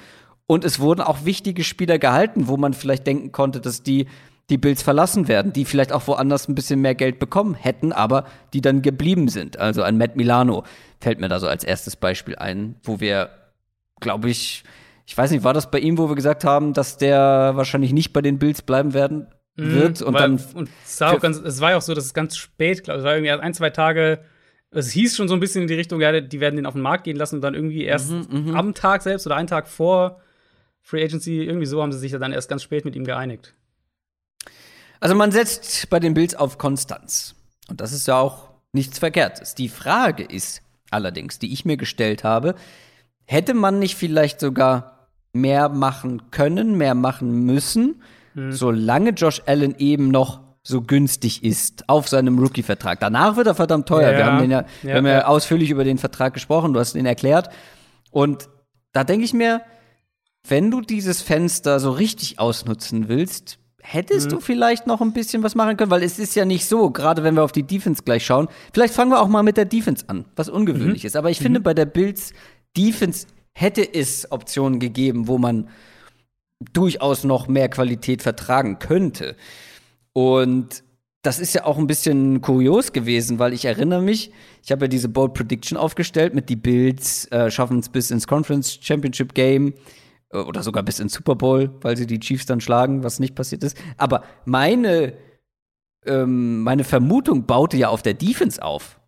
[0.47, 4.07] Und es wurden auch wichtige Spieler gehalten, wo man vielleicht denken konnte, dass die
[4.49, 8.25] die Bills verlassen werden, die vielleicht auch woanders ein bisschen mehr Geld bekommen hätten, aber
[8.53, 9.59] die dann geblieben sind.
[9.59, 10.63] Also ein Matt Milano
[10.99, 13.29] fällt mir da so als erstes Beispiel ein, wo wir,
[13.99, 14.63] glaube ich,
[15.05, 18.11] ich weiß nicht, war das bei ihm, wo wir gesagt haben, dass der wahrscheinlich nicht
[18.11, 20.39] bei den Bills bleiben werden wird und Weil- dann Mhm.
[20.55, 22.97] und es, war auch ganz, es war ja auch so, dass es ganz spät, glaube
[22.97, 24.19] ich, es war irgendwie ein, zwei Tage.
[24.71, 26.83] Es hieß schon so ein bisschen in die Richtung, ja, die werden den auf den
[26.83, 30.21] Markt gehen lassen und dann irgendwie erst Mhm, am Tag selbst oder einen Tag vor
[30.81, 33.55] Free Agency, irgendwie so haben sie sich ja dann erst ganz spät mit ihm geeinigt.
[34.99, 37.35] Also man setzt bei den Bills auf Konstanz.
[37.69, 39.55] Und das ist ja auch nichts Verkehrtes.
[39.55, 42.55] Die Frage ist allerdings, die ich mir gestellt habe,
[43.25, 48.01] hätte man nicht vielleicht sogar mehr machen können, mehr machen müssen,
[48.49, 52.99] solange Josh Allen eben noch so günstig ist auf seinem Rookie-Vertrag.
[52.99, 54.11] Danach wird er verdammt teuer.
[54.11, 54.17] Ja.
[54.17, 55.25] Wir haben, den ja, wir Ja, haben ja, ja.
[55.27, 57.49] ausführlich über den Vertrag gesprochen, du hast ihn erklärt.
[58.11, 58.49] Und
[58.91, 59.61] da denke ich mir,
[60.47, 65.55] wenn du dieses Fenster so richtig ausnutzen willst, hättest du vielleicht noch ein bisschen was
[65.55, 68.25] machen können, weil es ist ja nicht so, gerade wenn wir auf die Defense gleich
[68.25, 68.47] schauen.
[68.73, 71.15] Vielleicht fangen wir auch mal mit der Defense an, was ungewöhnlich ist.
[71.15, 72.33] Aber ich finde, bei der Bills
[72.77, 75.69] Defense hätte es Optionen gegeben, wo man
[76.73, 79.35] durchaus noch mehr Qualität vertragen könnte.
[80.13, 80.83] Und
[81.21, 84.31] das ist ja auch ein bisschen kurios gewesen, weil ich erinnere mich,
[84.63, 88.25] ich habe ja diese Bold Prediction aufgestellt mit die Bills äh, schaffen es bis ins
[88.25, 89.73] Conference Championship Game
[90.31, 93.35] äh, oder sogar bis ins Super Bowl, weil sie die Chiefs dann schlagen, was nicht
[93.35, 93.77] passiert ist.
[93.97, 95.13] Aber meine
[96.05, 98.99] ähm, meine Vermutung baute ja auf der Defense auf.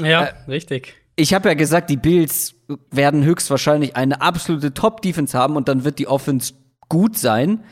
[0.00, 0.94] Ja, Äh, richtig.
[1.16, 2.54] Ich habe ja gesagt, die Bills
[2.90, 6.54] werden höchstwahrscheinlich eine absolute Top-Defense haben und dann wird die Offense
[6.88, 7.62] gut sein.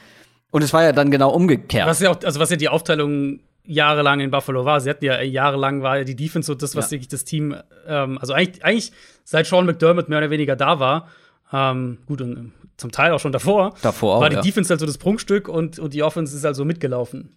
[0.52, 1.88] Und es war ja dann genau umgekehrt.
[1.88, 4.80] Was ja auch, also was ja die Aufteilung jahrelang in Buffalo war.
[4.80, 6.90] Sie hatten ja jahrelang war ja die Defense so das, was Ja.
[6.92, 7.56] wirklich das Team,
[7.86, 8.92] ähm, also eigentlich, eigentlich
[9.24, 11.08] seit Sean McDermott mehr oder weniger da war.
[11.52, 14.42] Ähm, gut, und zum Teil auch schon davor, Davor auch, war die ja.
[14.42, 17.36] Defense halt so das Prunkstück und, und die Offense ist halt so mitgelaufen.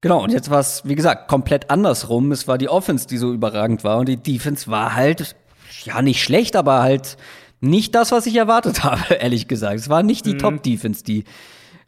[0.00, 2.30] Genau, und jetzt war es, wie gesagt, komplett andersrum.
[2.32, 5.36] Es war die Offense, die so überragend war und die Defense war halt,
[5.84, 7.16] ja, nicht schlecht, aber halt
[7.60, 9.76] nicht das, was ich erwartet habe, ehrlich gesagt.
[9.76, 11.24] Es war nicht die Top-Defense, die,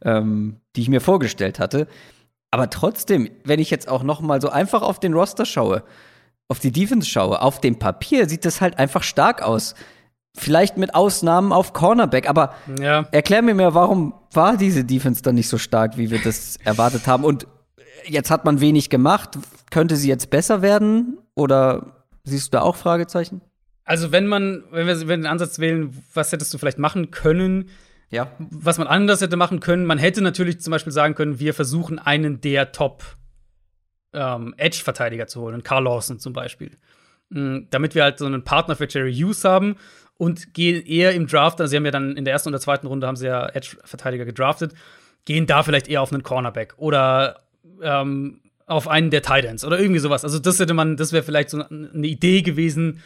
[0.02, 1.86] ähm, die ich mir vorgestellt hatte.
[2.50, 5.82] Aber trotzdem, wenn ich jetzt auch noch mal so einfach auf den Roster schaue,
[6.48, 9.74] auf die Defense schaue, auf dem Papier sieht das halt einfach stark aus.
[10.38, 13.06] Vielleicht mit Ausnahmen auf Cornerback, aber Ja.
[13.10, 17.06] Erklär mir mehr, warum war diese Defense dann nicht so stark, wie wir das erwartet
[17.06, 17.24] haben?
[17.24, 17.46] Und
[18.06, 19.38] jetzt hat man wenig gemacht.
[19.70, 21.18] Könnte sie jetzt besser werden?
[21.34, 23.40] Oder siehst du da auch Fragezeichen?
[23.84, 27.10] Also, wenn man, wenn wir, wenn wir den Ansatz wählen, was hättest du vielleicht machen
[27.10, 27.70] können,
[28.10, 28.30] Ja.
[28.38, 31.98] was man anders hätte machen können, man hätte natürlich zum Beispiel sagen können, wir versuchen
[31.98, 33.02] einen der Top
[34.12, 36.70] ähm, Edge-Verteidiger zu holen, Carl Lawson zum Beispiel.
[37.30, 39.76] Mm, damit wir halt so einen Partner für Jerry Hughes haben
[40.16, 42.60] und gehen eher im Draft, also sie haben ja dann in der ersten und der
[42.60, 44.72] zweiten Runde haben sie ja Edge-Verteidiger gedraftet,
[45.24, 47.40] gehen da vielleicht eher auf einen Cornerback oder
[47.82, 50.24] ähm, auf einen der Titans oder irgendwie sowas.
[50.24, 53.02] Also das hätte man, das wäre vielleicht so eine Idee gewesen.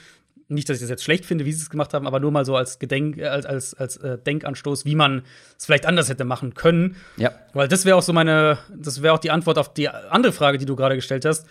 [0.50, 2.44] Nicht, dass ich das jetzt schlecht finde, wie sie es gemacht haben, aber nur mal
[2.44, 5.22] so als Gedenk, äh, als, als, als äh, Denkanstoß, wie man
[5.56, 6.96] es vielleicht anders hätte machen können.
[7.16, 7.32] Ja.
[7.52, 10.58] Weil das wäre auch so meine, das wäre auch die Antwort auf die andere Frage,
[10.58, 11.46] die du gerade gestellt hast.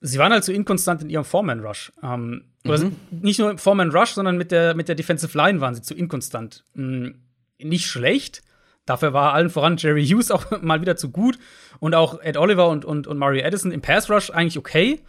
[0.00, 1.92] Sie waren halt so inkonstant in ihrem Foreman-Rush.
[2.02, 5.82] Ähm, oder nicht nur im Foreman-Rush, sondern mit der, mit der Defensive Line waren sie
[5.82, 6.64] zu inkonstant.
[6.74, 7.10] Mm,
[7.58, 8.42] nicht schlecht.
[8.86, 11.38] Dafür war allen voran Jerry Hughes auch mal wieder zu gut.
[11.78, 15.00] Und auch Ed Oliver und, und, und Mario Addison im Pass-Rush eigentlich okay.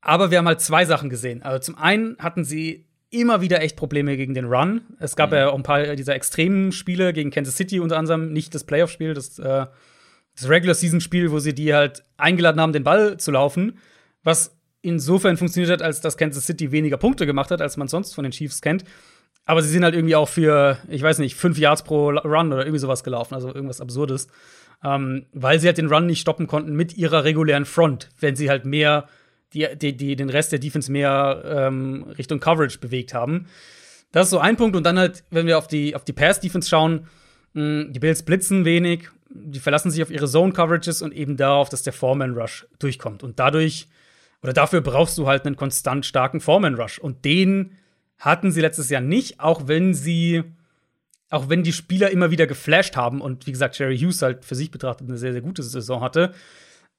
[0.00, 1.42] Aber wir haben halt zwei Sachen gesehen.
[1.42, 4.82] Also zum einen hatten sie immer wieder echt Probleme gegen den Run.
[4.98, 8.54] Es gab ja auch ein paar dieser extremen Spiele gegen Kansas City unter anderem, nicht
[8.54, 9.66] das Playoff-Spiel, das, äh,
[10.36, 13.78] das Regular-Season-Spiel, wo sie die halt eingeladen haben, den Ball zu laufen,
[14.22, 18.14] was insofern funktioniert hat, als dass Kansas City weniger Punkte gemacht hat, als man sonst
[18.14, 18.84] von den Chiefs kennt.
[19.46, 22.64] Aber sie sind halt irgendwie auch für, ich weiß nicht, fünf Yards pro Run oder
[22.64, 24.28] irgendwie sowas gelaufen, also irgendwas Absurdes.
[24.84, 28.50] Ähm, weil sie halt den Run nicht stoppen konnten mit ihrer regulären Front, wenn sie
[28.50, 29.08] halt mehr
[29.52, 33.46] die, die, die den Rest der Defense mehr ähm, Richtung Coverage bewegt haben.
[34.12, 34.76] Das ist so ein Punkt.
[34.76, 37.06] Und dann halt, wenn wir auf die, auf die Pass-Defense schauen,
[37.54, 41.82] mh, die Bills blitzen wenig, die verlassen sich auf ihre Zone-Coverages und eben darauf, dass
[41.82, 43.22] der Foreman-Rush durchkommt.
[43.22, 43.88] Und dadurch,
[44.42, 46.98] oder dafür brauchst du halt einen konstant starken Foreman-Rush.
[46.98, 47.76] Und den
[48.18, 50.44] hatten sie letztes Jahr nicht, auch wenn sie,
[51.30, 54.54] auch wenn die Spieler immer wieder geflasht haben und wie gesagt, Jerry Hughes halt für
[54.54, 56.32] sich betrachtet eine sehr, sehr gute Saison hatte.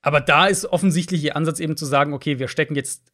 [0.01, 3.11] Aber da ist offensichtlich ihr Ansatz eben zu sagen, okay, wir stecken jetzt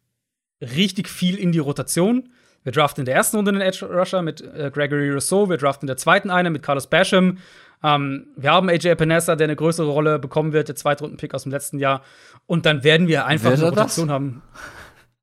[0.62, 2.30] richtig viel in die Rotation.
[2.64, 5.86] Wir draften in der ersten Runde einen Edge Rusher mit äh, Gregory Rousseau, wir draften
[5.86, 7.38] in der zweiten einen mit Carlos Basham.
[7.84, 11.52] Ähm, wir haben AJ Epinesa, der eine größere Rolle bekommen wird, der Zweitrunden-Pick aus dem
[11.52, 12.02] letzten Jahr.
[12.48, 13.80] Und dann werden wir einfach Wird eine er das?
[13.80, 14.42] Rotation haben.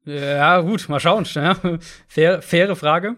[0.05, 1.25] Ja, gut, mal schauen.
[1.35, 1.57] Ja.
[2.09, 3.17] Fair, faire Frage.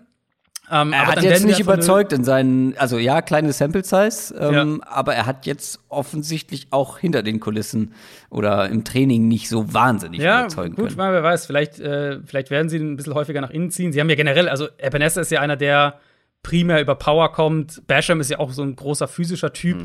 [0.70, 4.80] Ähm, Er hat jetzt nicht eine- überzeugt in seinen, also ja, kleine Sample Size, ähm,
[4.82, 4.88] Ja.
[4.90, 7.92] aber er hat jetzt offensichtlich auch hinter den Kulissen
[8.30, 10.96] oder im Training nicht so wahnsinnig Ja, überzeugen gut, können.
[10.96, 13.92] mal, wer weiß, vielleicht, äh, vielleicht werden sie ein bisschen häufiger nach innen ziehen.
[13.92, 15.98] Sie haben ja generell, also Ebenezer ist ja einer, der
[16.42, 17.82] primär über Power kommt.
[17.86, 19.76] Basham ist ja auch so ein großer physischer Typ.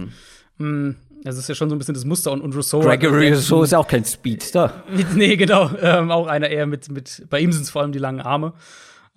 [0.57, 0.91] Mm,
[1.23, 2.79] Das ist ja schon so ein bisschen das Muster und, und Rousseau.
[2.79, 4.83] Gregory Rousseau ist ja auch kein Speedster.
[4.89, 5.69] Mit, nee, genau.
[5.81, 8.53] Ähm, auch einer eher mit, mit bei ihm sind es vor allem die langen Arme.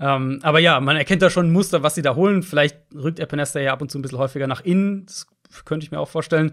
[0.00, 2.42] Ähm, aber ja, man erkennt da schon ein Muster, was sie da holen.
[2.42, 5.06] Vielleicht rückt Epinesta ja ab und zu ein bisschen häufiger nach innen.
[5.06, 5.26] Das
[5.64, 6.52] könnte ich mir auch vorstellen.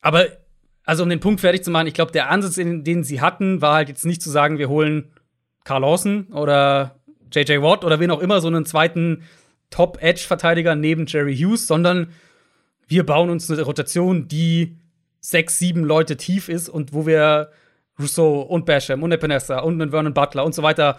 [0.00, 0.26] Aber,
[0.84, 3.60] also um den Punkt fertig zu machen, ich glaube, der Ansatz, den, den sie hatten,
[3.60, 5.12] war halt jetzt nicht zu sagen, wir holen
[5.64, 6.96] Carl Lawson oder
[7.32, 9.22] JJ Watt oder wen auch immer, so einen zweiten
[9.70, 12.12] Top-Edge-Verteidiger neben Jerry Hughes, sondern
[12.88, 14.76] wir bauen uns eine Rotation, die
[15.20, 17.50] sechs, sieben Leute tief ist und wo wir
[17.98, 20.98] Rousseau und Basham und Epinesa und einen Vernon Butler und so weiter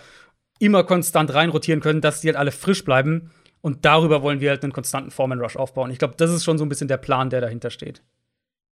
[0.59, 3.31] immer konstant reinrotieren können, dass die halt alle frisch bleiben.
[3.61, 5.89] Und darüber wollen wir halt einen konstanten Foreman Rush aufbauen.
[5.91, 8.01] Ich glaube, das ist schon so ein bisschen der Plan, der dahinter steht.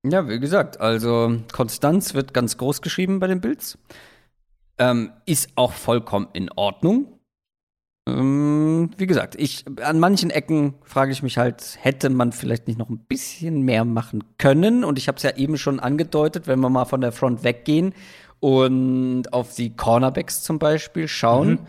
[0.03, 3.77] Ja, wie gesagt, also Konstanz wird ganz groß geschrieben bei den Bills.
[4.79, 7.19] Ähm, ist auch vollkommen in Ordnung.
[8.09, 12.79] Ähm, wie gesagt, ich an manchen Ecken frage ich mich halt, hätte man vielleicht nicht
[12.79, 14.83] noch ein bisschen mehr machen können?
[14.83, 17.93] Und ich habe es ja eben schon angedeutet, wenn wir mal von der Front weggehen
[18.41, 21.59] und auf die Cornerbacks zum Beispiel schauen.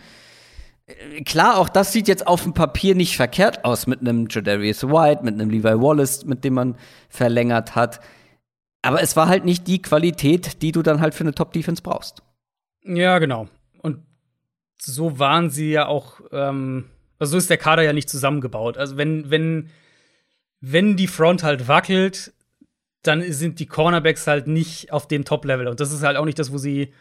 [0.87, 4.83] Äh, Klar, auch das sieht jetzt auf dem Papier nicht verkehrt aus mit einem Jadarius
[4.83, 6.77] White, mit einem Levi Wallace, mit dem man
[7.09, 8.01] verlängert hat.
[8.81, 12.23] Aber es war halt nicht die Qualität, die du dann halt für eine Top-Defense brauchst.
[12.85, 13.49] Ja, genau.
[13.81, 13.99] Und
[14.81, 16.87] so waren sie ja auch, ähm,
[17.19, 18.79] also so ist der Kader ja nicht zusammengebaut.
[18.79, 19.69] Also wenn, wenn,
[20.61, 22.33] wenn die Front halt wackelt,
[23.03, 25.69] dann sind die Cornerbacks halt nicht auf dem Top-Level.
[25.69, 26.93] Und das ist halt auch nicht das, wo sie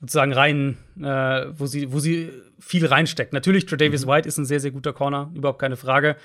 [0.00, 3.32] sozusagen rein, äh, wo sie, wo sie viel reinsteckt.
[3.32, 6.16] Natürlich, Tredavious White ist ein sehr, sehr guter Corner, überhaupt keine Frage.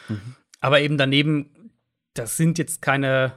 [0.60, 1.52] Aber eben daneben
[2.14, 3.34] das sind jetzt keine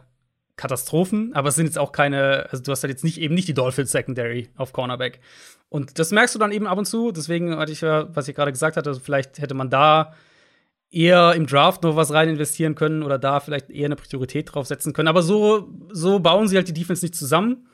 [0.57, 3.49] Katastrophen, aber es sind jetzt auch keine, also du hast halt jetzt nicht eben nicht
[3.49, 5.21] die Dolphins Secondary auf Cornerback.
[5.69, 7.13] Und das merkst du dann eben ab und zu.
[7.13, 10.15] Deswegen hatte ich ja, was ich gerade gesagt hatte, also vielleicht hätte man da
[10.93, 14.67] eher im Draft noch was rein investieren können oder da vielleicht eher eine Priorität drauf
[14.67, 15.09] setzen können.
[15.09, 17.67] Aber so, so bauen sie halt die Defense nicht zusammen.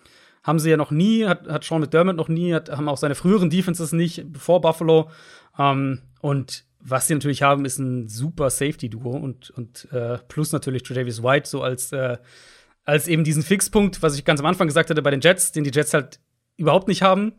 [0.44, 3.16] Haben sie ja noch nie, hat, hat Sean McDermott noch nie, hat, haben auch seine
[3.16, 5.10] früheren Defenses nicht, bevor Buffalo.
[5.58, 10.84] Ähm, und was sie natürlich haben, ist ein super Safety-Duo und, und äh, plus natürlich
[10.84, 12.18] Tredavious White so als, äh,
[12.84, 15.64] als eben diesen Fixpunkt, was ich ganz am Anfang gesagt hatte bei den Jets, den
[15.64, 16.20] die Jets halt
[16.56, 17.32] überhaupt nicht haben.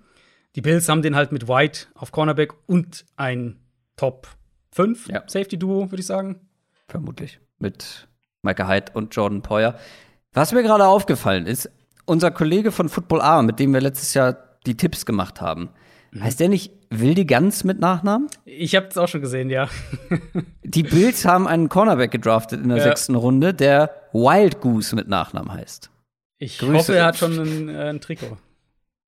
[0.56, 3.62] Die Bills haben den halt mit White auf Cornerback und ein
[3.96, 4.28] Top
[4.72, 5.24] 5 ja.
[5.26, 6.42] Safety-Duo, würde ich sagen.
[6.88, 7.40] Vermutlich.
[7.60, 8.08] Mit
[8.42, 9.76] Michael Hyde und Jordan Poyer.
[10.34, 11.70] Was mir gerade aufgefallen ist,
[12.06, 15.70] unser Kollege von Football A, mit dem wir letztes Jahr die Tipps gemacht haben,
[16.12, 16.24] mhm.
[16.24, 18.28] heißt der nicht Wildi Ganz mit Nachnamen?
[18.46, 19.70] Ich habe es auch schon gesehen, ja.
[20.64, 22.84] die Bills haben einen Cornerback gedraftet in der ja.
[22.84, 25.92] sechsten Runde, der Wild Goose mit Nachnamen heißt.
[26.40, 26.74] Ich Grüße.
[26.74, 28.38] hoffe, er hat schon ein, äh, ein Trikot.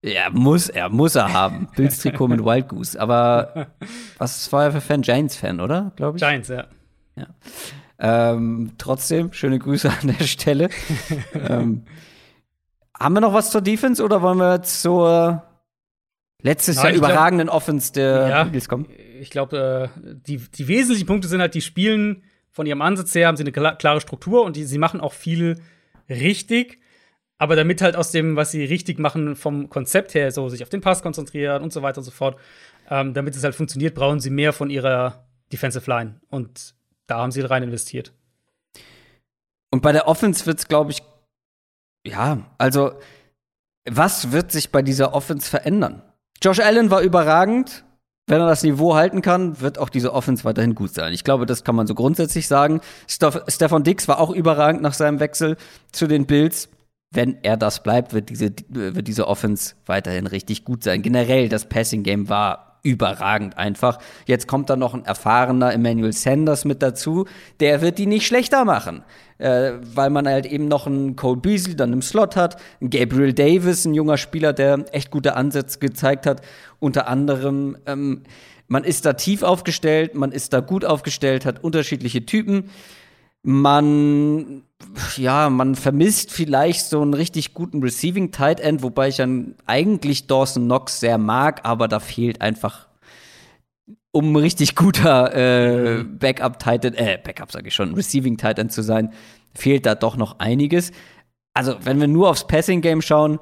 [0.03, 1.67] Ja, muss er, muss er haben.
[1.75, 2.99] Bills Trikot mit Wild Goose.
[2.99, 3.67] Aber
[4.17, 5.01] was war er für Fan?
[5.01, 5.91] Giants-Fan, oder?
[5.95, 6.21] Glaube ich.
[6.21, 6.65] Giants, ja.
[7.15, 7.27] ja.
[7.99, 10.69] Ähm, trotzdem, schöne Grüße an der Stelle.
[11.33, 11.83] ähm,
[12.99, 15.43] haben wir noch was zur Defense oder wollen wir zur
[16.41, 18.87] letztes Nein, Jahr überragenden glaub, Offense der ja, Eagles kommen?
[19.19, 23.27] Ich glaube, äh, die, die wesentlichen Punkte sind halt, die spielen von ihrem Ansatz her,
[23.27, 25.61] haben sie eine klare Struktur und die, sie machen auch viel
[26.09, 26.80] richtig.
[27.41, 30.69] Aber damit halt aus dem, was sie richtig machen, vom Konzept her, so sich auf
[30.69, 32.39] den Pass konzentrieren und so weiter und so fort,
[32.87, 36.21] ähm, damit es halt funktioniert, brauchen sie mehr von ihrer Defensive Line.
[36.29, 36.75] Und
[37.07, 38.13] da haben sie rein investiert.
[39.71, 41.01] Und bei der Offense wird es, glaube ich,
[42.05, 42.91] ja, also,
[43.89, 46.03] was wird sich bei dieser Offense verändern?
[46.43, 47.85] Josh Allen war überragend.
[48.27, 51.11] Wenn er das Niveau halten kann, wird auch diese Offense weiterhin gut sein.
[51.11, 52.81] Ich glaube, das kann man so grundsätzlich sagen.
[53.07, 55.57] Stefan Dix war auch überragend nach seinem Wechsel
[55.91, 56.69] zu den Bills
[57.11, 61.01] wenn er das bleibt, wird diese, wird diese Offense weiterhin richtig gut sein.
[61.01, 63.99] Generell, das Passing-Game war überragend einfach.
[64.25, 67.25] Jetzt kommt da noch ein erfahrener Emmanuel Sanders mit dazu.
[67.59, 69.03] Der wird die nicht schlechter machen,
[69.37, 73.85] äh, weil man halt eben noch einen Cole Beasley dann im Slot hat, Gabriel Davis,
[73.85, 76.41] ein junger Spieler, der echt gute Ansätze gezeigt hat.
[76.79, 78.23] Unter anderem, ähm,
[78.67, 82.69] man ist da tief aufgestellt, man ist da gut aufgestellt, hat unterschiedliche Typen.
[83.43, 84.63] Man
[85.17, 90.27] ja, man vermisst vielleicht so einen richtig guten Receiving Tight End, wobei ich dann eigentlich
[90.27, 92.87] Dawson Knox sehr mag, aber da fehlt einfach
[94.11, 98.71] um richtig guter äh, Backup Tight End, äh, Backup sage ich schon, Receiving Tight End
[98.71, 99.13] zu sein,
[99.53, 100.91] fehlt da doch noch einiges.
[101.53, 103.39] Also, wenn wir nur aufs Passing Game schauen,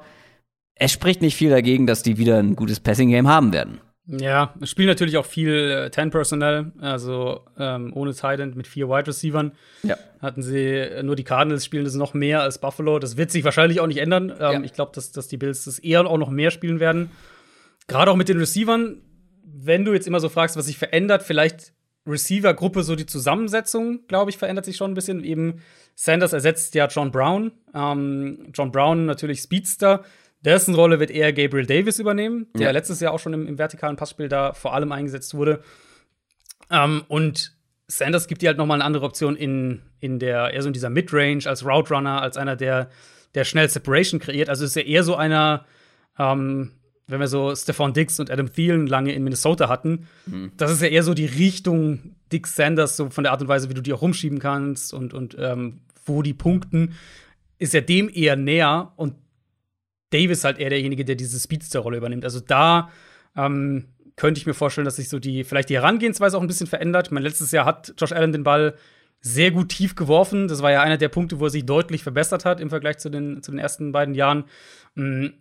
[0.74, 3.80] es spricht nicht viel dagegen, dass die wieder ein gutes Passing Game haben werden.
[4.18, 8.88] Ja, es spielen natürlich auch viel äh, Ten Personnel, also ähm, ohne Titan mit vier
[8.88, 9.52] Wide Receivern.
[9.84, 9.96] Ja.
[10.20, 12.98] Hatten sie äh, nur die Cardinals spielen das noch mehr als Buffalo.
[12.98, 14.30] Das wird sich wahrscheinlich auch nicht ändern.
[14.30, 14.60] Ähm, ja.
[14.62, 17.10] Ich glaube, dass, dass die Bills das eher auch noch mehr spielen werden.
[17.86, 19.00] Gerade auch mit den Receivern.
[19.44, 21.72] Wenn du jetzt immer so fragst, was sich verändert, vielleicht
[22.06, 25.22] Receiver-Gruppe, so die Zusammensetzung, glaube ich, verändert sich schon ein bisschen.
[25.22, 25.60] Eben
[25.94, 27.52] Sanders ersetzt ja John Brown.
[27.74, 30.02] Ähm, John Brown natürlich Speedster
[30.44, 32.70] dessen Rolle wird eher Gabriel Davis übernehmen, der ja.
[32.70, 35.62] letztes Jahr auch schon im, im, vertikalen Passspiel da vor allem eingesetzt wurde.
[36.70, 37.54] Ähm, und
[37.88, 40.72] Sanders gibt dir halt noch mal eine andere Option in, in der, eher so in
[40.72, 42.88] dieser Midrange als Route Runner, als einer, der,
[43.34, 44.48] der schnell Separation kreiert.
[44.48, 45.66] Also ist er eher so einer,
[46.18, 46.72] ähm,
[47.06, 50.52] wenn wir so Stephon Dix und Adam Thielen lange in Minnesota hatten, mhm.
[50.56, 53.68] das ist ja eher so die Richtung Dix Sanders, so von der Art und Weise,
[53.68, 56.94] wie du die auch rumschieben kannst und, und ähm, wo die punkten,
[57.58, 59.14] ist er dem eher näher und
[60.10, 62.24] Davis halt eher derjenige, der diese Speedster-Rolle übernimmt.
[62.24, 62.90] Also da
[63.36, 66.66] ähm, könnte ich mir vorstellen, dass sich so die, vielleicht die Herangehensweise auch ein bisschen
[66.66, 67.08] verändert.
[67.08, 68.74] Ich meine, letztes Jahr hat Josh Allen den Ball
[69.20, 70.48] sehr gut tief geworfen.
[70.48, 73.10] Das war ja einer der Punkte, wo er sich deutlich verbessert hat im Vergleich zu
[73.10, 74.44] den, zu den ersten beiden Jahren.
[74.94, 75.34] Mhm.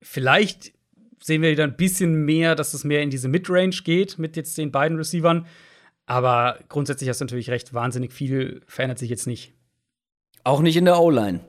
[0.00, 0.72] Vielleicht
[1.20, 4.58] sehen wir wieder ein bisschen mehr, dass es mehr in diese Midrange geht mit jetzt
[4.58, 5.46] den beiden Receivern.
[6.06, 9.54] Aber grundsätzlich hast du natürlich recht, wahnsinnig viel verändert sich jetzt nicht.
[10.44, 11.40] Auch nicht in der O-Line.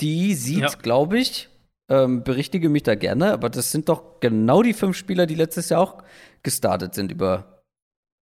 [0.00, 0.68] Die sieht, ja.
[0.68, 1.48] glaube ich,
[1.88, 5.68] ähm, berichtige mich da gerne, aber das sind doch genau die fünf Spieler, die letztes
[5.68, 6.02] Jahr auch
[6.42, 7.62] gestartet sind über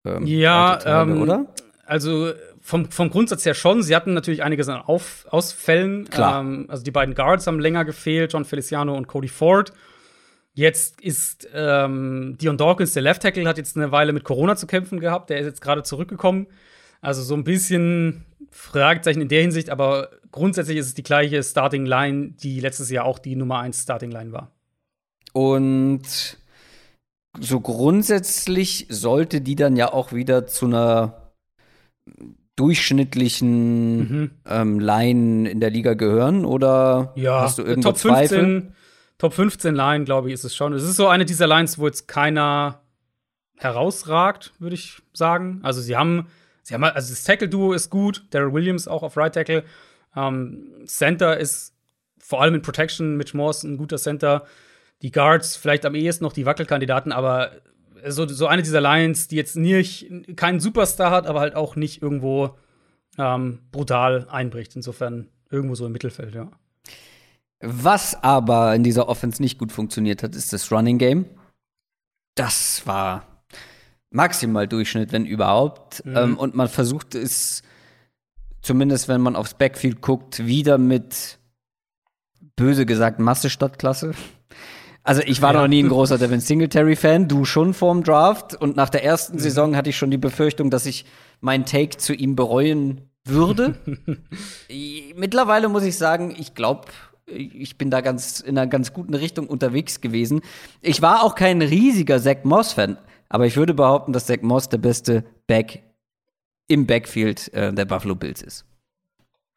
[0.05, 1.45] ähm, ja, Tage, ähm, oder?
[1.85, 2.31] Also
[2.61, 3.83] vom, vom Grundsatz her schon.
[3.83, 6.09] Sie hatten natürlich einiges an Auf Ausfällen.
[6.09, 6.41] Klar.
[6.41, 9.71] Ähm, also die beiden Guards haben länger gefehlt, John Feliciano und Cody Ford.
[10.53, 14.67] Jetzt ist ähm, Dion Dawkins, der Left Tackle, hat jetzt eine Weile mit Corona zu
[14.67, 15.29] kämpfen gehabt.
[15.29, 16.47] Der ist jetzt gerade zurückgekommen.
[17.05, 21.85] Also so ein bisschen Fragezeichen in der Hinsicht, aber grundsätzlich ist es die gleiche Starting
[21.85, 24.51] Line, die letztes Jahr auch die Nummer 1 Starting Line war.
[25.33, 26.37] Und
[27.39, 31.33] so grundsätzlich sollte die dann ja auch wieder zu einer
[32.55, 34.31] durchschnittlichen mhm.
[34.47, 36.45] ähm, Line in der Liga gehören?
[36.45, 38.73] Oder ja, hast du irgendwo Top 15, Zweifel?
[39.17, 40.73] Top 15 Line, glaube ich, ist es schon.
[40.73, 42.81] Es ist so eine dieser Lines, wo jetzt keiner
[43.57, 45.59] herausragt, würde ich sagen.
[45.63, 46.27] Also sie haben,
[46.65, 49.63] sie haben also das Tackle-Duo ist gut, Daryl Williams auch auf Right Tackle.
[50.15, 51.73] Ähm, Center ist
[52.19, 54.45] vor allem in Protection, Mitch Morse ein guter Center.
[55.01, 57.51] Die Guards vielleicht am ehesten noch die Wackelkandidaten, aber
[58.07, 62.01] so, so eine dieser Lines, die jetzt nicht keinen Superstar hat, aber halt auch nicht
[62.01, 62.57] irgendwo
[63.17, 64.75] ähm, brutal einbricht.
[64.75, 66.49] Insofern irgendwo so im Mittelfeld, ja.
[67.61, 71.25] Was aber in dieser Offense nicht gut funktioniert hat, ist das Running Game.
[72.35, 73.34] Das war
[74.15, 76.03] maximal Durchschnitt, wenn überhaupt.
[76.05, 76.17] Mhm.
[76.17, 77.61] Ähm, und man versucht es,
[78.61, 81.37] zumindest wenn man aufs Backfield guckt, wieder mit
[82.55, 84.13] böse gesagt Masse statt Klasse.
[85.03, 85.61] Also ich war ja.
[85.61, 88.55] noch nie ein großer Devin Singletary-Fan, du schon vorm Draft.
[88.55, 89.41] Und nach der ersten mhm.
[89.41, 91.05] Saison hatte ich schon die Befürchtung, dass ich
[91.41, 93.75] meinen Take zu ihm bereuen würde.
[95.15, 96.87] Mittlerweile muss ich sagen, ich glaube,
[97.27, 100.41] ich bin da ganz in einer ganz guten Richtung unterwegs gewesen.
[100.81, 102.97] Ich war auch kein riesiger Zach Moss-Fan,
[103.29, 105.83] aber ich würde behaupten, dass Zach Moss der beste Back
[106.67, 108.65] im Backfield äh, der Buffalo Bills ist.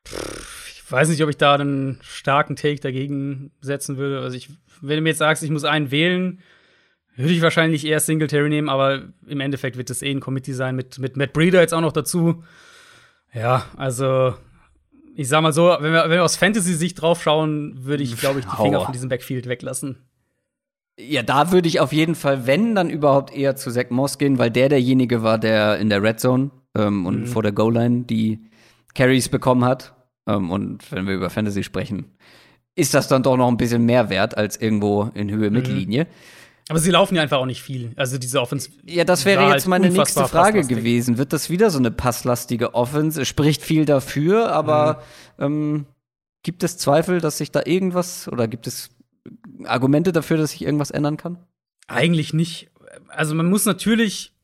[0.04, 4.20] Ich weiß nicht, ob ich da einen starken Take dagegen setzen würde.
[4.20, 4.48] Also ich,
[4.80, 6.40] wenn du mir jetzt sagst, ich muss einen wählen,
[7.16, 10.76] würde ich wahrscheinlich eher Singletary nehmen, aber im Endeffekt wird es eh ein Committee sein
[10.76, 12.44] mit, mit Matt Breeder jetzt auch noch dazu.
[13.34, 14.34] Ja, also
[15.14, 18.38] ich sag mal so, wenn wir, wenn wir aus Fantasy-Sicht drauf schauen, würde ich, glaube
[18.38, 20.07] ich, die Finger von diesem Backfield weglassen.
[21.00, 24.38] Ja, da würde ich auf jeden Fall, wenn, dann überhaupt eher zu Zach Moss gehen,
[24.38, 27.26] weil der derjenige war, der in der Red Zone ähm, und mhm.
[27.26, 28.40] vor der Goal-Line die
[28.94, 29.94] Carries bekommen hat.
[30.26, 32.06] Ähm, und wenn wir über Fantasy sprechen,
[32.74, 36.04] ist das dann doch noch ein bisschen mehr wert als irgendwo in Höhe Mittellinie.
[36.04, 36.08] Mhm.
[36.68, 37.92] Aber sie laufen ja einfach auch nicht viel.
[37.96, 38.68] Also diese Offense.
[38.84, 41.16] Ja, das wäre jetzt halt meine nächste Frage gewesen.
[41.16, 43.22] Wird das wieder so eine passlastige Offense?
[43.22, 45.02] Es spricht viel dafür, aber
[45.38, 45.44] mhm.
[45.44, 45.86] ähm,
[46.42, 48.90] gibt es Zweifel, dass sich da irgendwas oder gibt es
[49.64, 51.38] Argumente dafür, dass sich irgendwas ändern kann?
[51.86, 52.70] Eigentlich nicht.
[53.08, 54.34] Also man muss natürlich,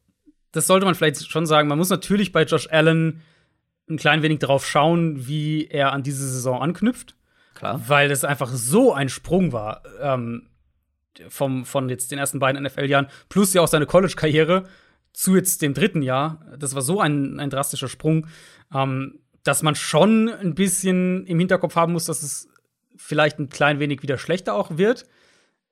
[0.52, 3.20] das sollte man vielleicht schon sagen, man muss natürlich bei Josh Allen
[3.89, 7.16] ein klein wenig darauf schauen, wie er an diese Saison anknüpft.
[7.55, 7.81] Klar.
[7.86, 9.82] Weil es einfach so ein Sprung war.
[10.01, 10.48] Ähm,
[11.28, 14.65] vom, von jetzt den ersten beiden NFL-Jahren, plus ja auch seine College-Karriere
[15.12, 16.44] zu jetzt dem dritten Jahr.
[16.59, 18.27] Das war so ein, ein drastischer Sprung,
[18.74, 22.48] ähm, dass man schon ein bisschen im Hinterkopf haben muss, dass es
[22.96, 25.06] vielleicht ein klein wenig wieder schlechter auch wird.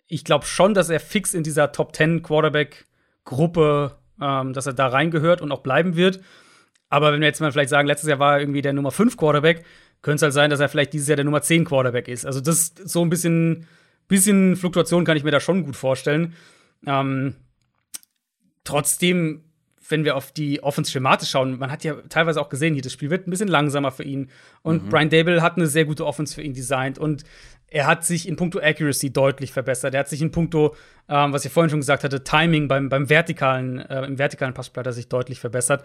[0.07, 4.89] Ich glaube schon, dass er fix in dieser Top 10 Quarterback-Gruppe, ähm, dass er da
[4.89, 6.21] reingehört und auch bleiben wird.
[6.89, 9.17] Aber wenn wir jetzt mal vielleicht sagen, letztes Jahr war er irgendwie der Nummer 5
[9.17, 9.65] Quarterback,
[10.03, 12.27] könnte es halt sein, dass er vielleicht dieses Jahr der Nummer 10 Quarterback ist.
[12.27, 13.67] Also das so ein bisschen
[14.13, 16.35] bisschen Fluktuation kann ich mir da schon gut vorstellen.
[16.87, 17.35] Ähm,
[18.63, 19.45] trotzdem,
[19.89, 22.93] wenn wir auf die Offense schematisch schauen, man hat ja teilweise auch gesehen, hier das
[22.93, 24.31] Spiel wird ein bisschen langsamer für ihn.
[24.63, 24.89] Und mhm.
[24.89, 26.99] Brian Dable hat eine sehr gute Offense für ihn designt.
[26.99, 27.25] Und
[27.67, 29.95] er hat sich in puncto Accuracy deutlich verbessert.
[29.95, 30.77] Er hat sich in puncto,
[31.09, 34.81] ähm, was ich vorhin schon gesagt hatte, Timing beim, beim vertikalen, äh, im vertikalen Passspiel
[34.81, 35.85] hat er sich deutlich verbessert.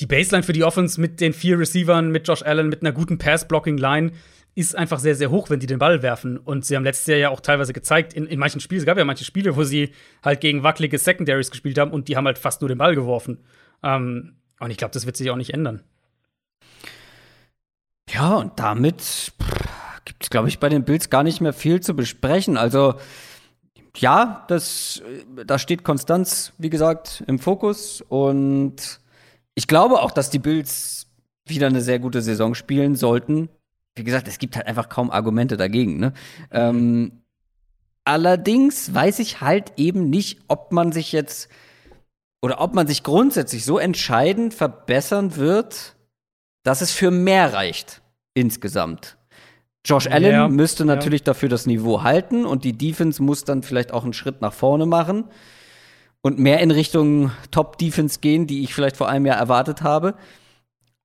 [0.00, 3.18] Die Baseline für die Offense mit den vier Receivern, mit Josh Allen, mit einer guten
[3.18, 4.12] Pass-Blocking-Line
[4.60, 6.36] ist einfach sehr, sehr hoch, wenn die den Ball werfen.
[6.36, 8.98] Und sie haben letztes Jahr ja auch teilweise gezeigt, in, in manchen Spielen, es gab
[8.98, 9.90] ja manche Spiele, wo sie
[10.22, 13.38] halt gegen wackelige Secondaries gespielt haben und die haben halt fast nur den Ball geworfen.
[13.82, 15.82] Ähm, und ich glaube, das wird sich auch nicht ändern.
[18.10, 19.32] Ja, und damit
[20.04, 22.56] gibt es, glaube ich, bei den Bills gar nicht mehr viel zu besprechen.
[22.56, 22.94] Also,
[23.96, 25.02] ja, das,
[25.46, 28.02] da steht Konstanz, wie gesagt, im Fokus.
[28.02, 29.00] Und
[29.54, 31.06] ich glaube auch, dass die Bills
[31.46, 33.48] wieder eine sehr gute Saison spielen sollten
[33.96, 35.98] wie gesagt, es gibt halt einfach kaum Argumente dagegen.
[35.98, 36.12] Ne?
[36.50, 37.22] Ähm,
[38.04, 41.48] allerdings weiß ich halt eben nicht, ob man sich jetzt
[42.42, 45.96] oder ob man sich grundsätzlich so entscheidend verbessern wird,
[46.62, 48.02] dass es für mehr reicht
[48.34, 49.18] insgesamt.
[49.84, 51.26] Josh Allen ja, müsste natürlich ja.
[51.26, 54.86] dafür das Niveau halten und die Defense muss dann vielleicht auch einen Schritt nach vorne
[54.86, 55.24] machen
[56.20, 60.14] und mehr in Richtung Top-Defense gehen, die ich vielleicht vor einem Jahr erwartet habe.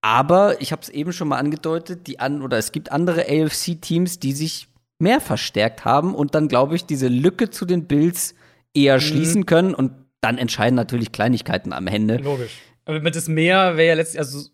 [0.06, 4.20] Aber ich habe es eben schon mal angedeutet, die an oder es gibt andere AFC-Teams,
[4.20, 4.68] die sich
[5.00, 8.36] mehr verstärkt haben und dann, glaube ich, diese Lücke zu den Bills
[8.76, 9.02] eher mhm.
[9.02, 12.18] schließen können und dann entscheiden natürlich Kleinigkeiten am Ende.
[12.18, 12.52] Logisch.
[12.86, 14.48] Aber mit das Mehr wäre ja letztlich, also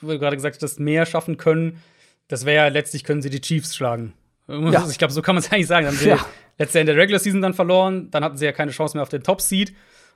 [0.00, 1.80] du hast gerade gesagt, das Mehr schaffen können,
[2.26, 4.12] das wäre ja letztlich können sie die Chiefs schlagen.
[4.48, 4.88] Ja.
[4.90, 5.86] Ich glaube, so kann man es eigentlich sagen.
[5.86, 6.26] Dann haben sie ja.
[6.58, 9.04] letztes Jahr in der Regular Season dann verloren, dann hatten sie ja keine Chance mehr
[9.04, 9.72] auf den Top Seed,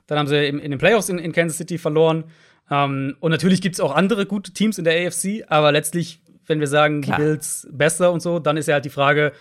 [0.07, 2.25] dann haben sie in, in den Playoffs in, in Kansas City verloren.
[2.71, 6.59] Ähm, und natürlich gibt es auch andere gute Teams in der AFC, aber letztlich, wenn
[6.59, 7.17] wir sagen, Klar.
[7.17, 9.33] die Bills besser und so, dann ist ja halt die Frage,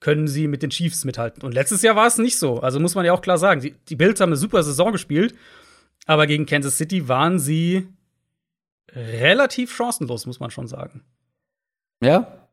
[0.00, 1.42] können sie mit den Chiefs mithalten?
[1.44, 2.60] Und letztes Jahr war es nicht so.
[2.60, 5.34] Also muss man ja auch klar sagen, die, die Bills haben eine super Saison gespielt,
[6.06, 7.86] aber gegen Kansas City waren sie
[8.94, 11.02] relativ chancenlos, muss man schon sagen.
[12.02, 12.48] Ja.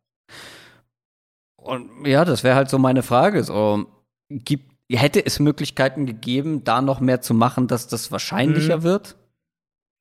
[1.56, 3.44] Und ja, das wäre halt so meine Frage.
[3.44, 3.88] So,
[4.30, 8.84] gibt, hätte es Möglichkeiten gegeben, da noch mehr zu machen, dass das wahrscheinlicher Mhm.
[8.84, 9.16] wird?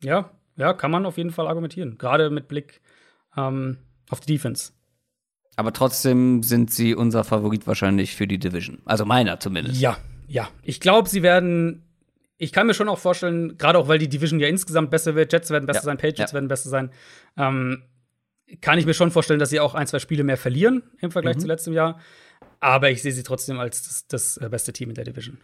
[0.03, 1.99] Ja, ja, kann man auf jeden Fall argumentieren.
[1.99, 2.81] Gerade mit Blick
[3.37, 3.79] ähm,
[4.11, 4.73] auf die Defense.
[5.57, 8.79] Aber trotzdem sind sie unser Favorit wahrscheinlich für die Division.
[8.85, 9.81] Also meiner zumindest.
[9.81, 9.97] Ja,
[10.29, 10.49] ja.
[10.63, 11.85] Ich glaube, sie werden.
[12.41, 15.33] Ich kann mir schon auch vorstellen, gerade auch weil die Division ja insgesamt besser wird,
[15.33, 16.35] Jets werden besser Ja, sein, Patriots ja.
[16.35, 16.93] werden besser sein,
[17.37, 17.83] ähm,
[18.61, 21.35] kann ich mir schon vorstellen, dass sie auch ein, zwei Spiele mehr verlieren im Vergleich
[21.37, 21.41] Mhm.
[21.41, 21.99] zu letztem Jahr.
[22.61, 25.39] Aber ich sehe sie trotzdem als das, das äh, beste Team in der Division.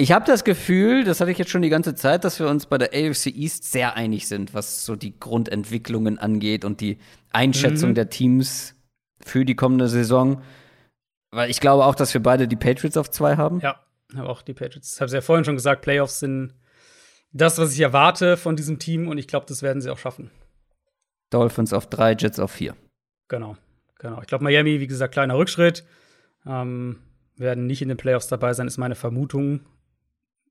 [0.00, 2.66] Ich habe das Gefühl, das hatte ich jetzt schon die ganze Zeit, dass wir uns
[2.66, 6.98] bei der AFC East sehr einig sind, was so die Grundentwicklungen angeht und die
[7.32, 7.94] Einschätzung Mhm.
[7.96, 8.76] der Teams
[9.20, 10.40] für die kommende Saison.
[11.32, 13.58] Weil ich glaube auch, dass wir beide die Patriots auf zwei haben.
[13.60, 13.80] Ja,
[14.14, 14.94] aber auch die Patriots.
[14.94, 16.54] Ich habe es ja vorhin schon gesagt, Playoffs sind
[17.32, 20.30] das, was ich erwarte von diesem Team und ich glaube, das werden sie auch schaffen.
[21.30, 22.76] Dolphins auf drei, Jets auf vier.
[23.26, 23.56] Genau,
[23.98, 24.20] genau.
[24.20, 25.84] Ich glaube, Miami, wie gesagt, kleiner Rückschritt.
[26.46, 27.00] Ähm,
[27.36, 29.60] werden nicht in den Playoffs dabei sein, ist meine Vermutung.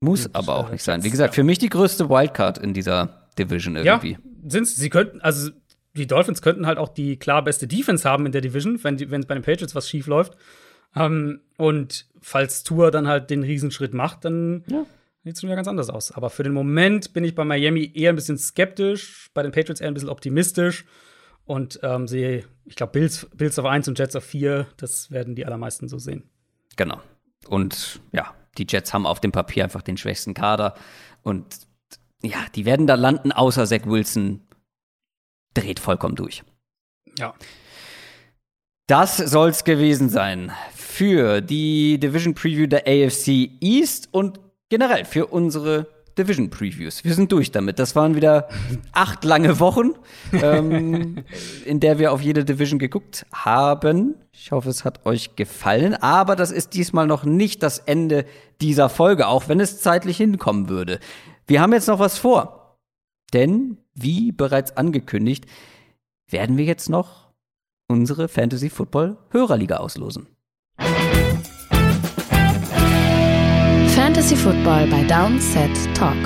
[0.00, 1.02] Muss Und, aber auch nicht sein.
[1.04, 4.12] Wie gesagt, für mich die größte Wildcard in dieser Division irgendwie.
[4.12, 5.50] Ja, sind's, sie könnten, also
[5.96, 9.22] die Dolphins könnten halt auch die klar beste Defense haben in der Division, wenn wenn
[9.26, 10.36] bei den Patriots was schief läuft.
[10.94, 14.84] Ähm, und falls Tour dann halt den Riesenschritt macht, dann Ja.
[15.24, 16.12] sieht es schon wieder ganz anders aus.
[16.12, 19.80] Aber für den Moment bin ich bei Miami eher ein bisschen skeptisch, bei den Patriots
[19.80, 20.84] eher ein bisschen optimistisch.
[21.44, 25.34] Und ähm, sehe, ich glaube, Bills, Bills auf 1 und Jets auf 4, das werden
[25.34, 26.24] die allermeisten so sehen.
[26.76, 27.00] Genau.
[27.48, 30.74] Und ja, die Jets haben auf dem Papier einfach den schwächsten Kader.
[31.22, 31.46] Und
[32.22, 34.46] ja, die werden da landen, außer Zach Wilson
[35.54, 36.42] dreht vollkommen durch.
[37.18, 37.34] Ja.
[38.86, 44.40] Das soll's gewesen sein für die Division Preview der AFC East und
[44.70, 45.86] generell für unsere
[46.18, 47.04] Division Previews.
[47.04, 47.78] Wir sind durch damit.
[47.78, 48.48] Das waren wieder
[48.92, 49.92] acht lange Wochen,
[50.32, 51.24] ähm,
[51.64, 54.16] in der wir auf jede Division geguckt haben.
[54.32, 55.94] Ich hoffe, es hat euch gefallen.
[55.94, 58.24] Aber das ist diesmal noch nicht das Ende
[58.60, 60.98] dieser Folge, auch wenn es zeitlich hinkommen würde.
[61.46, 62.78] Wir haben jetzt noch was vor.
[63.32, 65.46] Denn, wie bereits angekündigt,
[66.28, 67.28] werden wir jetzt noch
[67.88, 70.28] unsere Fantasy Football Hörerliga auslosen.
[74.18, 76.16] Fantasy Football bei Downset Talk.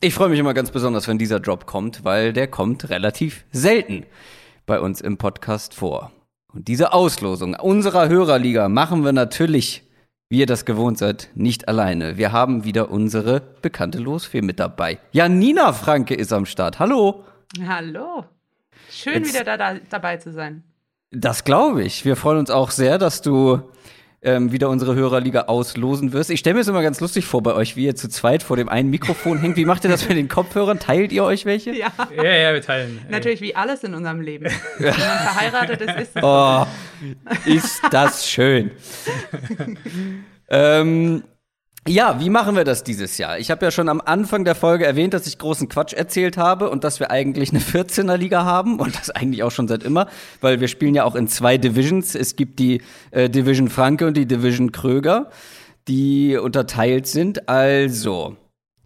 [0.00, 4.06] Ich freue mich immer ganz besonders, wenn dieser Drop kommt, weil der kommt relativ selten
[4.66, 6.10] bei uns im Podcast vor.
[6.52, 9.84] Und diese Auslosung unserer Hörerliga machen wir natürlich,
[10.28, 12.16] wie ihr das gewohnt seid, nicht alleine.
[12.16, 14.98] Wir haben wieder unsere bekannte Losfee mit dabei.
[15.12, 16.80] Janina Franke ist am Start.
[16.80, 17.22] Hallo.
[17.64, 18.24] Hallo.
[18.90, 20.64] Schön, Jetzt- wieder da, da, dabei zu sein.
[21.12, 22.04] Das glaube ich.
[22.04, 23.62] Wir freuen uns auch sehr, dass du
[24.20, 26.30] ähm, wieder unsere Hörerliga auslosen wirst.
[26.30, 28.56] Ich stelle mir es immer ganz lustig vor bei euch, wie ihr zu zweit vor
[28.56, 29.56] dem einen Mikrofon hängt.
[29.56, 30.78] Wie macht ihr das mit den Kopfhörern?
[30.80, 31.72] Teilt ihr euch welche?
[31.72, 32.98] Ja, Ja, ja, wir teilen.
[33.04, 33.12] ey.
[33.12, 34.46] natürlich wie alles in unserem Leben.
[34.78, 36.22] Wenn man verheiratet ist, ist es.
[36.22, 36.66] Oh,
[37.44, 38.70] ist das schön.
[40.48, 41.22] ähm,
[41.88, 43.38] ja, wie machen wir das dieses Jahr?
[43.38, 46.68] Ich habe ja schon am Anfang der Folge erwähnt, dass ich großen Quatsch erzählt habe
[46.70, 50.06] und dass wir eigentlich eine 14er-Liga haben und das eigentlich auch schon seit immer,
[50.40, 52.14] weil wir spielen ja auch in zwei Divisions.
[52.14, 55.30] Es gibt die äh, Division Franke und die Division Kröger,
[55.88, 57.48] die unterteilt sind.
[57.48, 58.36] Also,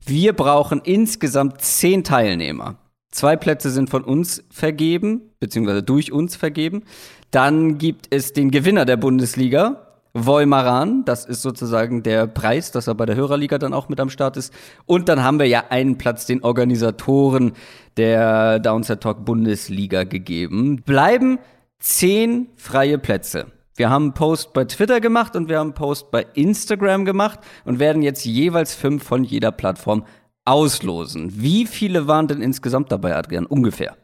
[0.07, 2.77] wir brauchen insgesamt zehn Teilnehmer.
[3.11, 6.85] Zwei Plätze sind von uns vergeben, beziehungsweise durch uns vergeben.
[7.31, 11.05] Dann gibt es den Gewinner der Bundesliga, Voimaran.
[11.05, 14.37] Das ist sozusagen der Preis, dass er bei der Hörerliga dann auch mit am Start
[14.37, 14.53] ist.
[14.87, 17.53] Und dann haben wir ja einen Platz den Organisatoren
[17.97, 20.83] der Downset Talk Bundesliga gegeben.
[20.85, 21.39] Bleiben
[21.79, 23.47] zehn freie Plätze.
[23.75, 27.41] Wir haben einen Post bei Twitter gemacht und wir haben einen Post bei Instagram gemacht
[27.65, 30.05] und werden jetzt jeweils fünf von jeder Plattform
[30.45, 31.41] auslosen.
[31.41, 33.47] Wie viele waren denn insgesamt dabei, Adrian?
[33.47, 33.97] Ungefähr.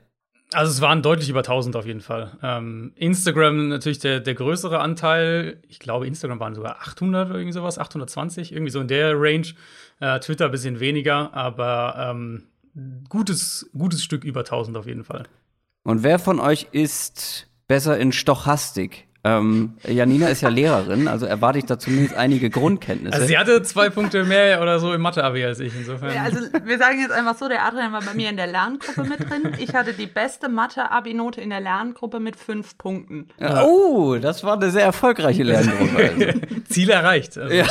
[0.52, 2.38] Also es waren deutlich über 1000 auf jeden Fall.
[2.42, 5.62] Ähm, Instagram natürlich der, der größere Anteil.
[5.68, 9.46] Ich glaube, Instagram waren sogar 800 oder irgendwie sowas, 820, irgendwie so in der Range.
[10.00, 12.44] Äh, Twitter ein bisschen weniger, aber ähm,
[13.08, 15.24] gutes, gutes Stück über 1000 auf jeden Fall.
[15.82, 19.07] Und wer von euch ist besser in Stochastik?
[19.24, 23.14] Ähm, Janina ist ja Lehrerin, also erwarte ich da zumindest einige Grundkenntnisse.
[23.14, 26.14] Also sie hatte zwei Punkte mehr oder so im Mathe-Abi als ich, insofern.
[26.14, 29.02] Ja, Also, wir sagen jetzt einfach so: der Adrian war bei mir in der Lerngruppe
[29.02, 29.52] mit drin.
[29.58, 33.26] Ich hatte die beste Mathe-Abi-Note in der Lerngruppe mit fünf Punkten.
[33.40, 35.96] Ja, oh, das war eine sehr erfolgreiche Lerngruppe.
[35.98, 36.40] Also.
[36.68, 37.36] Ziel erreicht.
[37.36, 37.66] Also, Ja.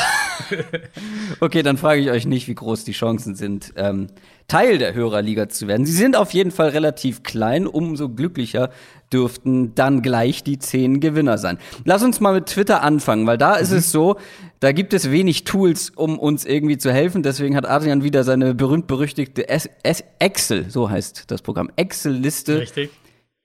[1.40, 4.08] Okay, dann frage ich euch nicht, wie groß die Chancen sind, ähm,
[4.48, 5.86] Teil der Hörerliga zu werden.
[5.86, 8.70] Sie sind auf jeden Fall relativ klein, umso glücklicher
[9.12, 11.58] dürften dann gleich die zehn Gewinner sein.
[11.86, 14.18] Lass uns mal mit Twitter anfangen, weil da ist es so,
[14.60, 17.22] Da gibt es wenig Tools, um uns irgendwie zu helfen.
[17.22, 22.90] Deswegen hat Adrian wieder seine berühmt-berüchtigte Excel, so heißt das Programm, Excel-Liste Richtig.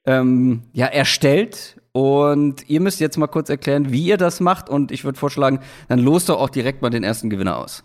[0.06, 1.76] ähm, ja, erstellt.
[1.92, 4.70] Und ihr müsst jetzt mal kurz erklären, wie ihr das macht.
[4.70, 7.84] Und ich würde vorschlagen, dann lost doch auch direkt mal den ersten Gewinner aus.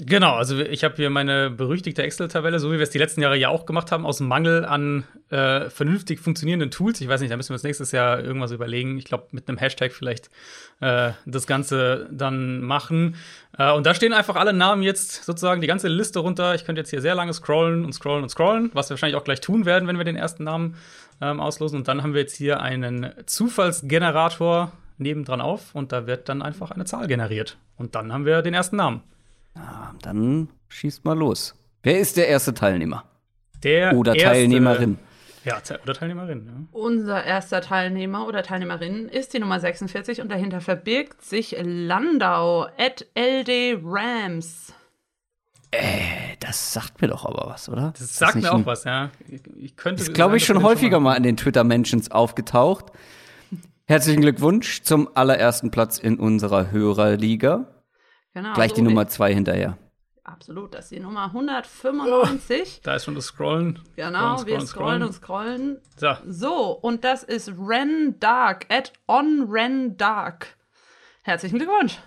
[0.00, 3.36] Genau, also ich habe hier meine berüchtigte Excel-Tabelle, so wie wir es die letzten Jahre
[3.36, 7.00] ja auch gemacht haben, aus Mangel an äh, vernünftig funktionierenden Tools.
[7.00, 8.96] Ich weiß nicht, da müssen wir uns nächstes Jahr irgendwas überlegen.
[8.98, 10.30] Ich glaube, mit einem Hashtag vielleicht
[10.80, 13.16] äh, das Ganze dann machen.
[13.58, 16.54] Äh, und da stehen einfach alle Namen jetzt sozusagen die ganze Liste runter.
[16.54, 19.24] Ich könnte jetzt hier sehr lange scrollen und scrollen und scrollen, was wir wahrscheinlich auch
[19.24, 20.76] gleich tun werden, wenn wir den ersten Namen
[21.20, 21.76] ähm, auslosen.
[21.76, 26.70] Und dann haben wir jetzt hier einen Zufallsgenerator nebendran auf und da wird dann einfach
[26.70, 27.56] eine Zahl generiert.
[27.76, 29.02] Und dann haben wir den ersten Namen.
[29.58, 31.54] Ah, Dann schießt mal los.
[31.82, 33.04] Wer ist der erste Teilnehmer?
[33.62, 34.98] Der Oder erste- Teilnehmerin?
[35.44, 36.46] Ja, oder Teilnehmerin.
[36.46, 36.52] Ja.
[36.78, 43.06] Unser erster Teilnehmer oder Teilnehmerin ist die Nummer 46 und dahinter verbirgt sich Landau at
[43.16, 44.72] LD Rams.
[46.40, 47.92] Das sagt mir doch aber was, oder?
[47.92, 49.10] Das Ist sagt nicht mir ein- auch was, ja.
[49.28, 50.02] Ich, ich könnte.
[50.02, 52.86] Ist, glaube ich, schon häufiger mal in den Twitter-Mentions aufgetaucht.
[53.86, 57.66] Herzlichen Glückwunsch zum allerersten Platz in unserer Hörerliga.
[58.34, 59.76] Genau, Gleich so die wie- Nummer zwei hinterher.
[60.24, 62.80] Absolut, das ist die Nummer 195.
[62.82, 63.78] Da ist schon das Scrollen.
[63.96, 65.78] Genau, wir scrollen und scrollen.
[65.96, 66.22] scrollen.
[66.26, 70.48] So, So, und das ist Ren Dark at on Ren Dark.
[71.22, 71.98] Herzlichen Glückwunsch.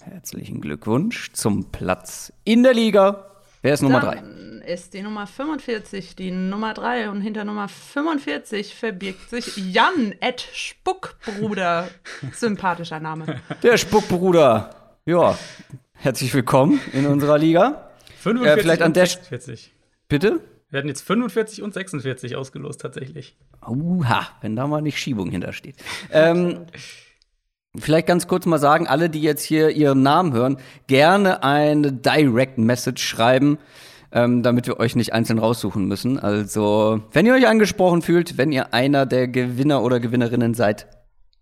[0.00, 3.26] Herzlichen Glückwunsch zum Platz in der Liga.
[3.62, 4.16] Wer ist Nummer drei?
[4.16, 10.14] Dann ist die Nummer 45 die Nummer 3 und hinter Nummer 45 verbirgt sich Jan
[10.20, 11.88] at Spuckbruder.
[12.32, 13.40] Sympathischer Name.
[13.62, 14.70] Der Spuckbruder.
[15.04, 15.36] Ja,
[15.94, 17.90] herzlich willkommen in unserer Liga.
[18.20, 19.74] 45 Äh, vielleicht an und der 46.
[20.06, 20.38] Bitte?
[20.70, 23.36] Wir hatten jetzt 45 und 46 ausgelost, tatsächlich.
[23.66, 25.74] Uha, wenn da mal nicht Schiebung hintersteht.
[26.12, 26.66] Ähm,
[27.76, 32.58] vielleicht ganz kurz mal sagen, alle, die jetzt hier ihren Namen hören, gerne eine Direct
[32.58, 33.58] Message schreiben,
[34.12, 36.20] ähm, damit wir euch nicht einzeln raussuchen müssen.
[36.20, 40.86] Also, wenn ihr euch angesprochen fühlt, wenn ihr einer der Gewinner oder Gewinnerinnen seid,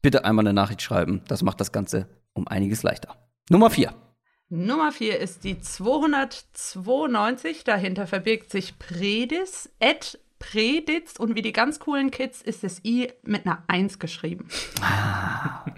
[0.01, 1.21] bitte einmal eine Nachricht schreiben.
[1.29, 3.17] Das macht das Ganze um einiges leichter.
[3.53, 3.93] Nummer vier.
[4.49, 7.65] Nummer 4 ist die 292.
[7.65, 13.13] Dahinter verbirgt sich Predis at Preditz und wie die ganz coolen Kids ist das I
[13.23, 14.47] mit einer 1 geschrieben.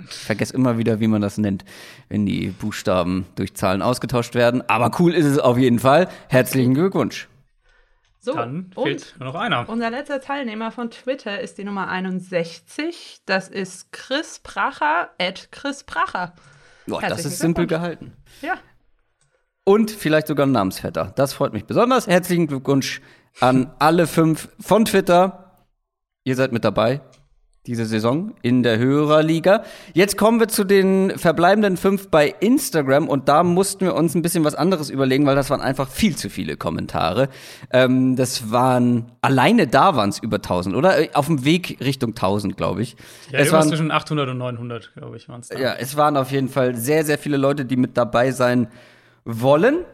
[0.08, 1.64] Ich vergesse immer wieder, wie man das nennt,
[2.10, 4.62] wenn die Buchstaben durch Zahlen ausgetauscht werden.
[4.68, 6.08] Aber cool ist es auf jeden Fall.
[6.28, 7.26] Herzlichen Glückwunsch.
[8.20, 9.66] So, Dann und fehlt nur noch einer.
[9.68, 13.22] unser letzter Teilnehmer von Twitter ist die Nummer 61.
[13.24, 16.34] Das ist Chris Pracher at Chris Pracher.
[16.86, 18.12] Boah, das ist simpel gehalten.
[18.40, 18.54] Ja,
[19.64, 21.12] Und vielleicht sogar ein Namensvetter.
[21.14, 22.06] Das freut mich besonders.
[22.06, 23.00] Herzlichen Glückwunsch
[23.40, 25.66] an alle fünf von Twitter.
[26.24, 27.00] Ihr seid mit dabei
[27.66, 29.62] diese Saison in der Hörerliga.
[29.94, 34.22] Jetzt kommen wir zu den verbleibenden fünf bei Instagram und da mussten wir uns ein
[34.22, 37.28] bisschen was anderes überlegen, weil das waren einfach viel zu viele Kommentare.
[37.70, 40.98] Ähm, das waren, alleine da waren es über 1000, oder?
[40.98, 42.96] Äh, Auf dem Weg Richtung 1000, glaube ich.
[43.30, 45.58] Ja, es waren, zwischen 800 und 900, glaube ich, waren es da.
[45.58, 48.66] ja, es waren auf jeden Fall sehr, sehr viele Leute, die mit dabei sein
[49.24, 49.84] wollen.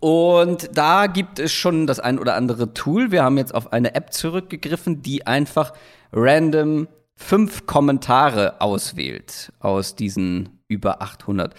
[0.00, 3.10] Und da gibt es schon das ein oder andere Tool.
[3.10, 5.72] Wir haben jetzt auf eine App zurückgegriffen, die einfach
[6.12, 11.54] random fünf Kommentare auswählt aus diesen über 800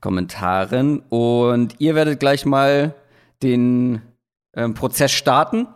[0.00, 1.00] Kommentaren.
[1.08, 2.94] Und ihr werdet gleich mal
[3.42, 4.02] den
[4.54, 5.66] ähm, Prozess starten,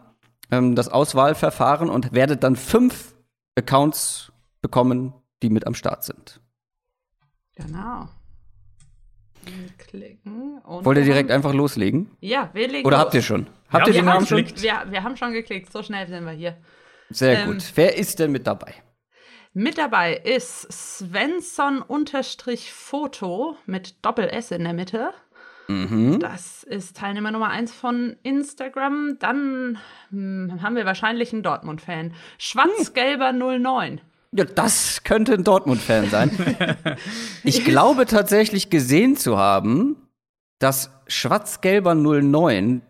[0.50, 3.14] ähm, das Auswahlverfahren und werdet dann fünf
[3.56, 6.40] Accounts bekommen, die mit am Start sind.
[7.56, 8.08] genau.
[9.78, 10.58] Klicken.
[10.58, 12.10] Und Wollt ihr direkt haben- einfach loslegen?
[12.20, 13.04] Ja, wir legen Oder los.
[13.06, 13.46] habt ihr schon?
[13.70, 14.38] Habt Ja, ihr den wir Namen haben schon?
[14.38, 14.62] geklickt.
[14.62, 16.56] Wir, wir haben schon geklickt, so schnell sind wir hier.
[17.10, 17.72] Sehr Ähm, gut.
[17.74, 18.74] Wer ist denn mit dabei?
[19.54, 25.10] Mit dabei ist Svensson-Foto mit Doppel-S in der Mitte.
[25.68, 26.18] Mhm.
[26.20, 29.18] Das ist Teilnehmer Nummer 1 von Instagram.
[29.18, 29.78] Dann
[30.10, 32.14] hm, haben wir wahrscheinlich einen Dortmund-Fan.
[32.38, 34.00] Schwarz-Gelber 09.
[34.32, 36.96] Ja, das könnte ein Dortmund-Fan sein.
[37.44, 40.08] ich glaube tatsächlich gesehen zu haben,
[40.58, 42.82] dass Schwarz-Gelber 09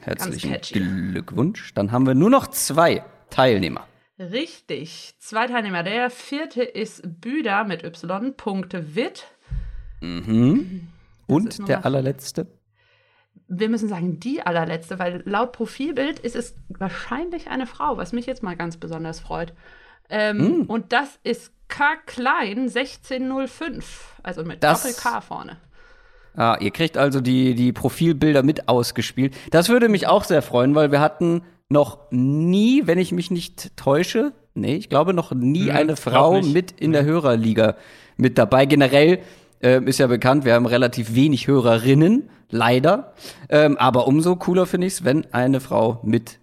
[0.01, 1.11] Herzlichen.
[1.11, 1.73] Glückwunsch.
[1.73, 3.87] Dann haben wir nur noch zwei Teilnehmer.
[4.19, 5.15] Richtig.
[5.19, 5.83] Zwei Teilnehmer.
[5.83, 8.33] Der vierte ist Büder mit Y.
[8.95, 9.27] Witt.
[10.01, 10.89] Mhm.
[11.25, 12.47] Und der allerletzte?
[13.59, 18.25] Wir müssen sagen, die allerletzte, weil laut Profilbild ist es wahrscheinlich eine Frau, was mich
[18.25, 19.53] jetzt mal ganz besonders freut.
[20.09, 20.61] Ähm, Hm.
[20.67, 24.15] Und das ist K Klein 1605.
[24.23, 25.57] Also mit Das- Doppel-K vorne.
[26.35, 29.35] Ah, ihr kriegt also die, die Profilbilder mit ausgespielt.
[29.51, 33.77] Das würde mich auch sehr freuen, weil wir hatten noch nie, wenn ich mich nicht
[33.77, 37.75] täusche, nee, ich glaube noch nie Hm, eine Frau mit in der Hörerliga
[38.17, 38.65] mit dabei.
[38.65, 39.19] Generell
[39.63, 43.13] ähm, ist ja bekannt, wir haben relativ wenig Hörerinnen, leider.
[43.49, 46.39] Ähm, aber umso cooler finde ich es, wenn eine Frau mit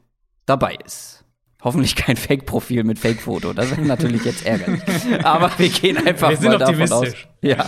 [0.47, 1.21] dabei ist.
[1.63, 3.53] Hoffentlich kein Fake-Profil mit Fake-Foto.
[3.53, 4.81] Das wäre natürlich jetzt ärgerlich.
[5.23, 7.09] Aber wir gehen einfach Wir sind mal davon aus.
[7.43, 7.67] Ja.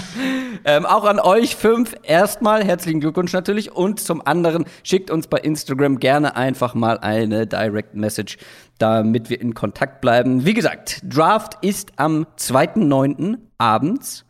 [0.65, 3.73] Ähm, auch an euch fünf erstmal herzlichen Glückwunsch natürlich.
[3.73, 8.39] Und zum anderen schickt uns bei Instagram gerne einfach mal eine Direct Message,
[8.79, 10.47] damit wir in Kontakt bleiben.
[10.47, 13.37] Wie gesagt, Draft ist am 2.9.
[13.59, 14.25] abends.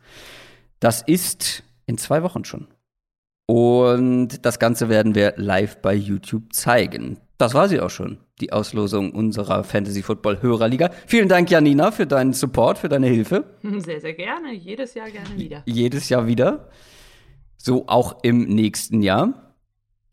[0.83, 2.67] Das ist in zwei Wochen schon.
[3.45, 7.21] Und das Ganze werden wir live bei YouTube zeigen.
[7.37, 10.89] Das war sie auch schon, die Auslosung unserer Fantasy Football Hörerliga.
[11.07, 13.45] Vielen Dank, Janina, für deinen Support, für deine Hilfe.
[13.77, 14.51] Sehr, sehr gerne.
[14.51, 15.63] Jedes Jahr gerne wieder.
[15.65, 16.67] Jedes Jahr wieder.
[17.55, 19.55] So auch im nächsten Jahr.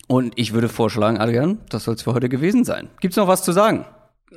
[0.06, 2.90] Und ich würde vorschlagen, Adrian, das soll es für heute gewesen sein.
[3.00, 3.86] Gibt's noch was zu sagen?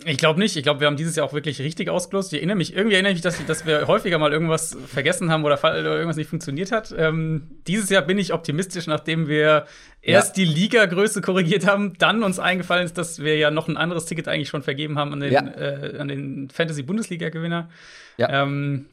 [0.06, 0.56] Ich glaube nicht.
[0.56, 2.34] Ich glaube, wir haben dieses Jahr auch wirklich richtig ausgelost.
[2.34, 5.44] Ich erinnere mich, irgendwie erinnere ich mich, dass, dass wir häufiger mal irgendwas vergessen haben
[5.45, 6.94] oder, oder irgendwas nicht funktioniert hat.
[6.98, 9.65] Ähm, dieses Jahr bin ich optimistisch, nachdem wir
[10.02, 14.06] erst die Ligagröße korrigiert haben, dann uns eingefallen ist, dass wir ja noch ein anderes
[14.06, 15.45] Ticket eigentlich schon vergeben haben an den, Ja.
[15.45, 17.70] äh, an den Fantasy-Bundesliga-Gewinner.
[18.18, 18.44] Ja.
[18.44, 18.88] Ähm,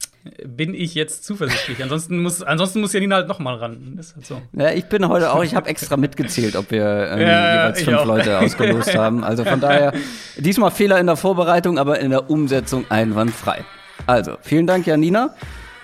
[0.47, 1.83] bin ich jetzt zuversichtlich.
[1.83, 3.95] ansonsten muss, ansonsten muss Janina halt noch mal ran.
[3.97, 4.41] Halt so.
[4.53, 7.99] Ja, ich bin heute auch, ich habe extra mitgezählt, ob wir ähm, Ja, jeweils fünf
[7.99, 8.05] auch.
[8.07, 9.25] Leute ausgelost haben.
[9.25, 9.93] Also von daher,
[10.37, 13.65] diesmal Fehler in der Vorbereitung, aber in der Umsetzung einwandfrei.
[14.07, 15.35] Also, vielen Dank, Janina.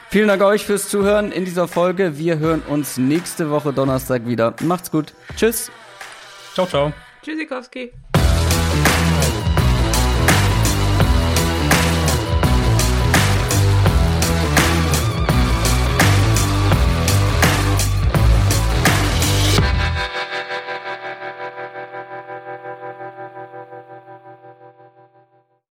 [0.09, 2.17] Vielen Dank euch fürs Zuhören in dieser Folge.
[2.17, 4.55] Wir hören uns nächste Woche Donnerstag wieder.
[4.63, 5.15] Macht's gut.
[5.37, 5.71] Tschüss.
[6.55, 6.93] Ciao, ciao.
[7.23, 7.93] Tschüssikowski.